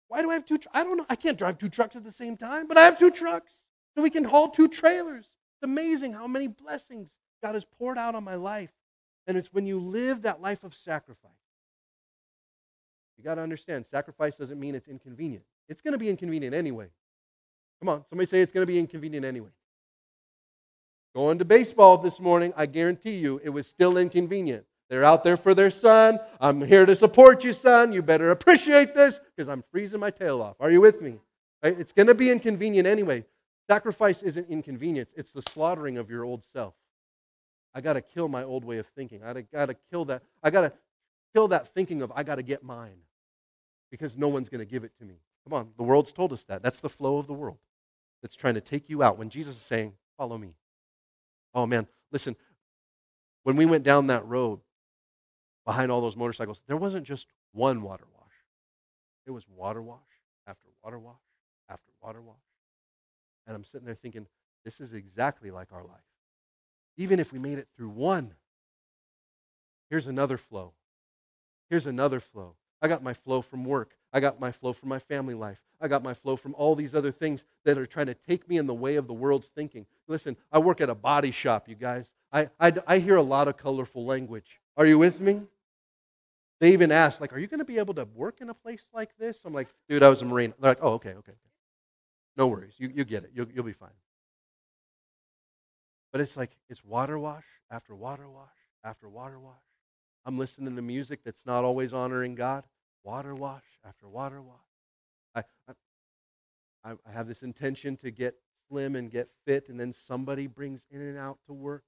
Why 0.08 0.22
do 0.22 0.30
I 0.30 0.34
have 0.34 0.46
two? 0.46 0.58
Tr- 0.58 0.68
I 0.72 0.84
don't 0.84 0.96
know. 0.96 1.06
I 1.10 1.16
can't 1.16 1.36
drive 1.36 1.58
two 1.58 1.68
trucks 1.68 1.96
at 1.96 2.04
the 2.04 2.10
same 2.10 2.36
time, 2.36 2.66
but 2.66 2.78
I 2.78 2.84
have 2.84 2.98
two 2.98 3.10
trucks. 3.10 3.64
So 3.94 4.02
we 4.02 4.10
can 4.10 4.24
haul 4.24 4.48
two 4.48 4.68
trailers. 4.68 5.26
It's 5.26 5.64
amazing 5.70 6.14
how 6.14 6.26
many 6.26 6.48
blessings 6.48 7.18
God 7.42 7.54
has 7.54 7.64
poured 7.64 7.98
out 7.98 8.14
on 8.14 8.24
my 8.24 8.36
life. 8.36 8.72
And 9.26 9.36
it's 9.36 9.52
when 9.52 9.66
you 9.66 9.78
live 9.78 10.22
that 10.22 10.40
life 10.40 10.64
of 10.64 10.74
sacrifice. 10.74 11.30
You 13.16 13.24
got 13.24 13.36
to 13.36 13.42
understand, 13.42 13.86
sacrifice 13.86 14.36
doesn't 14.36 14.58
mean 14.58 14.74
it's 14.74 14.88
inconvenient. 14.88 15.44
It's 15.68 15.80
going 15.80 15.92
to 15.92 15.98
be 15.98 16.08
inconvenient 16.08 16.54
anyway. 16.54 16.88
Come 17.80 17.88
on, 17.88 18.04
somebody 18.06 18.26
say 18.26 18.40
it's 18.40 18.52
going 18.52 18.66
to 18.66 18.72
be 18.72 18.78
inconvenient 18.78 19.24
anyway. 19.24 19.50
Going 21.14 21.38
to 21.38 21.44
baseball 21.44 21.98
this 21.98 22.18
morning, 22.20 22.52
I 22.56 22.66
guarantee 22.66 23.16
you 23.16 23.40
it 23.44 23.50
was 23.50 23.66
still 23.66 23.96
inconvenient. 23.96 24.64
They're 24.88 25.04
out 25.04 25.24
there 25.24 25.36
for 25.36 25.54
their 25.54 25.70
son. 25.70 26.18
I'm 26.40 26.60
here 26.62 26.84
to 26.84 26.96
support 26.96 27.44
you, 27.44 27.52
son. 27.52 27.92
You 27.92 28.02
better 28.02 28.30
appreciate 28.30 28.94
this 28.94 29.20
because 29.36 29.48
I'm 29.48 29.62
freezing 29.70 30.00
my 30.00 30.10
tail 30.10 30.42
off. 30.42 30.56
Are 30.58 30.70
you 30.70 30.80
with 30.80 31.00
me? 31.00 31.18
It's 31.62 31.92
going 31.92 32.08
to 32.08 32.14
be 32.14 32.30
inconvenient 32.30 32.86
anyway. 32.86 33.24
Sacrifice 33.70 34.22
isn't 34.22 34.48
inconvenience, 34.48 35.14
it's 35.16 35.32
the 35.32 35.42
slaughtering 35.42 35.96
of 35.96 36.10
your 36.10 36.24
old 36.24 36.42
self. 36.42 36.74
I 37.74 37.80
got 37.80 37.94
to 37.94 38.02
kill 38.02 38.28
my 38.28 38.42
old 38.42 38.64
way 38.64 38.78
of 38.78 38.86
thinking. 38.86 39.22
I 39.24 39.32
got 39.32 39.66
to 39.66 39.76
kill 39.90 40.04
that. 40.06 40.22
I 40.42 40.50
got 40.50 40.62
to 40.62 40.72
kill 41.34 41.48
that 41.48 41.68
thinking 41.68 42.02
of 42.02 42.12
I 42.14 42.22
got 42.22 42.36
to 42.36 42.42
get 42.42 42.62
mine 42.62 43.00
because 43.90 44.16
no 44.16 44.28
one's 44.28 44.48
going 44.48 44.60
to 44.60 44.70
give 44.70 44.84
it 44.84 44.92
to 44.98 45.04
me. 45.04 45.20
Come 45.44 45.54
on, 45.54 45.72
the 45.76 45.82
world's 45.82 46.12
told 46.12 46.32
us 46.32 46.44
that. 46.44 46.62
That's 46.62 46.80
the 46.80 46.88
flow 46.88 47.18
of 47.18 47.26
the 47.26 47.32
world 47.32 47.58
that's 48.20 48.36
trying 48.36 48.54
to 48.54 48.60
take 48.60 48.88
you 48.88 49.02
out. 49.02 49.18
When 49.18 49.28
Jesus 49.30 49.56
is 49.56 49.62
saying, 49.62 49.94
Follow 50.16 50.38
me. 50.38 50.54
Oh 51.54 51.66
man, 51.66 51.88
listen, 52.12 52.36
when 53.42 53.56
we 53.56 53.66
went 53.66 53.84
down 53.84 54.06
that 54.06 54.24
road 54.24 54.60
behind 55.64 55.90
all 55.90 56.00
those 56.00 56.16
motorcycles, 56.16 56.62
there 56.66 56.76
wasn't 56.76 57.04
just 57.04 57.26
one 57.52 57.82
water 57.82 58.04
wash. 58.14 58.32
It 59.26 59.32
was 59.32 59.48
water 59.48 59.82
wash 59.82 59.98
after 60.46 60.68
water 60.82 60.98
wash 60.98 61.16
after 61.68 61.90
water 62.00 62.22
wash. 62.22 62.36
And 63.46 63.56
I'm 63.56 63.64
sitting 63.64 63.84
there 63.84 63.94
thinking, 63.94 64.28
this 64.64 64.80
is 64.80 64.92
exactly 64.92 65.50
like 65.50 65.72
our 65.72 65.82
life. 65.82 66.11
Even 66.96 67.18
if 67.18 67.32
we 67.32 67.38
made 67.38 67.58
it 67.58 67.68
through 67.76 67.88
one, 67.88 68.34
here's 69.90 70.06
another 70.06 70.36
flow. 70.36 70.72
Here's 71.70 71.86
another 71.86 72.20
flow. 72.20 72.54
I 72.82 72.88
got 72.88 73.02
my 73.02 73.14
flow 73.14 73.42
from 73.42 73.64
work. 73.64 73.96
I 74.12 74.20
got 74.20 74.40
my 74.40 74.52
flow 74.52 74.72
from 74.72 74.88
my 74.88 74.98
family 74.98 75.34
life. 75.34 75.62
I 75.80 75.88
got 75.88 76.02
my 76.02 76.14
flow 76.14 76.36
from 76.36 76.54
all 76.56 76.74
these 76.74 76.94
other 76.94 77.10
things 77.10 77.44
that 77.64 77.78
are 77.78 77.86
trying 77.86 78.06
to 78.06 78.14
take 78.14 78.48
me 78.48 78.58
in 78.58 78.66
the 78.66 78.74
way 78.74 78.96
of 78.96 79.06
the 79.06 79.14
world's 79.14 79.46
thinking. 79.46 79.86
Listen, 80.06 80.36
I 80.52 80.58
work 80.58 80.80
at 80.80 80.90
a 80.90 80.94
body 80.94 81.30
shop, 81.30 81.68
you 81.68 81.74
guys. 81.74 82.12
I, 82.32 82.50
I, 82.60 82.74
I 82.86 82.98
hear 82.98 83.16
a 83.16 83.22
lot 83.22 83.48
of 83.48 83.56
colorful 83.56 84.04
language. 84.04 84.60
Are 84.76 84.84
you 84.84 84.98
with 84.98 85.20
me? 85.20 85.42
They 86.60 86.72
even 86.72 86.92
ask, 86.92 87.20
like, 87.20 87.32
are 87.32 87.38
you 87.38 87.46
going 87.46 87.58
to 87.58 87.64
be 87.64 87.78
able 87.78 87.94
to 87.94 88.06
work 88.14 88.40
in 88.40 88.48
a 88.48 88.54
place 88.54 88.88
like 88.92 89.16
this? 89.18 89.44
I'm 89.44 89.52
like, 89.52 89.68
dude, 89.88 90.02
I 90.02 90.08
was 90.08 90.22
a 90.22 90.24
Marine. 90.24 90.54
They're 90.60 90.72
like, 90.72 90.78
oh, 90.82 90.94
okay, 90.94 91.14
okay. 91.14 91.32
No 92.36 92.48
worries. 92.48 92.74
You, 92.78 92.92
you 92.94 93.04
get 93.04 93.24
it. 93.24 93.30
You'll, 93.34 93.48
you'll 93.52 93.64
be 93.64 93.72
fine. 93.72 93.90
But 96.12 96.20
it's 96.20 96.36
like, 96.36 96.58
it's 96.68 96.84
water 96.84 97.18
wash 97.18 97.46
after 97.70 97.94
water 97.94 98.28
wash 98.28 98.48
after 98.84 99.08
water 99.08 99.40
wash. 99.40 99.56
I'm 100.26 100.38
listening 100.38 100.76
to 100.76 100.82
music 100.82 101.24
that's 101.24 101.46
not 101.46 101.64
always 101.64 101.92
honoring 101.92 102.34
God. 102.34 102.64
Water 103.02 103.34
wash 103.34 103.64
after 103.84 104.08
water 104.08 104.40
wash. 104.42 104.58
I, 105.34 105.42
I, 106.84 106.92
I 106.92 107.12
have 107.12 107.26
this 107.26 107.42
intention 107.42 107.96
to 107.98 108.10
get 108.10 108.36
slim 108.68 108.94
and 108.94 109.10
get 109.10 109.28
fit, 109.46 109.68
and 109.68 109.80
then 109.80 109.92
somebody 109.92 110.46
brings 110.46 110.86
In-N-Out 110.90 111.38
to 111.46 111.52
work. 111.52 111.84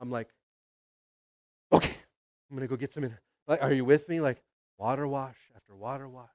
I'm 0.00 0.10
like, 0.10 0.28
okay, 1.72 1.96
I'm 2.50 2.58
to 2.58 2.66
go 2.66 2.76
get 2.76 2.92
some 2.92 3.04
in. 3.04 3.18
Like, 3.46 3.62
are 3.62 3.72
you 3.72 3.84
with 3.84 4.08
me? 4.08 4.20
Like, 4.20 4.42
water 4.78 5.08
wash 5.08 5.36
after 5.56 5.74
water 5.74 6.08
wash. 6.08 6.28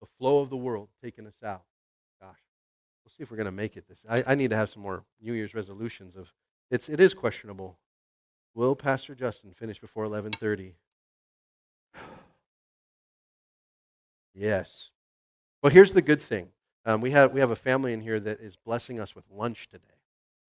The 0.00 0.06
flow 0.18 0.40
of 0.40 0.50
the 0.50 0.56
world 0.56 0.88
taking 1.02 1.26
us 1.26 1.42
out. 1.42 1.62
See 3.18 3.24
if 3.24 3.30
we're 3.32 3.36
going 3.36 3.46
to 3.46 3.52
make 3.52 3.76
it. 3.76 3.88
This 3.88 4.06
I, 4.08 4.22
I 4.28 4.36
need 4.36 4.50
to 4.50 4.56
have 4.56 4.70
some 4.70 4.80
more 4.82 5.02
New 5.20 5.32
Year's 5.32 5.52
resolutions. 5.52 6.14
Of 6.14 6.32
it's 6.70 6.88
it 6.88 7.00
is 7.00 7.14
questionable. 7.14 7.76
Will 8.54 8.76
Pastor 8.76 9.16
Justin 9.16 9.50
finish 9.50 9.80
before 9.80 10.04
11:30? 10.04 10.74
yes. 14.34 14.92
Well, 15.62 15.72
here's 15.72 15.92
the 15.92 16.02
good 16.02 16.20
thing. 16.20 16.50
Um, 16.86 17.00
we 17.00 17.10
have 17.10 17.32
we 17.32 17.40
have 17.40 17.50
a 17.50 17.56
family 17.56 17.92
in 17.92 18.00
here 18.00 18.20
that 18.20 18.38
is 18.38 18.54
blessing 18.54 19.00
us 19.00 19.16
with 19.16 19.24
lunch 19.32 19.68
today. 19.68 19.84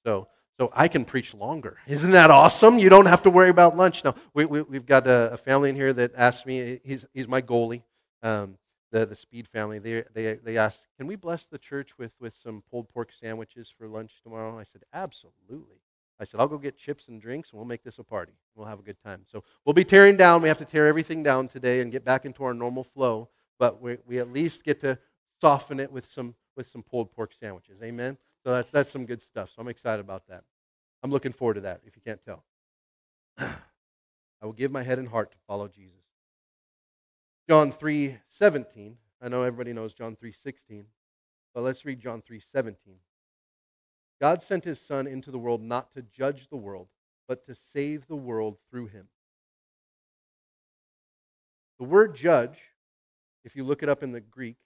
So 0.05 0.28
so 0.59 0.70
I 0.76 0.89
can 0.89 1.05
preach 1.05 1.34
longer. 1.34 1.78
Isn't 1.88 2.11
that 2.11 2.30
awesome? 2.30 2.78
You 2.78 2.89
don't 2.89 3.07
have 3.07 3.24
to 3.24 3.32
worry 3.32 3.49
about 3.49 3.78
lunch. 3.78 4.03
Now, 4.03 4.13
we, 4.34 4.45
we, 4.45 4.76
have 4.76 4.86
got 4.86 5.07
a, 5.07 5.32
a, 5.32 5.38
family 5.38 5.70
in 5.70 5.76
here 5.78 5.93
that 5.93 6.11
asked 6.17 6.45
me, 6.45 6.82
he's, 6.84 7.07
he's 7.13 7.30
my 7.30 7.41
goalie, 7.41 7.84
um, 8.22 8.57
the, 8.91 9.05
the 9.05 9.15
Speed 9.15 9.47
family. 9.47 9.79
They, 9.79 10.03
they, 10.13 10.35
they 10.35 10.57
asked, 10.57 10.87
can 10.97 11.07
we 11.07 11.15
bless 11.15 11.45
the 11.45 11.57
church 11.57 11.97
with, 11.97 12.15
with 12.19 12.33
some 12.33 12.63
pulled 12.69 12.89
pork 12.89 13.11
sandwiches 13.11 13.69
for 13.69 13.87
lunch 13.87 14.21
tomorrow? 14.23 14.57
I 14.57 14.63
said, 14.63 14.83
absolutely. 14.93 15.81
I 16.19 16.25
said, 16.25 16.39
I'll 16.39 16.47
go 16.47 16.57
get 16.57 16.77
chips 16.77 17.07
and 17.07 17.21
drinks 17.21 17.51
and 17.51 17.59
we'll 17.59 17.67
make 17.67 17.83
this 17.83 17.97
a 17.97 18.03
party. 18.03 18.33
We'll 18.55 18.67
have 18.67 18.79
a 18.79 18.83
good 18.83 19.01
time. 19.01 19.21
So 19.25 19.43
we'll 19.65 19.73
be 19.73 19.85
tearing 19.85 20.17
down. 20.17 20.41
We 20.41 20.49
have 20.49 20.57
to 20.57 20.65
tear 20.65 20.87
everything 20.87 21.23
down 21.23 21.47
today 21.47 21.79
and 21.79 21.91
get 21.91 22.03
back 22.03 22.25
into 22.25 22.43
our 22.43 22.53
normal 22.53 22.83
flow, 22.83 23.29
but 23.57 23.81
we, 23.81 23.97
we 24.05 24.19
at 24.19 24.31
least 24.31 24.65
get 24.65 24.81
to 24.81 24.99
soften 25.39 25.79
it 25.79 25.91
with 25.91 26.05
some, 26.05 26.35
with 26.57 26.67
some 26.67 26.83
pulled 26.83 27.11
pork 27.11 27.31
sandwiches. 27.31 27.81
Amen? 27.81 28.17
So 28.43 28.51
that's, 28.51 28.71
that's 28.71 28.91
some 28.91 29.05
good 29.05 29.21
stuff. 29.21 29.51
So 29.51 29.61
I'm 29.61 29.69
excited 29.69 30.01
about 30.01 30.27
that. 30.27 30.43
I'm 31.03 31.11
looking 31.11 31.31
forward 31.31 31.53
to 31.55 31.61
that, 31.61 31.81
if 31.85 31.95
you 31.95 32.01
can't 32.05 32.23
tell. 32.23 32.43
I 33.37 34.45
will 34.45 34.53
give 34.53 34.71
my 34.71 34.83
head 34.83 34.99
and 34.99 35.07
heart 35.07 35.31
to 35.31 35.37
follow 35.47 35.69
Jesus. 35.69 35.99
John 37.50 37.72
3:17. 37.72 39.00
I 39.20 39.28
know 39.28 39.41
everybody 39.41 39.74
knows 39.74 39.95
John 39.95 40.16
3:16, 40.16 40.91
but 41.52 41.62
let's 41.62 41.84
read 41.84 42.00
John 42.00 42.22
3:17. 42.22 43.02
God 44.22 44.43
sent 44.43 44.66
his 44.66 44.80
Son 44.80 45.08
into 45.08 45.32
the 45.32 45.39
world 45.39 45.60
not 45.60 45.91
to 45.93 46.04
judge 46.04 46.50
the 46.50 46.58
world, 46.58 46.89
but 47.28 47.43
to 47.45 47.56
save 47.56 48.06
the 48.06 48.16
world 48.16 48.60
through 48.70 48.86
him. 48.89 49.10
The 51.80 51.86
word 51.86 52.14
judge, 52.14 52.76
if 53.43 53.56
you 53.56 53.64
look 53.64 53.82
it 53.82 53.89
up 53.89 54.04
in 54.04 54.12
the 54.12 54.22
Greek, 54.22 54.60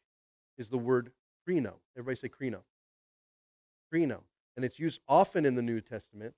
is 0.58 0.70
the 0.70 0.78
word 0.78 1.14
krino. 1.48 1.80
Everybody 1.96 2.18
say 2.18 2.28
krino. 2.28 2.66
Krino. 3.90 4.26
And 4.58 4.66
it's 4.66 4.78
used 4.78 5.00
often 5.08 5.46
in 5.46 5.56
the 5.56 5.62
New 5.62 5.80
Testament 5.80 6.36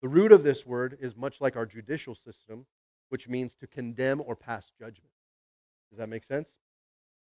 The 0.00 0.08
root 0.08 0.32
of 0.32 0.42
this 0.42 0.64
word 0.64 0.96
is 0.98 1.14
much 1.14 1.38
like 1.42 1.54
our 1.54 1.66
judicial 1.66 2.14
system, 2.14 2.66
which 3.10 3.28
means 3.28 3.54
to 3.56 3.66
condemn 3.66 4.22
or 4.22 4.34
pass 4.34 4.70
judgment. 4.70 5.12
Does 5.90 5.98
that 5.98 6.08
make 6.08 6.24
sense? 6.24 6.58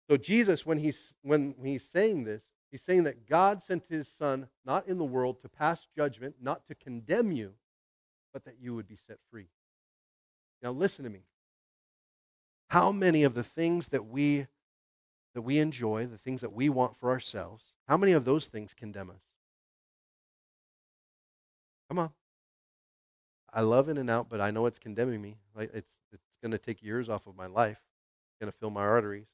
So 0.09 0.17
Jesus, 0.17 0.65
when 0.65 0.77
he's 0.77 1.15
when 1.21 1.55
he's 1.63 1.87
saying 1.87 2.25
this, 2.25 2.51
he's 2.69 2.81
saying 2.81 3.03
that 3.03 3.27
God 3.27 3.61
sent 3.61 3.87
his 3.87 4.07
son 4.07 4.49
not 4.65 4.87
in 4.87 4.97
the 4.97 5.05
world 5.05 5.39
to 5.41 5.49
pass 5.49 5.87
judgment, 5.95 6.35
not 6.41 6.67
to 6.67 6.75
condemn 6.75 7.31
you, 7.31 7.53
but 8.33 8.45
that 8.45 8.55
you 8.59 8.75
would 8.75 8.87
be 8.87 8.95
set 8.95 9.17
free. 9.29 9.47
Now 10.61 10.71
listen 10.71 11.03
to 11.05 11.09
me. 11.09 11.23
How 12.69 12.91
many 12.91 13.23
of 13.23 13.33
the 13.33 13.43
things 13.43 13.89
that 13.89 14.05
we 14.05 14.47
that 15.33 15.41
we 15.41 15.59
enjoy, 15.59 16.05
the 16.05 16.17
things 16.17 16.41
that 16.41 16.53
we 16.53 16.69
want 16.69 16.97
for 16.97 17.09
ourselves, 17.09 17.75
how 17.87 17.97
many 17.97 18.11
of 18.11 18.25
those 18.25 18.47
things 18.47 18.73
condemn 18.73 19.09
us? 19.09 19.23
Come 21.89 21.99
on. 21.99 22.11
I 23.53 23.61
love 23.61 23.89
In-N-Out, 23.89 24.29
but 24.29 24.39
I 24.39 24.51
know 24.51 24.65
it's 24.65 24.79
condemning 24.79 25.21
me. 25.21 25.37
Like 25.55 25.71
it's 25.73 25.99
it's 26.11 26.37
going 26.41 26.51
to 26.51 26.57
take 26.57 26.83
years 26.83 27.09
off 27.09 27.27
of 27.27 27.35
my 27.35 27.47
life. 27.47 27.81
Going 28.41 28.51
to 28.51 28.57
fill 28.57 28.71
my 28.71 28.81
arteries. 28.81 29.27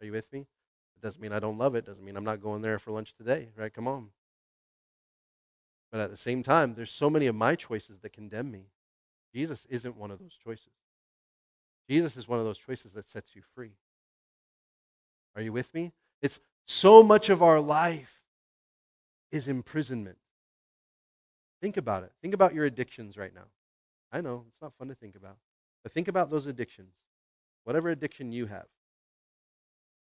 Are 0.00 0.06
you 0.06 0.12
with 0.12 0.32
me? 0.32 0.40
It 0.40 1.02
doesn't 1.02 1.20
mean 1.20 1.32
I 1.32 1.38
don't 1.38 1.58
love 1.58 1.74
it. 1.74 1.84
Doesn't 1.84 2.02
mean 2.02 2.16
I'm 2.16 2.24
not 2.24 2.40
going 2.40 2.62
there 2.62 2.78
for 2.78 2.92
lunch 2.92 3.14
today. 3.14 3.50
Right? 3.56 3.72
Come 3.72 3.86
on. 3.86 4.08
But 5.92 6.00
at 6.00 6.10
the 6.10 6.16
same 6.16 6.42
time, 6.42 6.72
there's 6.72 6.90
so 6.90 7.10
many 7.10 7.26
of 7.26 7.34
my 7.34 7.56
choices 7.56 7.98
that 7.98 8.14
condemn 8.14 8.50
me. 8.50 8.70
Jesus 9.34 9.66
isn't 9.66 9.98
one 9.98 10.10
of 10.10 10.18
those 10.18 10.38
choices. 10.42 10.72
Jesus 11.90 12.16
is 12.16 12.26
one 12.26 12.38
of 12.38 12.46
those 12.46 12.56
choices 12.58 12.94
that 12.94 13.04
sets 13.04 13.36
you 13.36 13.42
free. 13.54 13.72
Are 15.36 15.42
you 15.42 15.52
with 15.52 15.74
me? 15.74 15.92
It's 16.22 16.40
so 16.64 17.02
much 17.02 17.28
of 17.28 17.42
our 17.42 17.60
life 17.60 18.22
is 19.30 19.46
imprisonment. 19.46 20.16
Think 21.60 21.76
about 21.76 22.02
it. 22.02 22.12
Think 22.22 22.32
about 22.32 22.54
your 22.54 22.64
addictions 22.64 23.18
right 23.18 23.34
now. 23.34 23.48
I 24.10 24.22
know 24.22 24.46
it's 24.48 24.62
not 24.62 24.72
fun 24.72 24.88
to 24.88 24.94
think 24.94 25.16
about, 25.16 25.36
but 25.82 25.92
think 25.92 26.08
about 26.08 26.30
those 26.30 26.46
addictions. 26.46 26.94
Whatever 27.64 27.90
addiction 27.90 28.32
you 28.32 28.46
have. 28.46 28.66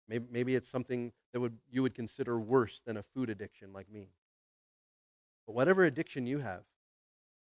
Maybe, 0.07 0.25
maybe 0.29 0.55
it's 0.55 0.69
something 0.69 1.13
that 1.33 1.39
would, 1.39 1.57
you 1.71 1.81
would 1.81 1.95
consider 1.95 2.39
worse 2.39 2.81
than 2.85 2.97
a 2.97 3.03
food 3.03 3.29
addiction 3.29 3.73
like 3.73 3.89
me. 3.89 4.09
But 5.47 5.55
whatever 5.55 5.83
addiction 5.83 6.27
you 6.27 6.39
have, 6.39 6.63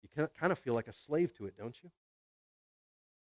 you 0.04 0.28
kind 0.38 0.52
of 0.52 0.60
feel 0.60 0.74
like 0.74 0.88
a 0.88 0.94
slave 0.94 1.34
to 1.36 1.46
it, 1.46 1.56
don't 1.58 1.78
you? 1.84 1.92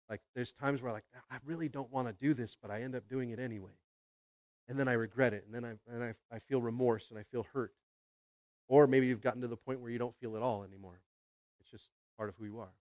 Like 0.09 0.21
there's 0.35 0.53
times 0.53 0.83
where 0.83 0.93
like 0.93 1.05
I 1.31 1.37
really 1.45 1.69
don't 1.69 1.91
want 1.93 2.09
to 2.09 2.13
do 2.13 2.35
this, 2.35 2.57
but 2.61 2.71
I 2.71 2.83
end 2.83 2.97
up 2.97 3.09
doing 3.09 3.31
it 3.31 3.39
anyway. 3.39 3.73
And 4.69 4.79
then 4.79 4.89
I 4.89 4.93
regret 4.93 5.33
it, 5.33 5.45
and 5.47 5.55
then 5.55 5.65
I 5.65 5.93
and 5.93 6.03
I, 6.03 6.15
I 6.35 6.39
feel 6.39 6.61
remorse 6.61 7.11
and 7.11 7.19
I 7.19 7.23
feel 7.23 7.47
hurt. 7.53 7.73
Or 8.69 8.87
maybe 8.87 9.07
you've 9.07 9.21
gotten 9.21 9.41
to 9.43 9.49
the 9.49 9.57
point 9.57 9.81
where 9.81 9.91
you 9.91 9.99
don't 9.99 10.15
feel 10.15 10.37
at 10.37 10.43
all 10.43 10.65
anymore. 10.65 11.01
It's 11.61 11.71
just 11.71 11.91
part 12.17 12.29
of 12.29 12.37
who 12.37 12.45
you 12.45 12.59
are. 12.59 12.73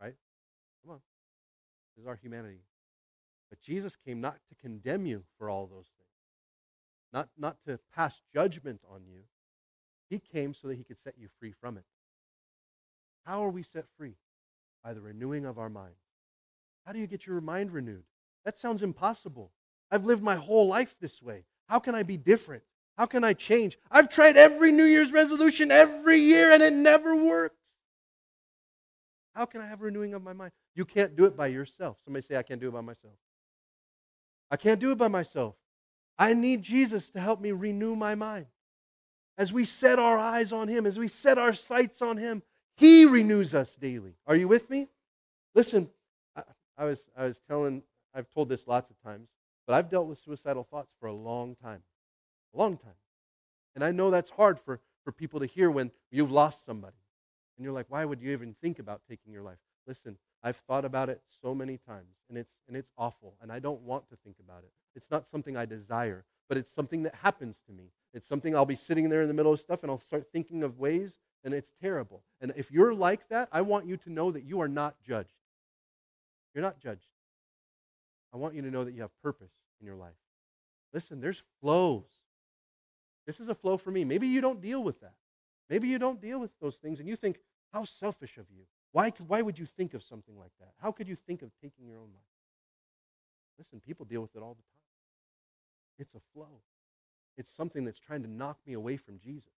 Right? 0.00 0.14
Come 0.82 0.92
on. 0.92 1.00
This 1.94 2.02
is 2.02 2.06
our 2.08 2.16
humanity. 2.16 2.60
But 3.50 3.60
Jesus 3.60 3.96
came 3.96 4.20
not 4.20 4.38
to 4.48 4.54
condemn 4.54 5.06
you 5.06 5.24
for 5.38 5.48
all 5.48 5.66
those 5.66 5.88
things, 5.98 6.10
not, 7.12 7.28
not 7.38 7.56
to 7.66 7.78
pass 7.94 8.22
judgment 8.32 8.82
on 8.90 9.06
you. 9.06 9.22
He 10.10 10.18
came 10.18 10.54
so 10.54 10.68
that 10.68 10.76
he 10.76 10.84
could 10.84 10.98
set 10.98 11.14
you 11.18 11.28
free 11.38 11.52
from 11.52 11.76
it. 11.76 11.84
How 13.24 13.42
are 13.42 13.50
we 13.50 13.62
set 13.62 13.86
free? 13.96 14.16
By 14.82 14.94
the 14.94 15.00
renewing 15.00 15.44
of 15.44 15.58
our 15.58 15.68
minds. 15.68 15.98
How 16.86 16.92
do 16.92 16.98
you 16.98 17.06
get 17.06 17.26
your 17.26 17.40
mind 17.40 17.72
renewed? 17.72 18.04
That 18.44 18.56
sounds 18.56 18.82
impossible. 18.82 19.52
I've 19.90 20.06
lived 20.06 20.22
my 20.22 20.36
whole 20.36 20.68
life 20.68 20.96
this 21.00 21.20
way. 21.20 21.44
How 21.68 21.78
can 21.78 21.94
I 21.94 22.02
be 22.02 22.16
different? 22.16 22.62
How 22.96 23.06
can 23.06 23.24
I 23.24 23.32
change? 23.32 23.78
I've 23.90 24.08
tried 24.08 24.36
every 24.36 24.72
New 24.72 24.84
Year's 24.84 25.12
resolution 25.12 25.70
every 25.70 26.18
year 26.18 26.52
and 26.52 26.62
it 26.62 26.72
never 26.72 27.14
works. 27.24 27.54
How 29.34 29.44
can 29.44 29.60
I 29.60 29.66
have 29.66 29.82
renewing 29.82 30.14
of 30.14 30.22
my 30.22 30.32
mind? 30.32 30.52
You 30.74 30.84
can't 30.84 31.14
do 31.14 31.24
it 31.24 31.36
by 31.36 31.48
yourself. 31.48 31.98
Somebody 32.04 32.22
say, 32.22 32.36
I 32.36 32.42
can't 32.42 32.60
do 32.60 32.68
it 32.68 32.72
by 32.72 32.80
myself. 32.80 33.14
I 34.50 34.56
can't 34.56 34.80
do 34.80 34.92
it 34.92 34.98
by 34.98 35.08
myself. 35.08 35.56
I 36.18 36.34
need 36.34 36.62
Jesus 36.62 37.10
to 37.10 37.20
help 37.20 37.40
me 37.40 37.52
renew 37.52 37.94
my 37.94 38.14
mind. 38.14 38.46
As 39.36 39.52
we 39.52 39.64
set 39.64 39.98
our 39.98 40.18
eyes 40.18 40.52
on 40.52 40.68
Him, 40.68 40.84
as 40.84 40.98
we 40.98 41.06
set 41.06 41.38
our 41.38 41.52
sights 41.52 42.02
on 42.02 42.16
Him, 42.16 42.42
He 42.76 43.04
renews 43.04 43.54
us 43.54 43.76
daily. 43.76 44.14
Are 44.26 44.34
you 44.34 44.48
with 44.48 44.68
me? 44.68 44.88
Listen, 45.54 45.90
I 46.76 46.84
was, 46.84 47.08
I 47.16 47.24
was 47.24 47.40
telling, 47.40 47.82
I've 48.14 48.30
told 48.30 48.48
this 48.48 48.66
lots 48.66 48.90
of 48.90 49.00
times, 49.02 49.28
but 49.66 49.74
I've 49.74 49.88
dealt 49.88 50.06
with 50.06 50.18
suicidal 50.18 50.64
thoughts 50.64 50.92
for 51.00 51.06
a 51.06 51.12
long 51.12 51.56
time. 51.56 51.82
A 52.54 52.58
long 52.58 52.76
time. 52.76 52.94
And 53.74 53.84
I 53.84 53.90
know 53.90 54.10
that's 54.10 54.30
hard 54.30 54.58
for, 54.58 54.80
for 55.04 55.12
people 55.12 55.40
to 55.40 55.46
hear 55.46 55.70
when 55.70 55.90
you've 56.10 56.30
lost 56.30 56.64
somebody. 56.64 56.96
And 57.56 57.64
you're 57.64 57.72
like, 57.72 57.86
why 57.88 58.04
would 58.04 58.22
you 58.22 58.30
even 58.30 58.54
think 58.62 58.78
about 58.78 59.02
taking 59.08 59.32
your 59.32 59.42
life? 59.42 59.58
Listen, 59.86 60.16
I've 60.42 60.56
thought 60.56 60.84
about 60.84 61.08
it 61.08 61.22
so 61.42 61.54
many 61.54 61.76
times, 61.76 62.16
and 62.28 62.38
it's, 62.38 62.54
and 62.68 62.76
it's 62.76 62.92
awful, 62.96 63.36
and 63.40 63.50
I 63.50 63.58
don't 63.58 63.82
want 63.82 64.08
to 64.10 64.16
think 64.16 64.36
about 64.38 64.62
it. 64.62 64.72
It's 64.94 65.10
not 65.10 65.26
something 65.26 65.56
I 65.56 65.66
desire, 65.66 66.24
but 66.48 66.56
it's 66.56 66.70
something 66.70 67.02
that 67.02 67.16
happens 67.16 67.62
to 67.66 67.72
me. 67.72 67.90
It's 68.14 68.26
something 68.26 68.54
I'll 68.54 68.64
be 68.64 68.76
sitting 68.76 69.08
there 69.10 69.22
in 69.22 69.28
the 69.28 69.34
middle 69.34 69.52
of 69.52 69.60
stuff, 69.60 69.82
and 69.82 69.90
I'll 69.90 69.98
start 69.98 70.26
thinking 70.32 70.62
of 70.62 70.78
ways, 70.78 71.18
and 71.44 71.52
it's 71.52 71.72
terrible. 71.82 72.22
And 72.40 72.52
if 72.56 72.70
you're 72.70 72.94
like 72.94 73.28
that, 73.28 73.48
I 73.52 73.60
want 73.62 73.86
you 73.86 73.96
to 73.98 74.12
know 74.12 74.30
that 74.30 74.44
you 74.44 74.60
are 74.60 74.68
not 74.68 74.96
judged. 75.02 75.34
You're 76.54 76.64
not 76.64 76.78
judged. 76.78 77.08
I 78.32 78.36
want 78.36 78.54
you 78.54 78.62
to 78.62 78.70
know 78.70 78.84
that 78.84 78.94
you 78.94 79.02
have 79.02 79.10
purpose 79.22 79.52
in 79.80 79.86
your 79.86 79.96
life. 79.96 80.16
Listen, 80.92 81.20
there's 81.20 81.42
flows. 81.60 82.06
This 83.26 83.40
is 83.40 83.48
a 83.48 83.54
flow 83.54 83.76
for 83.76 83.90
me. 83.90 84.04
Maybe 84.04 84.26
you 84.26 84.40
don't 84.40 84.60
deal 84.60 84.82
with 84.82 85.00
that. 85.00 85.14
Maybe 85.68 85.88
you 85.88 85.98
don't 85.98 86.20
deal 86.20 86.40
with 86.40 86.52
those 86.60 86.76
things 86.76 86.98
and 87.00 87.08
you 87.08 87.16
think, 87.16 87.40
how 87.72 87.84
selfish 87.84 88.38
of 88.38 88.46
you. 88.50 88.64
Why, 88.92 89.12
why 89.26 89.42
would 89.42 89.58
you 89.58 89.66
think 89.66 89.94
of 89.94 90.02
something 90.02 90.38
like 90.38 90.52
that? 90.60 90.72
How 90.80 90.92
could 90.92 91.08
you 91.08 91.16
think 91.16 91.42
of 91.42 91.50
taking 91.62 91.86
your 91.86 91.98
own 91.98 92.10
life? 92.14 92.22
Listen, 93.58 93.80
people 93.80 94.06
deal 94.06 94.22
with 94.22 94.34
it 94.34 94.42
all 94.42 94.54
the 94.54 94.62
time. 94.62 94.80
It's 95.98 96.14
a 96.14 96.20
flow. 96.32 96.62
It's 97.36 97.50
something 97.50 97.84
that's 97.84 98.00
trying 98.00 98.22
to 98.22 98.30
knock 98.30 98.58
me 98.66 98.72
away 98.72 98.96
from 98.96 99.18
Jesus. 99.18 99.52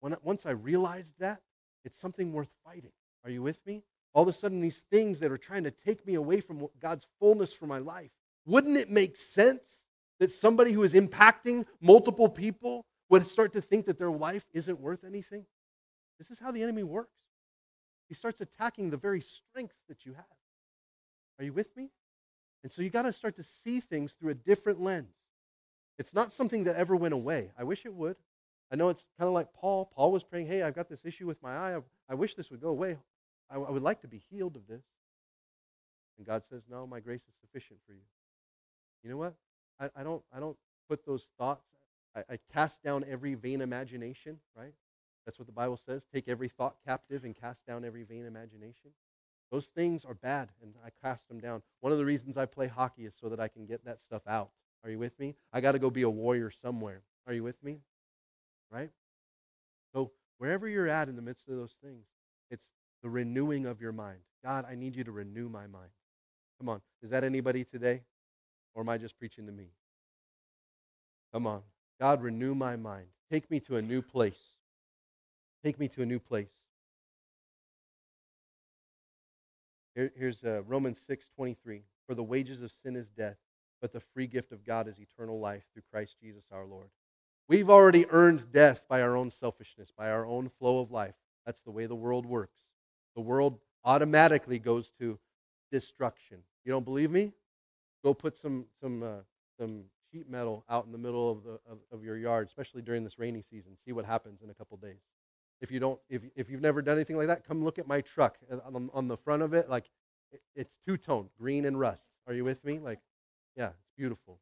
When, 0.00 0.16
once 0.22 0.46
I 0.46 0.52
realized 0.52 1.14
that, 1.18 1.42
it's 1.84 1.98
something 1.98 2.32
worth 2.32 2.52
fighting. 2.64 2.92
Are 3.24 3.30
you 3.30 3.42
with 3.42 3.64
me? 3.66 3.82
all 4.12 4.22
of 4.22 4.28
a 4.28 4.32
sudden 4.32 4.60
these 4.60 4.82
things 4.82 5.20
that 5.20 5.30
are 5.30 5.38
trying 5.38 5.64
to 5.64 5.70
take 5.70 6.06
me 6.06 6.14
away 6.14 6.40
from 6.40 6.66
God's 6.80 7.06
fullness 7.18 7.54
for 7.54 7.66
my 7.66 7.78
life. 7.78 8.10
Wouldn't 8.44 8.76
it 8.76 8.90
make 8.90 9.16
sense 9.16 9.86
that 10.18 10.30
somebody 10.30 10.72
who 10.72 10.82
is 10.82 10.94
impacting 10.94 11.66
multiple 11.80 12.28
people 12.28 12.86
would 13.08 13.26
start 13.26 13.52
to 13.52 13.60
think 13.60 13.86
that 13.86 13.98
their 13.98 14.10
life 14.10 14.46
isn't 14.52 14.80
worth 14.80 15.04
anything? 15.04 15.46
This 16.18 16.30
is 16.30 16.38
how 16.38 16.50
the 16.50 16.62
enemy 16.62 16.82
works. 16.82 17.19
He 18.10 18.14
starts 18.14 18.40
attacking 18.40 18.90
the 18.90 18.96
very 18.96 19.20
strength 19.20 19.76
that 19.88 20.04
you 20.04 20.14
have. 20.14 20.24
Are 21.38 21.44
you 21.44 21.52
with 21.52 21.76
me? 21.76 21.90
And 22.64 22.72
so 22.72 22.82
you 22.82 22.90
got 22.90 23.02
to 23.02 23.12
start 23.12 23.36
to 23.36 23.42
see 23.44 23.78
things 23.78 24.14
through 24.14 24.30
a 24.32 24.34
different 24.34 24.80
lens. 24.80 25.14
It's 25.96 26.12
not 26.12 26.32
something 26.32 26.64
that 26.64 26.74
ever 26.74 26.96
went 26.96 27.14
away. 27.14 27.52
I 27.56 27.62
wish 27.62 27.86
it 27.86 27.94
would. 27.94 28.16
I 28.72 28.74
know 28.76 28.88
it's 28.88 29.06
kind 29.16 29.28
of 29.28 29.32
like 29.32 29.52
Paul. 29.52 29.92
Paul 29.94 30.10
was 30.10 30.24
praying, 30.24 30.48
hey, 30.48 30.62
I've 30.62 30.74
got 30.74 30.88
this 30.88 31.04
issue 31.04 31.28
with 31.28 31.40
my 31.40 31.56
eye. 31.56 31.78
I 32.08 32.14
wish 32.14 32.34
this 32.34 32.50
would 32.50 32.60
go 32.60 32.70
away. 32.70 32.98
I, 33.48 33.58
would 33.58 33.82
like 33.82 34.00
to 34.00 34.08
be 34.08 34.20
healed 34.30 34.56
of 34.56 34.66
this. 34.66 34.82
And 36.18 36.26
God 36.26 36.44
says, 36.44 36.66
No, 36.68 36.86
my 36.86 36.98
grace 37.00 37.22
is 37.28 37.34
sufficient 37.40 37.78
for 37.86 37.92
you. 37.92 38.02
You 39.04 39.10
know 39.10 39.16
what? 39.16 39.34
I, 39.80 39.88
I 39.96 40.02
don't 40.02 40.22
I 40.34 40.40
don't 40.40 40.56
put 40.88 41.06
those 41.06 41.28
thoughts. 41.38 41.64
I, 42.14 42.34
I 42.34 42.38
cast 42.52 42.82
down 42.82 43.04
every 43.08 43.34
vain 43.34 43.60
imagination, 43.60 44.40
right? 44.56 44.74
That's 45.24 45.38
what 45.38 45.46
the 45.46 45.52
Bible 45.52 45.76
says. 45.76 46.04
Take 46.04 46.28
every 46.28 46.48
thought 46.48 46.76
captive 46.86 47.24
and 47.24 47.34
cast 47.34 47.66
down 47.66 47.84
every 47.84 48.02
vain 48.02 48.26
imagination. 48.26 48.90
Those 49.50 49.66
things 49.66 50.04
are 50.04 50.14
bad, 50.14 50.50
and 50.62 50.74
I 50.84 50.90
cast 51.02 51.28
them 51.28 51.40
down. 51.40 51.62
One 51.80 51.92
of 51.92 51.98
the 51.98 52.04
reasons 52.04 52.36
I 52.36 52.46
play 52.46 52.68
hockey 52.68 53.04
is 53.04 53.16
so 53.20 53.28
that 53.28 53.40
I 53.40 53.48
can 53.48 53.66
get 53.66 53.84
that 53.84 54.00
stuff 54.00 54.22
out. 54.26 54.50
Are 54.84 54.90
you 54.90 54.98
with 54.98 55.18
me? 55.18 55.34
I 55.52 55.60
got 55.60 55.72
to 55.72 55.78
go 55.78 55.90
be 55.90 56.02
a 56.02 56.10
warrior 56.10 56.50
somewhere. 56.50 57.02
Are 57.26 57.32
you 57.32 57.42
with 57.42 57.62
me? 57.62 57.80
Right? 58.70 58.90
So, 59.92 60.12
wherever 60.38 60.68
you're 60.68 60.88
at 60.88 61.08
in 61.08 61.16
the 61.16 61.22
midst 61.22 61.48
of 61.48 61.56
those 61.56 61.74
things, 61.82 62.06
it's 62.50 62.70
the 63.02 63.10
renewing 63.10 63.66
of 63.66 63.80
your 63.80 63.92
mind. 63.92 64.18
God, 64.44 64.64
I 64.68 64.74
need 64.74 64.96
you 64.96 65.04
to 65.04 65.12
renew 65.12 65.48
my 65.48 65.66
mind. 65.66 65.90
Come 66.58 66.68
on. 66.68 66.80
Is 67.02 67.10
that 67.10 67.24
anybody 67.24 67.64
today? 67.64 68.02
Or 68.74 68.82
am 68.82 68.88
I 68.88 68.98
just 68.98 69.18
preaching 69.18 69.46
to 69.46 69.52
me? 69.52 69.68
Come 71.32 71.46
on. 71.46 71.62
God, 72.00 72.22
renew 72.22 72.54
my 72.54 72.76
mind. 72.76 73.06
Take 73.30 73.50
me 73.50 73.60
to 73.60 73.76
a 73.76 73.82
new 73.82 74.00
place. 74.00 74.49
Take 75.62 75.78
me 75.78 75.88
to 75.88 76.02
a 76.02 76.06
new 76.06 76.18
place. 76.18 76.52
Here, 79.94 80.12
here's 80.16 80.44
uh, 80.44 80.62
Romans 80.66 80.98
6 81.00 81.28
23. 81.34 81.82
For 82.06 82.14
the 82.14 82.22
wages 82.24 82.62
of 82.62 82.70
sin 82.70 82.96
is 82.96 83.08
death, 83.08 83.38
but 83.80 83.92
the 83.92 84.00
free 84.00 84.26
gift 84.26 84.52
of 84.52 84.64
God 84.64 84.88
is 84.88 84.98
eternal 84.98 85.38
life 85.38 85.64
through 85.72 85.82
Christ 85.90 86.16
Jesus 86.20 86.46
our 86.50 86.64
Lord. 86.64 86.88
We've 87.48 87.70
already 87.70 88.06
earned 88.10 88.52
death 88.52 88.86
by 88.88 89.02
our 89.02 89.16
own 89.16 89.30
selfishness, 89.30 89.92
by 89.96 90.10
our 90.10 90.26
own 90.26 90.48
flow 90.48 90.80
of 90.80 90.90
life. 90.90 91.14
That's 91.46 91.62
the 91.62 91.70
way 91.70 91.86
the 91.86 91.94
world 91.94 92.26
works 92.26 92.70
the 93.14 93.20
world 93.20 93.58
automatically 93.84 94.58
goes 94.58 94.90
to 94.98 95.18
destruction. 95.70 96.38
You 96.64 96.72
don't 96.72 96.84
believe 96.84 97.10
me? 97.10 97.32
Go 98.04 98.14
put 98.14 98.36
some 98.36 98.66
some 98.80 99.02
uh, 99.02 99.22
some 99.58 99.84
sheet 100.10 100.28
metal 100.28 100.64
out 100.68 100.86
in 100.86 100.92
the 100.92 100.98
middle 100.98 101.30
of 101.30 101.44
the 101.44 101.60
of, 101.70 101.78
of, 101.92 102.02
your 102.02 102.16
yard, 102.16 102.48
especially 102.48 102.82
during 102.82 103.04
this 103.04 103.18
rainy 103.18 103.42
season. 103.42 103.76
See 103.76 103.92
what 103.92 104.04
happens 104.04 104.42
in 104.42 104.50
a 104.50 104.54
couple 104.54 104.76
days. 104.78 105.02
If 105.60 105.70
you 105.70 105.78
don't, 105.78 106.00
if, 106.08 106.22
if 106.34 106.48
you've 106.48 106.62
never 106.62 106.80
done 106.80 106.96
anything 106.96 107.16
like 107.16 107.26
that, 107.26 107.44
come 107.44 107.62
look 107.62 107.78
at 107.78 107.86
my 107.86 108.00
truck 108.00 108.38
Uh, 108.50 108.58
on, 108.64 108.90
on 108.94 109.08
the 109.08 109.16
front 109.16 109.42
of 109.42 109.52
it. 109.52 109.68
Like 109.68 109.90
it, 110.32 110.40
it's 110.54 110.78
two 110.86 110.96
tone, 110.96 111.28
green 111.38 111.64
and 111.64 111.78
rust. 111.78 112.16
Are 112.26 112.32
you 112.32 112.44
with 112.44 112.64
me? 112.64 112.78
Like, 112.78 113.00
yeah, 113.56 113.68
it's 113.68 113.90
beautiful. 113.96 114.40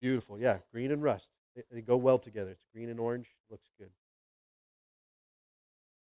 Beautiful, 0.00 0.38
yeah, 0.38 0.58
green 0.72 0.90
and 0.90 1.02
rust. 1.02 1.30
They, 1.54 1.62
they 1.70 1.80
go 1.82 1.96
well 1.96 2.18
together. 2.18 2.52
It's 2.52 2.66
green 2.72 2.88
and 2.88 2.98
orange. 2.98 3.28
Looks 3.50 3.68
good. 3.78 3.90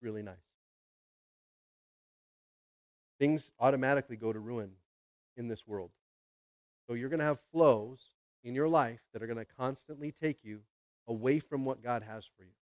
Really 0.02 0.24
nice. 0.24 0.36
Things 3.20 3.52
automatically 3.60 4.18
go 4.18 4.34
to 4.34 4.40
ruin 4.40 4.72
in 5.38 5.48
this 5.48 5.68
world. 5.68 5.92
So 6.88 6.96
you're 6.96 7.10
going 7.10 7.20
to 7.20 7.26
have 7.26 7.40
flows 7.52 8.00
in 8.44 8.56
your 8.56 8.68
life 8.68 9.02
that 9.14 9.22
are 9.22 9.28
going 9.28 9.38
to 9.38 9.46
constantly 9.46 10.12
take 10.12 10.44
you 10.44 10.62
away 11.12 11.40
from 11.40 11.66
what 11.66 11.84
God 11.84 12.04
has 12.04 12.26
for 12.26 12.44
you. 12.44 12.56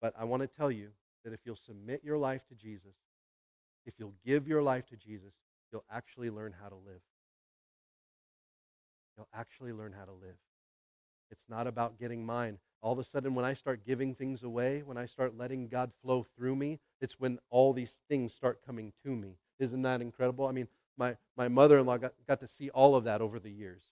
But 0.00 0.14
I 0.18 0.24
want 0.24 0.40
to 0.40 0.48
tell 0.48 0.70
you 0.70 0.88
that 1.22 1.34
if 1.34 1.40
you'll 1.44 1.54
submit 1.54 2.02
your 2.02 2.16
life 2.16 2.46
to 2.48 2.54
Jesus, 2.54 2.94
if 3.84 3.94
you'll 3.98 4.14
give 4.24 4.48
your 4.48 4.62
life 4.62 4.86
to 4.86 4.96
Jesus, 4.96 5.34
you'll 5.70 5.84
actually 5.92 6.30
learn 6.30 6.54
how 6.60 6.70
to 6.70 6.74
live. 6.74 7.02
You'll 9.16 9.28
actually 9.34 9.72
learn 9.72 9.92
how 9.92 10.06
to 10.06 10.12
live. 10.12 10.36
It's 11.30 11.44
not 11.48 11.66
about 11.66 11.98
getting 11.98 12.24
mine. 12.24 12.58
All 12.80 12.94
of 12.94 12.98
a 12.98 13.04
sudden, 13.04 13.34
when 13.34 13.44
I 13.44 13.52
start 13.52 13.84
giving 13.84 14.14
things 14.14 14.42
away, 14.42 14.82
when 14.82 14.96
I 14.96 15.04
start 15.04 15.36
letting 15.36 15.68
God 15.68 15.92
flow 16.02 16.22
through 16.22 16.56
me, 16.56 16.80
it's 17.00 17.20
when 17.20 17.38
all 17.50 17.72
these 17.74 18.00
things 18.08 18.32
start 18.32 18.64
coming 18.64 18.92
to 19.04 19.14
me. 19.14 19.36
Isn't 19.58 19.82
that 19.82 20.00
incredible? 20.00 20.46
I 20.46 20.52
mean, 20.52 20.68
my, 20.96 21.16
my 21.36 21.48
mother 21.48 21.78
in 21.78 21.86
law 21.86 21.98
got, 21.98 22.14
got 22.26 22.40
to 22.40 22.48
see 22.48 22.70
all 22.70 22.94
of 22.94 23.04
that 23.04 23.20
over 23.20 23.38
the 23.38 23.50
years. 23.50 23.84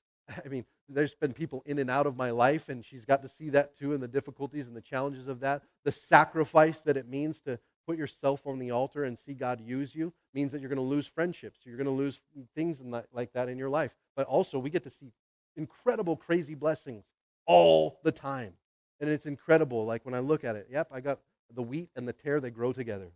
I 0.44 0.48
mean, 0.48 0.64
there's 0.88 1.14
been 1.14 1.32
people 1.32 1.62
in 1.66 1.78
and 1.78 1.90
out 1.90 2.06
of 2.06 2.16
my 2.16 2.30
life, 2.30 2.68
and 2.68 2.84
she's 2.84 3.04
got 3.04 3.22
to 3.22 3.28
see 3.28 3.48
that 3.50 3.74
too, 3.74 3.92
and 3.92 4.02
the 4.02 4.08
difficulties 4.08 4.68
and 4.68 4.76
the 4.76 4.80
challenges 4.80 5.28
of 5.28 5.40
that. 5.40 5.62
The 5.84 5.92
sacrifice 5.92 6.80
that 6.80 6.96
it 6.96 7.08
means 7.08 7.40
to 7.42 7.58
put 7.86 7.98
yourself 7.98 8.46
on 8.46 8.58
the 8.58 8.70
altar 8.70 9.04
and 9.04 9.18
see 9.18 9.34
God 9.34 9.60
use 9.60 9.94
you 9.94 10.12
means 10.32 10.52
that 10.52 10.60
you're 10.60 10.68
going 10.68 10.76
to 10.76 10.82
lose 10.82 11.06
friendships. 11.06 11.60
You're 11.64 11.76
going 11.76 11.86
to 11.86 11.90
lose 11.90 12.20
things 12.54 12.82
like 13.12 13.32
that 13.32 13.48
in 13.48 13.58
your 13.58 13.70
life. 13.70 13.96
But 14.16 14.26
also, 14.26 14.58
we 14.58 14.70
get 14.70 14.84
to 14.84 14.90
see 14.90 15.12
incredible, 15.56 16.16
crazy 16.16 16.54
blessings 16.54 17.10
all 17.46 18.00
the 18.04 18.12
time. 18.12 18.54
And 19.00 19.10
it's 19.10 19.26
incredible. 19.26 19.84
Like 19.84 20.04
when 20.04 20.14
I 20.14 20.20
look 20.20 20.44
at 20.44 20.56
it, 20.56 20.68
yep, 20.70 20.88
I 20.92 21.00
got 21.00 21.18
the 21.52 21.62
wheat 21.62 21.90
and 21.96 22.06
the 22.06 22.12
tare, 22.12 22.40
they 22.40 22.50
grow 22.50 22.72
together. 22.72 23.10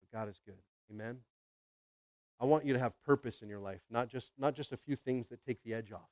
But 0.00 0.18
God 0.18 0.28
is 0.28 0.40
good. 0.44 0.58
Amen. 0.90 1.18
I 2.40 2.44
want 2.44 2.64
you 2.64 2.72
to 2.72 2.78
have 2.78 3.00
purpose 3.02 3.42
in 3.42 3.48
your 3.48 3.58
life, 3.58 3.80
not 3.90 4.08
just, 4.08 4.32
not 4.38 4.54
just 4.54 4.72
a 4.72 4.76
few 4.76 4.94
things 4.94 5.28
that 5.28 5.44
take 5.44 5.62
the 5.62 5.74
edge 5.74 5.92
off. 5.92 6.10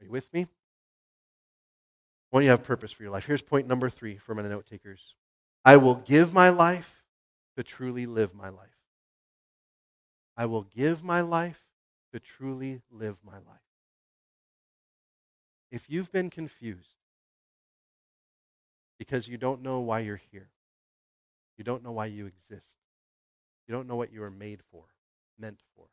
Are 0.00 0.04
you 0.04 0.10
with 0.10 0.32
me? 0.32 0.42
I 0.42 2.36
want 2.36 2.44
you 2.44 2.48
to 2.48 2.56
have 2.56 2.64
purpose 2.64 2.90
for 2.90 3.02
your 3.02 3.12
life. 3.12 3.26
Here's 3.26 3.42
point 3.42 3.68
number 3.68 3.88
three 3.88 4.16
for 4.16 4.34
my 4.34 4.42
note 4.42 4.66
takers 4.66 5.14
I 5.64 5.76
will 5.76 5.94
give 5.94 6.32
my 6.32 6.48
life 6.50 7.04
to 7.56 7.62
truly 7.62 8.06
live 8.06 8.34
my 8.34 8.48
life. 8.48 8.68
I 10.36 10.46
will 10.46 10.62
give 10.62 11.04
my 11.04 11.20
life 11.20 11.68
to 12.12 12.18
truly 12.18 12.82
live 12.90 13.20
my 13.24 13.34
life. 13.34 13.60
If 15.70 15.88
you've 15.88 16.10
been 16.12 16.30
confused 16.30 16.98
because 18.98 19.28
you 19.28 19.36
don't 19.36 19.62
know 19.62 19.80
why 19.80 20.00
you're 20.00 20.20
here, 20.32 20.50
you 21.56 21.64
don't 21.64 21.82
know 21.84 21.92
why 21.92 22.06
you 22.06 22.26
exist, 22.26 22.78
you 23.66 23.74
don't 23.74 23.86
know 23.86 23.96
what 23.96 24.12
you 24.12 24.22
are 24.22 24.30
made 24.30 24.60
for, 24.70 24.84
meant 25.38 25.60
for. 25.74 25.86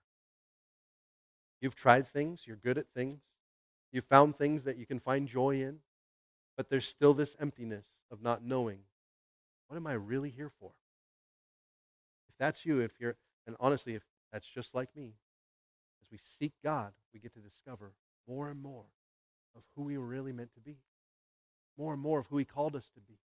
You've 1.62 1.76
tried 1.76 2.08
things, 2.08 2.46
you're 2.48 2.58
good 2.58 2.78
at 2.78 2.88
things, 2.90 3.22
you've 3.92 4.06
found 4.06 4.36
things 4.36 4.64
that 4.64 4.78
you 4.78 4.86
can 4.86 5.00
find 5.00 5.28
joy 5.28 5.62
in, 5.62 5.80
but 6.58 6.70
there's 6.70 6.88
still 6.88 7.14
this 7.14 7.36
emptiness 7.40 7.88
of 8.12 8.22
not 8.22 8.44
knowing 8.44 8.80
what 9.72 9.78
am 9.78 9.88
I 9.88 9.94
really 9.94 10.30
here 10.30 10.50
for? 10.50 10.72
If 12.28 12.36
that's 12.38 12.66
you, 12.66 12.80
if 12.80 13.00
you're, 13.00 13.16
and 13.48 13.56
honestly, 13.62 13.96
if 13.96 14.04
that's 14.30 14.46
just 14.46 14.76
like 14.76 14.90
me, 14.98 15.14
as 16.04 16.12
we 16.12 16.18
seek 16.18 16.52
God, 16.62 16.92
we 17.14 17.22
get 17.22 17.34
to 17.36 17.40
discover 17.40 17.94
more 18.28 18.50
and 18.50 18.62
more 18.62 18.84
of 19.56 19.64
who 19.74 19.84
we 19.84 19.98
were 19.98 20.06
really 20.06 20.34
meant 20.34 20.54
to 20.56 20.60
be, 20.60 20.76
more 21.78 21.94
and 21.94 22.02
more 22.02 22.20
of 22.20 22.28
who 22.28 22.38
He 22.38 22.44
called 22.44 22.76
us 22.76 22.90
to 22.96 23.00
be. 23.00 23.20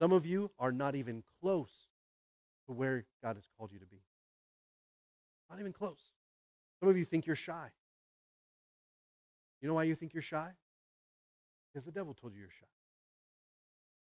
Some 0.00 0.10
of 0.10 0.24
you 0.24 0.50
are 0.58 0.72
not 0.72 0.94
even 0.94 1.22
close 1.42 1.88
to 2.66 2.72
where 2.72 3.04
God 3.22 3.36
has 3.36 3.44
called 3.58 3.72
you 3.72 3.78
to 3.78 3.86
be. 3.86 4.00
Not 5.52 5.60
even 5.60 5.72
close. 5.74 6.00
Some 6.80 6.88
of 6.88 6.96
you 6.96 7.04
think 7.04 7.26
you're 7.26 7.36
shy. 7.36 7.68
You 9.60 9.68
know 9.68 9.74
why 9.74 9.82
you 9.84 9.94
think 9.94 10.14
you're 10.14 10.22
shy? 10.22 10.48
Because 11.70 11.84
the 11.84 11.92
devil 11.92 12.14
told 12.14 12.32
you 12.32 12.40
you're 12.40 12.48
shy. 12.48 12.66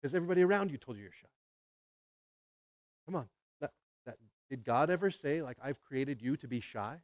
Because 0.02 0.16
everybody 0.16 0.44
around 0.44 0.72
you 0.72 0.78
told 0.78 0.96
you 0.96 1.04
you're 1.04 1.12
shy. 1.12 1.28
Come 3.06 3.16
on. 3.16 3.28
That, 3.60 3.72
that, 4.06 4.16
did 4.50 4.64
God 4.64 4.90
ever 4.90 5.12
say, 5.12 5.42
like, 5.42 5.58
I've 5.62 5.84
created 5.84 6.22
you 6.22 6.38
to 6.38 6.48
be 6.48 6.62
shy? 6.62 7.00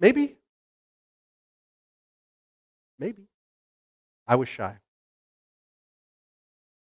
Maybe. 0.00 0.38
Maybe. 2.98 3.28
I 4.26 4.36
was 4.36 4.48
shy. 4.48 4.78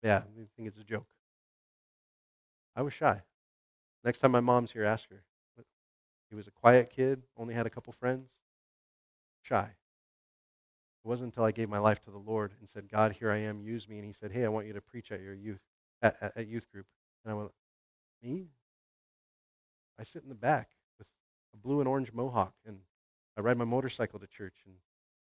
Yeah, 0.01 0.17
I 0.17 0.47
think 0.57 0.67
it's 0.67 0.79
a 0.79 0.83
joke. 0.83 1.07
I 2.75 2.81
was 2.81 2.93
shy. 2.93 3.21
Next 4.03 4.19
time 4.19 4.31
my 4.31 4.41
mom's 4.41 4.71
here, 4.71 4.83
ask 4.83 5.09
her. 5.09 5.23
He 6.29 6.35
was 6.35 6.47
a 6.47 6.51
quiet 6.51 6.89
kid, 6.89 7.23
only 7.37 7.53
had 7.53 7.67
a 7.67 7.69
couple 7.69 7.93
friends, 7.93 8.39
shy. 9.43 9.69
It 11.05 11.07
wasn't 11.07 11.33
until 11.33 11.43
I 11.43 11.51
gave 11.51 11.69
my 11.69 11.77
life 11.77 12.01
to 12.03 12.11
the 12.11 12.17
Lord 12.17 12.53
and 12.59 12.67
said, 12.67 12.89
God, 12.89 13.11
here 13.11 13.29
I 13.29 13.37
am, 13.37 13.61
use 13.61 13.87
me. 13.87 13.97
And 13.97 14.05
he 14.05 14.13
said, 14.13 14.31
Hey, 14.31 14.43
I 14.43 14.47
want 14.47 14.65
you 14.65 14.73
to 14.73 14.81
preach 14.81 15.11
at 15.11 15.21
your 15.21 15.35
youth, 15.35 15.61
at, 16.01 16.15
at, 16.21 16.37
at 16.37 16.47
youth 16.47 16.71
group. 16.71 16.87
And 17.23 17.31
I 17.31 17.35
went, 17.35 17.51
Me? 18.23 18.47
I 19.99 20.03
sit 20.03 20.23
in 20.23 20.29
the 20.29 20.35
back 20.35 20.69
with 20.97 21.07
a 21.53 21.57
blue 21.57 21.79
and 21.79 21.87
orange 21.87 22.13
mohawk, 22.13 22.55
and 22.65 22.79
I 23.37 23.41
ride 23.41 23.57
my 23.57 23.65
motorcycle 23.65 24.17
to 24.17 24.27
church. 24.27 24.55
And 24.65 24.75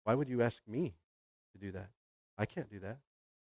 why 0.04 0.14
would 0.14 0.28
you 0.28 0.40
ask 0.40 0.62
me 0.68 0.94
to 1.52 1.58
do 1.58 1.72
that? 1.72 1.88
I 2.38 2.46
can't 2.46 2.70
do 2.70 2.78
that. 2.78 2.98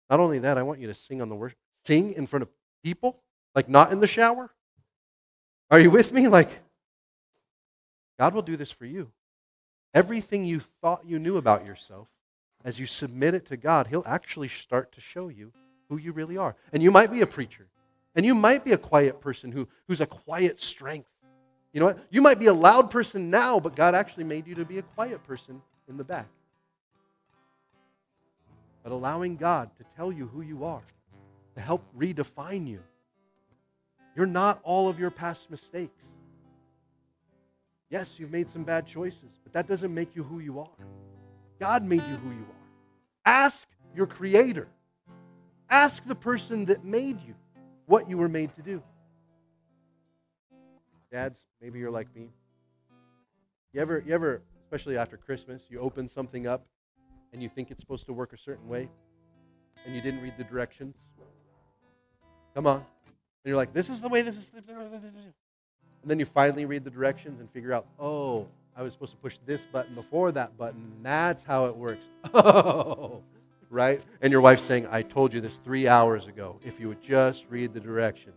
Not 0.10 0.20
only 0.20 0.40
that, 0.40 0.58
I 0.58 0.64
want 0.64 0.80
you 0.80 0.88
to 0.88 0.94
sing 0.96 1.22
on 1.22 1.30
the 1.30 1.36
worship, 1.36 1.60
sing 1.84 2.14
in 2.14 2.26
front 2.26 2.42
of 2.42 2.50
people, 2.84 3.22
like 3.54 3.70
not 3.70 3.92
in 3.92 4.00
the 4.00 4.08
shower. 4.08 4.52
Are 5.72 5.80
you 5.80 5.90
with 5.90 6.14
me? 6.14 6.28
Like, 6.28 6.50
God 8.20 8.34
will 8.34 8.42
do 8.42 8.56
this 8.56 8.72
for 8.72 8.86
you. 8.86 9.12
Everything 9.94 10.46
you 10.46 10.60
thought 10.60 11.06
you 11.06 11.20
knew 11.20 11.38
about 11.38 11.68
yourself, 11.68 12.08
as 12.64 12.80
you 12.80 12.86
submit 12.86 13.34
it 13.34 13.46
to 13.46 13.58
God, 13.58 13.88
He'll 13.88 14.04
actually 14.06 14.48
start 14.48 14.92
to 14.94 15.02
show 15.02 15.30
you 15.30 15.52
who 15.90 15.98
you 15.98 16.12
really 16.12 16.38
are. 16.38 16.56
And 16.74 16.82
you 16.82 16.92
might 16.92 17.12
be 17.12 17.22
a 17.22 17.28
preacher, 17.28 17.68
and 18.16 18.26
you 18.26 18.36
might 18.36 18.66
be 18.66 18.72
a 18.72 18.78
quiet 18.78 19.22
person 19.22 19.52
who, 19.52 19.68
who's 19.88 20.02
a 20.02 20.06
quiet 20.06 20.60
strength. 20.60 21.12
You 21.74 21.80
know 21.80 21.88
what? 21.88 22.00
You 22.10 22.22
might 22.22 22.40
be 22.40 22.48
a 22.48 22.54
loud 22.54 22.90
person 22.90 23.30
now, 23.30 23.60
but 23.60 23.76
God 23.76 23.96
actually 23.96 24.24
made 24.24 24.48
you 24.48 24.56
to 24.56 24.66
be 24.66 24.78
a 24.78 24.82
quiet 24.82 25.24
person 25.26 25.62
in 25.88 25.98
the 25.98 26.04
back. 26.04 26.28
But 28.84 28.92
allowing 28.92 29.36
God 29.36 29.70
to 29.78 29.84
tell 29.96 30.12
you 30.12 30.28
who 30.28 30.42
you 30.42 30.64
are, 30.64 30.84
to 31.56 31.62
help 31.62 31.84
redefine 31.98 32.68
you. 32.68 32.82
You're 34.16 34.26
not 34.26 34.60
all 34.64 34.88
of 34.88 35.00
your 35.00 35.12
past 35.12 35.52
mistakes. 35.52 36.14
Yes, 37.90 38.20
you've 38.20 38.32
made 38.32 38.50
some 38.50 38.64
bad 38.64 38.88
choices, 38.88 39.40
but 39.44 39.54
that 39.54 39.68
doesn't 39.68 39.94
make 39.94 40.16
you 40.16 40.24
who 40.24 40.40
you 40.40 40.60
are. 40.60 40.88
God 41.60 41.84
made 41.84 42.02
you 42.10 42.16
who 42.16 42.30
you 42.30 42.46
are. 42.50 42.66
Ask 43.26 43.68
your 43.96 44.08
Creator. 44.08 44.68
Ask 45.70 46.06
the 46.06 46.16
person 46.16 46.66
that 46.66 46.84
made 46.84 47.22
you 47.22 47.36
what 47.86 48.10
you 48.10 48.18
were 48.18 48.30
made 48.30 48.54
to 48.56 48.62
do. 48.62 48.82
Dads, 51.12 51.46
maybe 51.62 51.80
you're 51.80 51.92
like 51.92 52.14
me. 52.16 52.30
You 53.74 53.82
ever, 53.82 54.04
you 54.06 54.14
ever, 54.14 54.42
especially 54.64 54.98
after 54.98 55.18
Christmas, 55.18 55.66
you 55.70 55.80
open 55.80 56.08
something 56.08 56.48
up 56.48 56.66
and 57.34 57.44
you 57.44 57.50
think 57.50 57.72
it's 57.72 57.82
supposed 57.82 58.06
to 58.08 58.14
work 58.14 58.34
a 58.34 58.38
certain 58.38 58.68
way 58.68 58.90
and 59.86 59.96
you 59.96 60.02
didn't 60.02 60.22
read 60.22 60.34
the 60.38 60.44
directions? 60.44 61.10
Come 62.54 62.68
on. 62.68 62.86
And 63.46 63.52
you're 63.52 63.58
like, 63.58 63.74
this 63.74 63.92
is 63.92 64.02
the 64.02 64.10
way 64.10 64.24
this 64.24 64.38
is. 64.38 64.52
And 64.56 66.10
then 66.10 66.18
you 66.18 66.26
finally 66.26 66.66
read 66.66 66.84
the 66.84 66.90
directions 66.90 67.40
and 67.40 67.48
figure 67.52 67.74
out, 67.74 67.86
oh, 68.00 68.48
I 68.76 68.82
was 68.82 68.94
supposed 68.94 69.12
to 69.12 69.18
push 69.18 69.38
this 69.46 69.68
button 69.68 69.94
before 69.94 70.32
that 70.32 70.58
button. 70.58 70.92
That's 71.04 71.44
how 71.44 71.66
it 71.66 71.78
works. 71.78 72.04
Oh, 72.34 73.22
right? 73.70 74.02
And 74.20 74.32
your 74.32 74.42
wife's 74.42 74.64
saying, 74.64 74.88
I 74.90 75.04
told 75.04 75.32
you 75.32 75.42
this 75.42 75.58
three 75.58 75.88
hours 75.88 76.26
ago. 76.26 76.60
If 76.66 76.80
you 76.80 76.88
would 76.88 77.04
just 77.04 77.46
read 77.48 77.72
the 77.72 77.80
directions. 77.80 78.36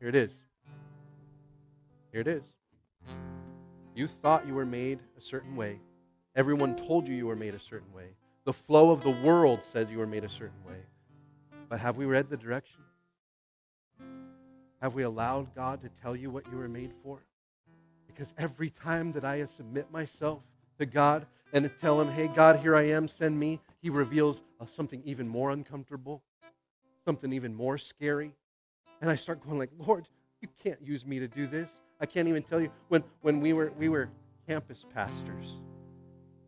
Here 0.00 0.08
it 0.08 0.16
is. 0.16 0.40
Here 2.12 2.20
it 2.20 2.26
is. 2.26 2.54
You 3.94 4.06
thought 4.06 4.46
you 4.46 4.54
were 4.54 4.66
made 4.66 5.00
a 5.16 5.20
certain 5.20 5.56
way. 5.56 5.80
Everyone 6.34 6.74
told 6.74 7.06
you 7.06 7.14
you 7.14 7.26
were 7.26 7.36
made 7.36 7.54
a 7.54 7.58
certain 7.58 7.92
way. 7.92 8.14
The 8.44 8.52
flow 8.52 8.90
of 8.90 9.02
the 9.02 9.10
world 9.10 9.62
said 9.62 9.90
you 9.90 9.98
were 9.98 10.06
made 10.06 10.24
a 10.24 10.28
certain 10.28 10.64
way. 10.66 10.78
But 11.68 11.80
have 11.80 11.96
we 11.96 12.06
read 12.06 12.28
the 12.28 12.36
directions? 12.36 12.86
Have 14.80 14.94
we 14.94 15.02
allowed 15.02 15.54
God 15.54 15.82
to 15.82 15.88
tell 15.88 16.16
you 16.16 16.30
what 16.30 16.50
you 16.50 16.56
were 16.56 16.68
made 16.68 16.92
for? 17.02 17.22
Because 18.06 18.34
every 18.38 18.70
time 18.70 19.12
that 19.12 19.24
I 19.24 19.44
submit 19.44 19.92
myself 19.92 20.42
to 20.78 20.86
God 20.86 21.26
and 21.52 21.70
tell 21.78 22.00
Him, 22.00 22.08
hey, 22.08 22.28
God, 22.28 22.60
here 22.60 22.74
I 22.74 22.88
am, 22.88 23.06
send 23.06 23.38
me, 23.38 23.60
He 23.82 23.90
reveals 23.90 24.42
uh, 24.60 24.66
something 24.66 25.02
even 25.04 25.28
more 25.28 25.50
uncomfortable, 25.50 26.22
something 27.04 27.32
even 27.32 27.54
more 27.54 27.76
scary. 27.76 28.32
And 29.00 29.10
I 29.10 29.16
start 29.16 29.44
going 29.44 29.58
like, 29.58 29.70
Lord, 29.78 30.08
you 30.40 30.48
can't 30.62 30.80
use 30.80 31.04
me 31.04 31.18
to 31.18 31.28
do 31.28 31.46
this. 31.46 31.82
I 32.00 32.06
can't 32.06 32.28
even 32.28 32.42
tell 32.42 32.60
you. 32.60 32.70
When, 32.88 33.04
when 33.20 33.40
we, 33.40 33.52
were, 33.52 33.72
we 33.78 33.88
were 33.88 34.08
campus 34.46 34.86
pastors 34.94 35.60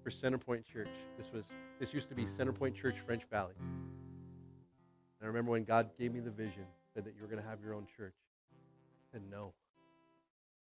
for 0.03 0.11
Centerpoint 0.11 0.65
Church, 0.65 0.89
this, 1.19 1.31
was, 1.33 1.47
this 1.79 1.93
used 1.93 2.09
to 2.09 2.15
be 2.15 2.25
Centerpoint 2.25 2.75
Church, 2.75 2.99
French 2.99 3.25
Valley. 3.25 3.55
And 3.61 5.23
I 5.23 5.27
remember 5.27 5.51
when 5.53 5.65
God 5.65 5.91
gave 5.99 6.13
me 6.13 6.21
the 6.21 6.31
vision, 6.31 6.65
said 6.95 7.05
that 7.05 7.15
you 7.15 7.23
were 7.23 7.29
going 7.29 7.43
to 7.43 7.49
have 7.49 7.61
your 7.63 7.75
own 7.75 7.87
church. 7.97 8.15
I 8.53 9.13
said, 9.13 9.23
no, 9.31 9.53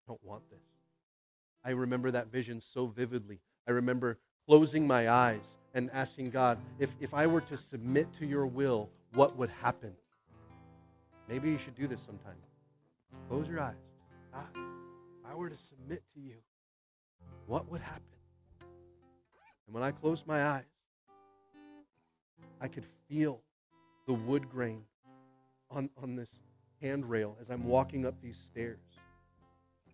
I 0.07 0.11
don't 0.11 0.25
want 0.25 0.49
this. 0.51 0.61
I 1.65 1.71
remember 1.71 2.13
that 2.13 2.31
vision 2.31 2.61
so 2.61 2.87
vividly. 2.87 3.41
I 3.67 3.73
remember 3.73 4.19
closing 4.47 4.87
my 4.87 5.11
eyes 5.11 5.57
and 5.75 5.91
asking 5.93 6.31
God, 6.31 6.59
if, 6.79 6.95
if 7.01 7.13
I 7.13 7.27
were 7.27 7.41
to 7.43 7.57
submit 7.57 8.13
to 8.15 8.27
your 8.27 8.47
will, 8.47 8.89
what 9.15 9.37
would 9.37 9.51
happen? 9.51 9.93
Maybe 11.29 11.51
you 11.51 11.59
should 11.59 11.75
do 11.75 11.89
this 11.89 12.01
sometime. 12.01 12.37
Close 13.29 13.49
your 13.49 13.61
eyes. 13.61 13.75
If 14.33 14.76
I 15.29 15.35
were 15.35 15.51
to 15.51 15.57
submit 15.57 16.03
to 16.15 16.21
you, 16.21 16.37
what 17.47 17.71
would 17.71 17.81
happen? 17.81 18.03
And 18.61 19.75
when 19.75 19.83
I 19.83 19.91
closed 19.91 20.27
my 20.27 20.45
eyes, 20.45 20.65
I 22.61 22.69
could 22.69 22.85
feel 23.09 23.43
the 24.07 24.15
wood 24.15 24.49
grain 24.49 24.85
on, 25.71 25.91
on 26.01 26.17
this 26.17 26.39
handrail 26.81 27.37
as 27.41 27.51
I'm 27.51 27.65
walking 27.65 28.07
up 28.07 28.21
these 28.21 28.39
stairs 28.39 28.79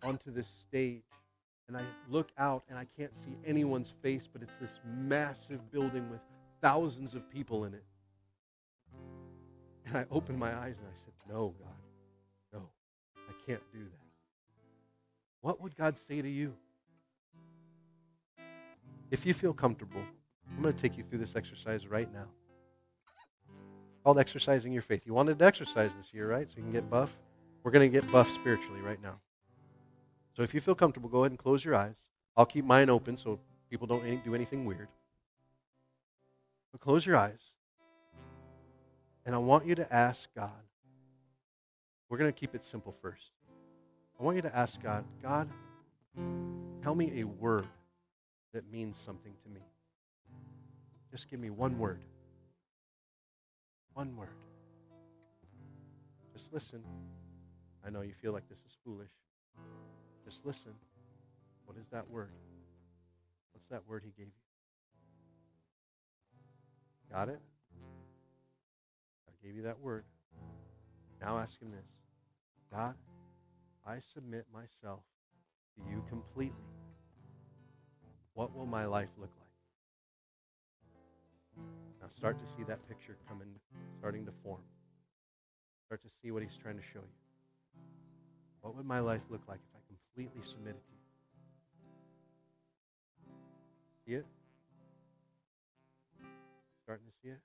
onto 0.03 0.31
this 0.31 0.47
stage. 0.47 1.03
And 1.67 1.77
I 1.77 1.81
look 2.09 2.31
out 2.37 2.63
and 2.69 2.77
I 2.77 2.85
can't 2.85 3.15
see 3.15 3.37
anyone's 3.45 3.93
face, 4.01 4.27
but 4.31 4.41
it's 4.41 4.55
this 4.55 4.79
massive 4.85 5.71
building 5.71 6.09
with 6.09 6.19
thousands 6.61 7.15
of 7.15 7.29
people 7.29 7.65
in 7.65 7.73
it. 7.73 7.85
And 9.85 9.97
I 9.97 10.05
opened 10.11 10.37
my 10.37 10.55
eyes 10.55 10.77
and 10.77 10.87
I 10.87 10.95
said, 10.95 11.13
No, 11.27 11.55
God, 11.59 11.69
no, 12.53 12.69
I 13.17 13.33
can't 13.45 13.63
do 13.71 13.79
that. 13.79 14.02
What 15.43 15.59
would 15.61 15.75
God 15.75 15.97
say 15.97 16.21
to 16.21 16.29
you? 16.29 16.55
If 19.11 19.25
you 19.25 19.33
feel 19.33 19.53
comfortable, 19.53 19.99
I'm 20.55 20.63
going 20.63 20.73
to 20.73 20.81
take 20.81 20.97
you 20.97 21.03
through 21.03 21.19
this 21.19 21.35
exercise 21.35 21.85
right 21.85 22.07
now. 22.13 22.27
called 24.05 24.19
exercising 24.19 24.71
your 24.71 24.81
faith. 24.81 25.05
You 25.05 25.13
wanted 25.13 25.37
to 25.37 25.45
exercise 25.45 25.97
this 25.97 26.13
year, 26.13 26.29
right? 26.29 26.49
So 26.49 26.55
you 26.55 26.63
can 26.63 26.71
get 26.71 26.89
buff. 26.89 27.13
We're 27.61 27.71
going 27.71 27.91
to 27.91 28.01
get 28.01 28.09
buff 28.09 28.29
spiritually 28.29 28.79
right 28.79 29.03
now. 29.03 29.19
So 30.33 30.43
if 30.43 30.53
you 30.53 30.61
feel 30.61 30.75
comfortable, 30.75 31.09
go 31.09 31.19
ahead 31.19 31.33
and 31.33 31.37
close 31.37 31.65
your 31.65 31.75
eyes. 31.75 32.05
I'll 32.37 32.45
keep 32.45 32.63
mine 32.63 32.89
open 32.89 33.17
so 33.17 33.37
people 33.69 33.85
don't 33.85 34.23
do 34.23 34.35
anything 34.35 34.63
weird. 34.63 34.87
But 36.71 36.79
close 36.79 37.05
your 37.05 37.17
eyes. 37.17 37.53
And 39.25 39.35
I 39.35 39.39
want 39.39 39.65
you 39.65 39.75
to 39.75 39.93
ask 39.93 40.33
God. 40.33 40.51
We're 42.07 42.17
going 42.17 42.31
to 42.31 42.39
keep 42.39 42.55
it 42.55 42.63
simple 42.63 42.93
first. 42.93 43.31
I 44.23 44.25
want 44.25 44.37
you 44.37 44.41
to 44.43 44.55
ask 44.55 44.81
God, 44.81 45.03
God, 45.21 45.49
tell 46.81 46.95
me 46.95 47.19
a 47.19 47.25
word 47.25 47.67
that 48.53 48.71
means 48.71 48.95
something 48.95 49.33
to 49.43 49.49
me. 49.49 49.59
Just 51.11 51.29
give 51.29 51.41
me 51.41 51.49
one 51.49 51.77
word. 51.77 51.99
One 53.95 54.15
word. 54.15 54.29
Just 56.31 56.53
listen. 56.53 56.81
I 57.85 57.89
know 57.89 57.99
you 57.99 58.13
feel 58.13 58.31
like 58.31 58.47
this 58.47 58.59
is 58.59 58.77
foolish. 58.85 59.11
Just 60.23 60.45
listen. 60.45 60.71
What 61.65 61.75
is 61.77 61.89
that 61.89 62.09
word? 62.09 62.31
What's 63.51 63.67
that 63.67 63.81
word 63.89 64.03
he 64.05 64.11
gave 64.11 64.27
you? 64.27 64.31
Got 67.11 67.27
it? 67.27 67.41
I 69.27 69.45
gave 69.45 69.53
you 69.57 69.63
that 69.63 69.81
word. 69.81 70.05
Now 71.19 71.39
ask 71.39 71.61
him 71.61 71.71
this 71.71 71.89
God, 72.71 72.95
I 73.85 73.99
submit 73.99 74.45
myself 74.53 75.03
to 75.75 75.81
you 75.89 76.03
completely. 76.07 76.55
What 78.33 78.55
will 78.55 78.65
my 78.65 78.85
life 78.85 79.09
look 79.17 79.31
like? 79.37 79.49
Now 82.01 82.07
start 82.07 82.39
to 82.39 82.47
see 82.47 82.63
that 82.63 82.87
picture 82.87 83.17
coming, 83.27 83.49
starting 83.99 84.25
to 84.25 84.31
form. 84.31 84.61
Start 85.85 86.01
to 86.03 86.09
see 86.09 86.31
what 86.31 86.43
he's 86.43 86.57
trying 86.57 86.77
to 86.77 86.81
show 86.81 86.99
you. 86.99 87.81
What 88.61 88.75
would 88.75 88.85
my 88.85 88.99
life 88.99 89.23
look 89.29 89.41
like 89.47 89.59
if 89.59 89.75
I 89.75 89.79
completely 89.87 90.41
submitted 90.43 90.81
to 90.85 90.91
you? 90.91 90.99
See 94.05 94.13
it? 94.13 94.25
Starting 96.83 97.05
to 97.05 97.13
see 97.21 97.29
it? 97.29 97.39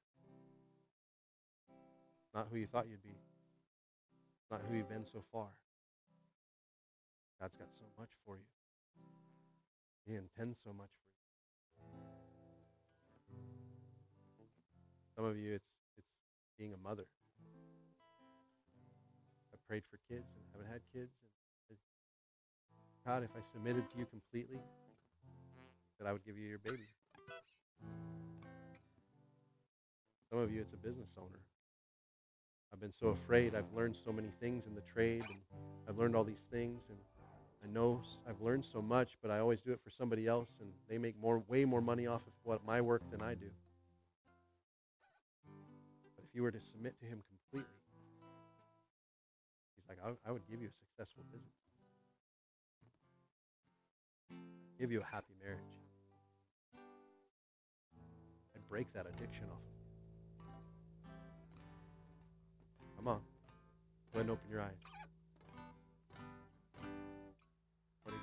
Not 2.35 2.47
who 2.51 2.59
you 2.59 2.67
thought 2.67 2.87
you'd 2.89 3.03
be. 3.03 3.17
Not 4.51 4.61
who 4.69 4.77
you've 4.77 4.89
been 4.89 5.05
so 5.05 5.23
far. 5.33 5.49
God's 7.41 7.57
got 7.57 7.73
so 7.73 7.85
much 7.99 8.11
for 8.27 8.37
you. 8.37 8.43
He 10.07 10.15
intends 10.15 10.59
so 10.63 10.73
much 10.73 10.91
for 10.99 11.85
you. 13.35 14.47
Some 15.15 15.25
of 15.25 15.37
you, 15.37 15.55
it's 15.55 15.69
it's 15.97 16.09
being 16.59 16.73
a 16.73 16.77
mother. 16.77 17.07
I 19.53 19.57
prayed 19.69 19.85
for 19.91 19.99
kids 20.09 20.35
and 20.35 20.45
haven't 20.53 20.73
had 20.73 20.81
kids. 20.93 21.13
And 21.69 21.79
God, 23.07 23.23
if 23.23 23.31
I 23.37 23.41
submitted 23.53 23.89
to 23.91 23.99
you 23.99 24.07
completely, 24.07 24.61
that 25.99 26.07
I 26.09 26.13
would 26.13 26.25
give 26.25 26.39
you 26.39 26.49
your 26.49 26.59
baby. 26.59 26.89
Some 30.31 30.39
of 30.41 30.53
you, 30.53 30.61
it's 30.61 30.73
a 30.73 30.77
business 30.77 31.15
owner. 31.19 31.41
I've 32.73 32.81
been 32.81 32.93
so 32.93 33.09
afraid. 33.09 33.55
I've 33.55 33.73
learned 33.75 33.97
so 33.97 34.13
many 34.13 34.29
things 34.41 34.67
in 34.67 34.75
the 34.75 34.83
trade, 34.83 35.25
and 35.29 35.39
I've 35.89 35.99
learned 35.99 36.15
all 36.17 36.25
these 36.25 36.47
things, 36.51 36.89
and 36.91 36.99
I 37.63 37.67
know 37.67 38.03
I've 38.29 38.41
learned 38.41 38.65
so 38.65 38.81
much, 38.81 39.19
but 39.21 39.31
I 39.31 39.39
always 39.41 39.63
do 39.63 39.73
it 39.73 39.81
for 39.81 39.91
somebody 39.91 40.27
else, 40.27 40.59
and 40.61 40.71
they 40.89 40.99
make 40.99 41.21
more, 41.21 41.43
way 41.49 41.65
more 41.65 41.81
money 41.81 42.07
off 42.07 42.27
of 42.27 42.33
what 42.45 42.65
my 42.65 42.81
work 42.81 43.03
than 43.11 43.21
I 43.21 43.35
do. 43.35 43.51
But 46.17 46.25
if 46.25 46.35
you 46.35 46.43
were 46.43 46.53
to 46.53 46.61
submit 46.61 46.99
to 47.01 47.07
Him 47.07 47.23
completely, 47.29 47.75
He's 49.77 49.89
like, 49.89 49.99
I, 50.05 50.29
I 50.29 50.33
would 50.33 50.47
give 50.49 50.63
you 50.63 50.69
a 50.69 50.73
successful 50.73 51.25
business, 51.33 51.51
give 54.79 54.93
you 54.93 55.01
a 55.01 55.05
happy 55.05 55.35
marriage, 55.43 55.59
I'd 58.55 58.69
break 58.69 58.93
that 58.93 59.07
addiction 59.07 59.47
off. 59.51 59.59
Come 62.97 63.09
on, 63.09 63.21
go 64.13 64.21
ahead 64.21 64.27
and 64.27 64.31
open 64.31 64.49
your 64.51 64.61
eyes. 64.61 64.98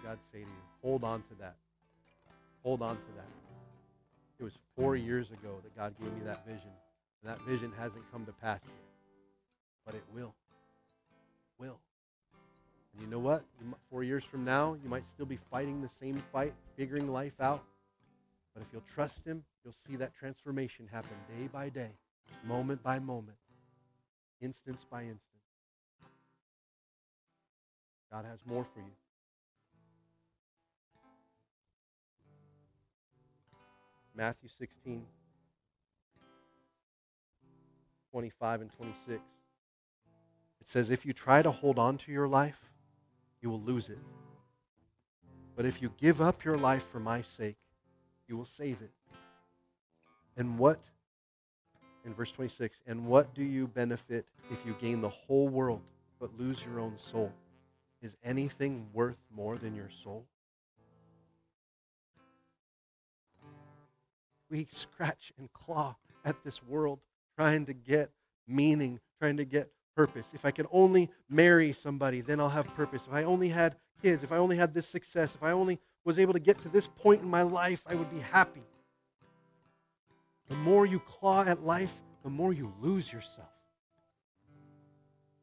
God 0.03 0.19
say 0.31 0.39
to 0.39 0.45
you? 0.45 0.63
Hold 0.83 1.03
on 1.03 1.21
to 1.23 1.35
that. 1.39 1.55
Hold 2.63 2.81
on 2.81 2.95
to 2.95 3.11
that. 3.17 3.27
It 4.39 4.43
was 4.43 4.57
four 4.75 4.95
years 4.95 5.31
ago 5.31 5.59
that 5.63 5.75
God 5.75 5.93
gave 6.01 6.11
me 6.13 6.21
that 6.25 6.45
vision. 6.45 6.71
And 7.21 7.31
that 7.31 7.41
vision 7.41 7.71
hasn't 7.77 8.03
come 8.11 8.25
to 8.25 8.31
pass 8.33 8.61
yet. 8.65 8.75
But 9.85 9.95
it 9.95 10.03
will. 10.13 10.35
Will. 11.59 11.79
And 12.93 13.01
you 13.01 13.09
know 13.09 13.19
what? 13.19 13.43
Four 13.89 14.03
years 14.03 14.23
from 14.23 14.43
now, 14.45 14.77
you 14.83 14.89
might 14.89 15.05
still 15.05 15.25
be 15.25 15.37
fighting 15.37 15.81
the 15.81 15.89
same 15.89 16.15
fight, 16.15 16.53
figuring 16.75 17.11
life 17.11 17.39
out. 17.39 17.63
But 18.53 18.63
if 18.63 18.69
you'll 18.71 18.83
trust 18.93 19.25
Him, 19.25 19.43
you'll 19.63 19.73
see 19.73 19.95
that 19.97 20.13
transformation 20.13 20.87
happen 20.91 21.17
day 21.27 21.47
by 21.51 21.69
day, 21.69 21.91
moment 22.45 22.81
by 22.81 22.99
moment, 22.99 23.37
instance 24.41 24.85
by 24.89 25.01
instance. 25.01 25.31
God 28.11 28.25
has 28.25 28.39
more 28.45 28.63
for 28.63 28.79
you. 28.79 28.93
Matthew 34.15 34.47
16, 34.47 35.05
25 38.11 38.61
and 38.61 38.71
26. 38.71 39.21
It 40.61 40.67
says, 40.67 40.89
If 40.89 41.05
you 41.05 41.11
try 41.11 41.41
to 41.41 41.51
hold 41.51 41.77
on 41.77 41.97
to 41.97 42.11
your 42.13 42.27
life, 42.27 42.71
you 43.41 43.49
will 43.49 43.59
lose 43.59 43.89
it. 43.89 43.99
But 45.55 45.65
if 45.65 45.81
you 45.81 45.91
give 45.97 46.21
up 46.21 46.45
your 46.45 46.57
life 46.57 46.87
for 46.87 46.99
my 46.99 47.21
sake, 47.21 47.57
you 48.27 48.37
will 48.37 48.45
save 48.45 48.81
it. 48.81 48.91
And 50.37 50.57
what, 50.57 50.79
in 52.05 52.13
verse 52.13 52.31
26, 52.31 52.81
and 52.87 53.05
what 53.05 53.33
do 53.33 53.43
you 53.43 53.67
benefit 53.67 54.27
if 54.49 54.65
you 54.65 54.75
gain 54.79 55.01
the 55.01 55.09
whole 55.09 55.49
world 55.49 55.81
but 56.19 56.37
lose 56.39 56.63
your 56.65 56.79
own 56.79 56.97
soul? 56.97 57.33
Is 58.01 58.15
anything 58.23 58.87
worth 58.93 59.25
more 59.33 59.57
than 59.57 59.75
your 59.75 59.89
soul? 59.89 60.25
We 64.49 64.65
scratch 64.69 65.31
and 65.37 65.51
claw 65.53 65.95
at 66.23 66.43
this 66.43 66.63
world 66.63 66.99
trying 67.37 67.65
to 67.65 67.73
get 67.73 68.11
meaning, 68.47 68.99
trying 69.19 69.37
to 69.37 69.45
get 69.45 69.71
purpose. 69.95 70.33
If 70.33 70.45
I 70.45 70.51
could 70.51 70.67
only 70.71 71.09
marry 71.29 71.71
somebody, 71.73 72.21
then 72.21 72.39
I'll 72.39 72.49
have 72.49 72.73
purpose. 72.75 73.07
If 73.07 73.13
I 73.13 73.23
only 73.23 73.49
had 73.49 73.75
kids, 74.01 74.23
if 74.23 74.31
I 74.31 74.37
only 74.37 74.57
had 74.57 74.73
this 74.73 74.87
success, 74.87 75.35
if 75.35 75.43
I 75.43 75.51
only 75.51 75.79
was 76.03 76.19
able 76.19 76.33
to 76.33 76.39
get 76.39 76.59
to 76.59 76.69
this 76.69 76.87
point 76.87 77.21
in 77.21 77.29
my 77.29 77.41
life, 77.41 77.81
I 77.87 77.95
would 77.95 78.09
be 78.11 78.19
happy. 78.19 78.63
The 80.49 80.55
more 80.55 80.85
you 80.85 80.99
claw 80.99 81.43
at 81.43 81.63
life, 81.63 82.01
the 82.23 82.29
more 82.29 82.53
you 82.53 82.73
lose 82.81 83.11
yourself. 83.11 83.47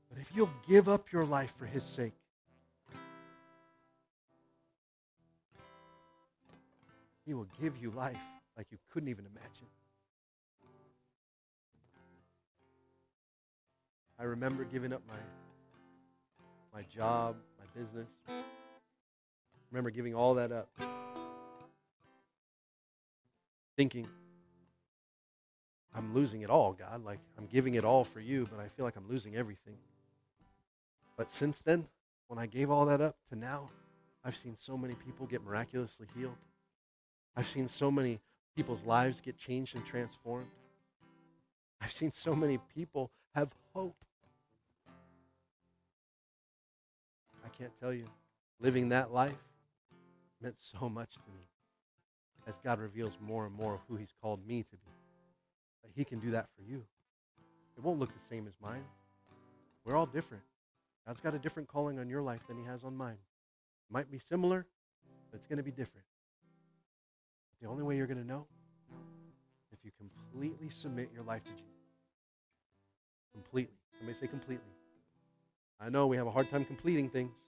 But 0.09 0.21
if 0.21 0.31
you'll 0.35 0.53
give 0.69 0.89
up 0.89 1.11
your 1.11 1.25
life 1.25 1.55
for 1.57 1.67
His 1.67 1.83
sake, 1.83 2.13
He 7.25 7.35
will 7.35 7.49
give 7.61 7.77
you 7.79 7.91
life 7.91 8.19
like 8.57 8.67
you 8.71 8.79
couldn't 8.93 9.09
even 9.09 9.27
imagine. 9.27 9.67
I 14.19 14.25
remember 14.25 14.65
giving 14.65 14.93
up 14.93 15.03
my 15.09 15.15
my 16.75 16.83
job, 16.95 17.37
my 17.59 17.81
business. 17.81 18.09
I 18.29 18.33
remember 19.71 19.91
giving 19.91 20.15
all 20.15 20.35
that 20.35 20.53
up. 20.53 20.69
Thinking 23.77 24.07
I'm 25.95 26.15
losing 26.15 26.43
it 26.43 26.51
all, 26.51 26.73
God. 26.73 27.05
Like 27.05 27.19
I'm 27.39 27.47
giving 27.47 27.75
it 27.75 27.85
all 27.85 28.05
for 28.05 28.21
you, 28.21 28.47
but 28.51 28.61
I 28.61 28.69
feel 28.69 28.85
like 28.85 28.97
I'm 28.97 29.09
losing 29.09 29.37
everything. 29.37 29.77
But 31.17 31.31
since 31.31 31.61
then, 31.61 31.87
when 32.29 32.39
I 32.39 32.47
gave 32.47 32.71
all 32.71 32.87
that 32.87 33.01
up 33.01 33.17
to 33.29 33.37
now, 33.37 33.71
I've 34.25 34.37
seen 34.37 34.57
so 34.57 34.79
many 34.79 34.95
people 34.95 35.27
get 35.27 35.45
miraculously 35.45 36.07
healed. 36.17 36.37
I've 37.37 37.47
seen 37.47 37.69
so 37.69 37.91
many 37.91 38.21
people's 38.55 38.85
lives 38.85 39.21
get 39.21 39.37
changed 39.37 39.75
and 39.75 39.85
transformed. 39.85 40.49
I've 41.81 41.93
seen 41.93 42.11
so 42.11 42.35
many 42.35 42.59
people 42.75 43.11
have 43.35 43.53
hope. 43.75 43.97
I 47.45 47.49
can't 47.49 47.75
tell 47.75 47.93
you. 47.93 48.05
Living 48.61 48.91
that 48.91 49.13
life 49.13 49.37
meant 50.41 50.57
so 50.57 50.89
much 50.89 51.15
to 51.15 51.29
me 51.31 51.43
as 52.47 52.59
God 52.59 52.81
reveals 52.81 53.19
more 53.21 53.47
and 53.47 53.55
more 53.55 53.75
of 53.75 53.81
who 53.89 53.97
He's 53.97 54.15
called 54.23 54.47
me 54.47 54.63
to 54.63 54.73
be. 54.73 54.93
That 55.83 55.91
He 55.95 56.05
can 56.05 56.21
do 56.21 56.31
that 56.31 56.49
for 56.57 56.63
you. 56.63 56.85
It 57.77 57.83
won't 57.83 57.99
look 57.99 58.15
the 58.15 58.21
same 58.21 58.47
as 58.47 58.55
mine. 58.63 58.85
We're 59.85 59.97
all 59.97 60.07
different. 60.07 60.45
God's 61.07 61.21
got 61.21 61.35
a 61.35 61.39
different 61.39 61.69
calling 61.69 61.99
on 61.99 62.09
your 62.09 62.23
life 62.23 62.47
than 62.47 62.57
He 62.57 62.65
has 62.65 62.85
on 62.85 62.97
mine. 62.97 63.19
It 63.19 63.93
might 63.93 64.11
be 64.11 64.19
similar, 64.19 64.67
but 65.31 65.39
it's 65.39 65.47
going 65.47 65.57
to 65.57 65.65
be 65.65 65.73
different. 65.73 66.07
The 67.63 67.69
only 67.69 67.85
way 67.85 67.97
you're 67.97 68.09
going 68.09 68.21
to 68.21 68.27
know 68.27 68.47
if 69.73 69.79
you 69.85 69.93
completely 69.97 70.69
submit 70.69 71.11
your 71.15 71.23
life 71.23 71.45
to 71.45 71.51
Jesus. 71.51 71.65
Completely. 73.33 73.75
Somebody 73.99 74.19
say 74.19 74.27
completely. 74.27 74.73
I 75.81 75.89
know 75.89 76.09
we 76.09 76.17
have 76.17 76.27
a 76.27 76.31
hard 76.31 76.51
time 76.51 76.65
completing 76.65 77.09
things. 77.09 77.39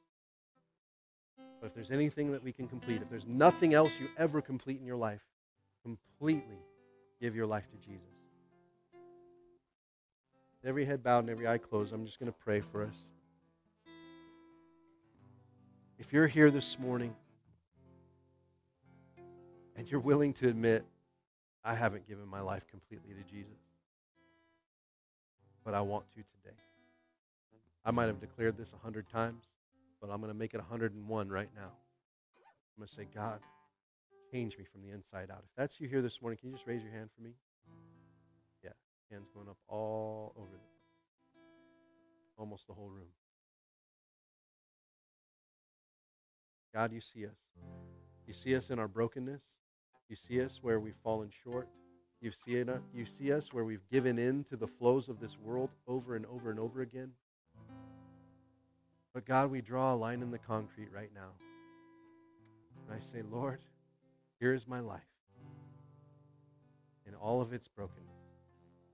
But 1.60 1.66
if 1.66 1.74
there's 1.74 1.90
anything 1.90 2.30
that 2.30 2.44
we 2.44 2.52
can 2.52 2.68
complete, 2.68 3.02
if 3.02 3.10
there's 3.10 3.26
nothing 3.26 3.74
else 3.74 3.98
you 3.98 4.06
ever 4.16 4.40
complete 4.40 4.78
in 4.78 4.86
your 4.86 4.96
life, 4.96 5.22
completely 5.82 6.58
give 7.20 7.34
your 7.34 7.46
life 7.46 7.66
to 7.70 7.76
Jesus. 7.76 8.06
With 10.62 10.68
every 10.68 10.84
head 10.84 11.02
bowed 11.02 11.20
and 11.20 11.30
every 11.30 11.48
eye 11.48 11.58
closed, 11.58 11.92
I'm 11.92 12.06
just 12.06 12.20
going 12.20 12.30
to 12.30 12.38
pray 12.38 12.60
for 12.60 12.84
us. 12.84 12.96
If 15.98 16.12
you're 16.12 16.28
here 16.28 16.50
this 16.50 16.78
morning 16.78 17.16
and 19.76 19.90
you're 19.90 20.00
willing 20.00 20.32
to 20.34 20.48
admit, 20.48 20.84
I 21.64 21.74
haven't 21.74 22.06
given 22.06 22.28
my 22.28 22.40
life 22.40 22.66
completely 22.66 23.14
to 23.14 23.22
Jesus, 23.30 23.58
but 25.64 25.74
I 25.74 25.80
want 25.80 26.08
to 26.10 26.14
today. 26.16 26.56
I 27.84 27.90
might 27.90 28.06
have 28.06 28.20
declared 28.20 28.56
this 28.56 28.72
a 28.72 28.76
hundred 28.76 29.08
times, 29.08 29.44
but 30.00 30.10
I'm 30.10 30.20
going 30.20 30.32
to 30.32 30.38
make 30.38 30.54
it 30.54 30.58
101 30.58 31.28
right 31.28 31.48
now. 31.54 31.62
I'm 31.62 32.80
going 32.80 32.88
to 32.88 32.94
say, 32.94 33.06
God, 33.14 33.40
change 34.30 34.58
me 34.58 34.64
from 34.64 34.82
the 34.82 34.90
inside 34.90 35.30
out. 35.30 35.42
If 35.44 35.54
that's 35.56 35.80
you 35.80 35.88
here 35.88 36.02
this 36.02 36.20
morning, 36.20 36.38
can 36.38 36.50
you 36.50 36.56
just 36.56 36.66
raise 36.66 36.82
your 36.82 36.92
hand 36.92 37.10
for 37.14 37.22
me? 37.22 37.30
Yeah, 38.62 38.70
hands 39.10 39.28
going 39.34 39.48
up 39.48 39.58
all 39.68 40.34
over 40.36 40.50
the, 40.50 41.40
almost 42.36 42.66
the 42.66 42.72
whole 42.72 42.88
room. 42.88 43.08
God, 46.74 46.92
you 46.92 47.00
see 47.00 47.24
us. 47.26 47.32
You 48.26 48.32
see 48.32 48.56
us 48.56 48.70
in 48.70 48.78
our 48.78 48.88
brokenness. 48.88 49.53
You 50.14 50.16
see 50.16 50.40
us 50.40 50.60
where 50.62 50.78
we've 50.78 50.94
fallen 50.94 51.28
short. 51.42 51.68
You 52.20 52.30
see, 52.30 52.54
it, 52.54 52.68
uh, 52.68 52.78
you 52.94 53.04
see 53.04 53.32
us 53.32 53.52
where 53.52 53.64
we've 53.64 53.84
given 53.90 54.16
in 54.16 54.44
to 54.44 54.56
the 54.56 54.68
flows 54.68 55.08
of 55.08 55.18
this 55.18 55.36
world 55.40 55.70
over 55.88 56.14
and 56.14 56.24
over 56.26 56.52
and 56.52 56.60
over 56.60 56.82
again. 56.82 57.10
But 59.12 59.24
God, 59.24 59.50
we 59.50 59.60
draw 59.60 59.92
a 59.92 59.96
line 59.96 60.22
in 60.22 60.30
the 60.30 60.38
concrete 60.38 60.90
right 60.94 61.10
now. 61.12 61.32
And 62.86 62.96
I 62.96 63.00
say, 63.00 63.22
Lord, 63.28 63.58
here 64.38 64.54
is 64.54 64.68
my 64.68 64.78
life 64.78 65.02
in 67.08 67.16
all 67.16 67.40
of 67.42 67.52
its 67.52 67.66
brokenness, 67.66 68.14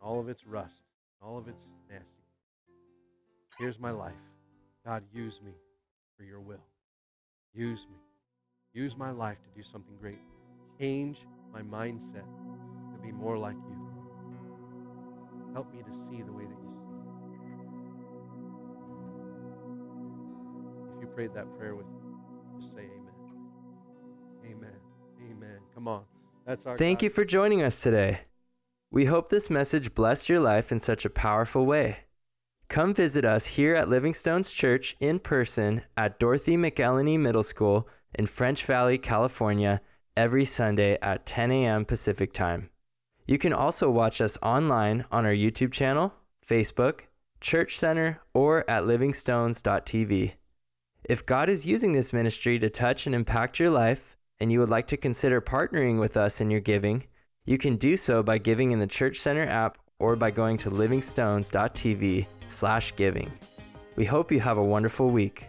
all 0.00 0.20
of 0.20 0.30
its 0.30 0.46
rust, 0.46 0.84
all 1.20 1.36
of 1.36 1.48
its 1.48 1.68
nasty. 1.90 2.24
Here's 3.58 3.78
my 3.78 3.90
life. 3.90 4.14
God, 4.86 5.04
use 5.12 5.42
me 5.44 5.52
for 6.16 6.24
your 6.24 6.40
will. 6.40 6.64
Use 7.52 7.86
me. 7.90 7.98
Use 8.72 8.96
my 8.96 9.10
life 9.10 9.42
to 9.42 9.50
do 9.54 9.62
something 9.62 9.96
great. 10.00 10.20
Change 10.80 11.26
my 11.52 11.60
mindset 11.60 12.24
to 12.90 12.98
be 13.02 13.12
more 13.12 13.36
like 13.36 13.54
you. 13.54 13.76
Help 15.52 15.70
me 15.74 15.82
to 15.82 15.92
see 15.92 16.22
the 16.22 16.32
way 16.32 16.44
that 16.44 16.56
you 16.62 16.72
see. 16.74 16.94
If 20.96 21.02
you 21.02 21.06
prayed 21.08 21.34
that 21.34 21.54
prayer 21.58 21.74
with 21.74 21.84
me, 21.84 21.98
just 22.58 22.72
say 22.72 22.84
amen. 22.84 23.12
Amen. 24.46 24.76
Amen. 25.30 25.58
Come 25.74 25.86
on. 25.86 26.04
That's 26.46 26.64
our 26.64 26.78
Thank 26.78 27.00
God. 27.00 27.04
you 27.04 27.10
for 27.10 27.26
joining 27.26 27.62
us 27.62 27.82
today. 27.82 28.22
We 28.90 29.04
hope 29.04 29.28
this 29.28 29.50
message 29.50 29.94
blessed 29.94 30.30
your 30.30 30.40
life 30.40 30.72
in 30.72 30.78
such 30.78 31.04
a 31.04 31.10
powerful 31.10 31.66
way. 31.66 32.04
Come 32.68 32.94
visit 32.94 33.26
us 33.26 33.44
here 33.46 33.74
at 33.74 33.90
Living 33.90 34.14
Stones 34.14 34.50
Church 34.50 34.96
in 34.98 35.18
person 35.18 35.82
at 35.94 36.18
Dorothy 36.18 36.56
McElhinney 36.56 37.18
Middle 37.18 37.42
School 37.42 37.86
in 38.14 38.24
French 38.24 38.64
Valley, 38.64 38.96
California, 38.96 39.82
every 40.20 40.44
Sunday 40.44 40.98
at 41.00 41.24
10 41.24 41.50
a.m. 41.50 41.86
Pacific 41.86 42.30
Time. 42.34 42.68
You 43.26 43.38
can 43.38 43.54
also 43.54 43.90
watch 43.90 44.20
us 44.20 44.36
online 44.42 45.06
on 45.10 45.24
our 45.24 45.32
YouTube 45.32 45.72
channel, 45.72 46.12
Facebook, 46.46 47.06
Church 47.40 47.78
Center, 47.78 48.20
or 48.34 48.68
at 48.68 48.82
livingstones.tv. 48.84 50.34
If 51.04 51.24
God 51.24 51.48
is 51.48 51.66
using 51.66 51.94
this 51.94 52.12
ministry 52.12 52.58
to 52.58 52.68
touch 52.68 53.06
and 53.06 53.14
impact 53.14 53.58
your 53.58 53.70
life, 53.70 54.14
and 54.38 54.52
you 54.52 54.60
would 54.60 54.68
like 54.68 54.86
to 54.88 54.98
consider 54.98 55.40
partnering 55.40 55.98
with 55.98 56.18
us 56.18 56.42
in 56.42 56.50
your 56.50 56.60
giving, 56.60 57.04
you 57.46 57.56
can 57.56 57.76
do 57.76 57.96
so 57.96 58.22
by 58.22 58.36
giving 58.36 58.72
in 58.72 58.78
the 58.78 58.86
Church 58.86 59.16
Center 59.16 59.46
app 59.46 59.78
or 59.98 60.16
by 60.16 60.30
going 60.30 60.58
to 60.58 60.70
livingstones.tv 60.70 62.26
slash 62.50 62.94
giving. 62.94 63.32
We 63.96 64.04
hope 64.04 64.30
you 64.30 64.40
have 64.40 64.58
a 64.58 64.62
wonderful 64.62 65.08
week. 65.08 65.48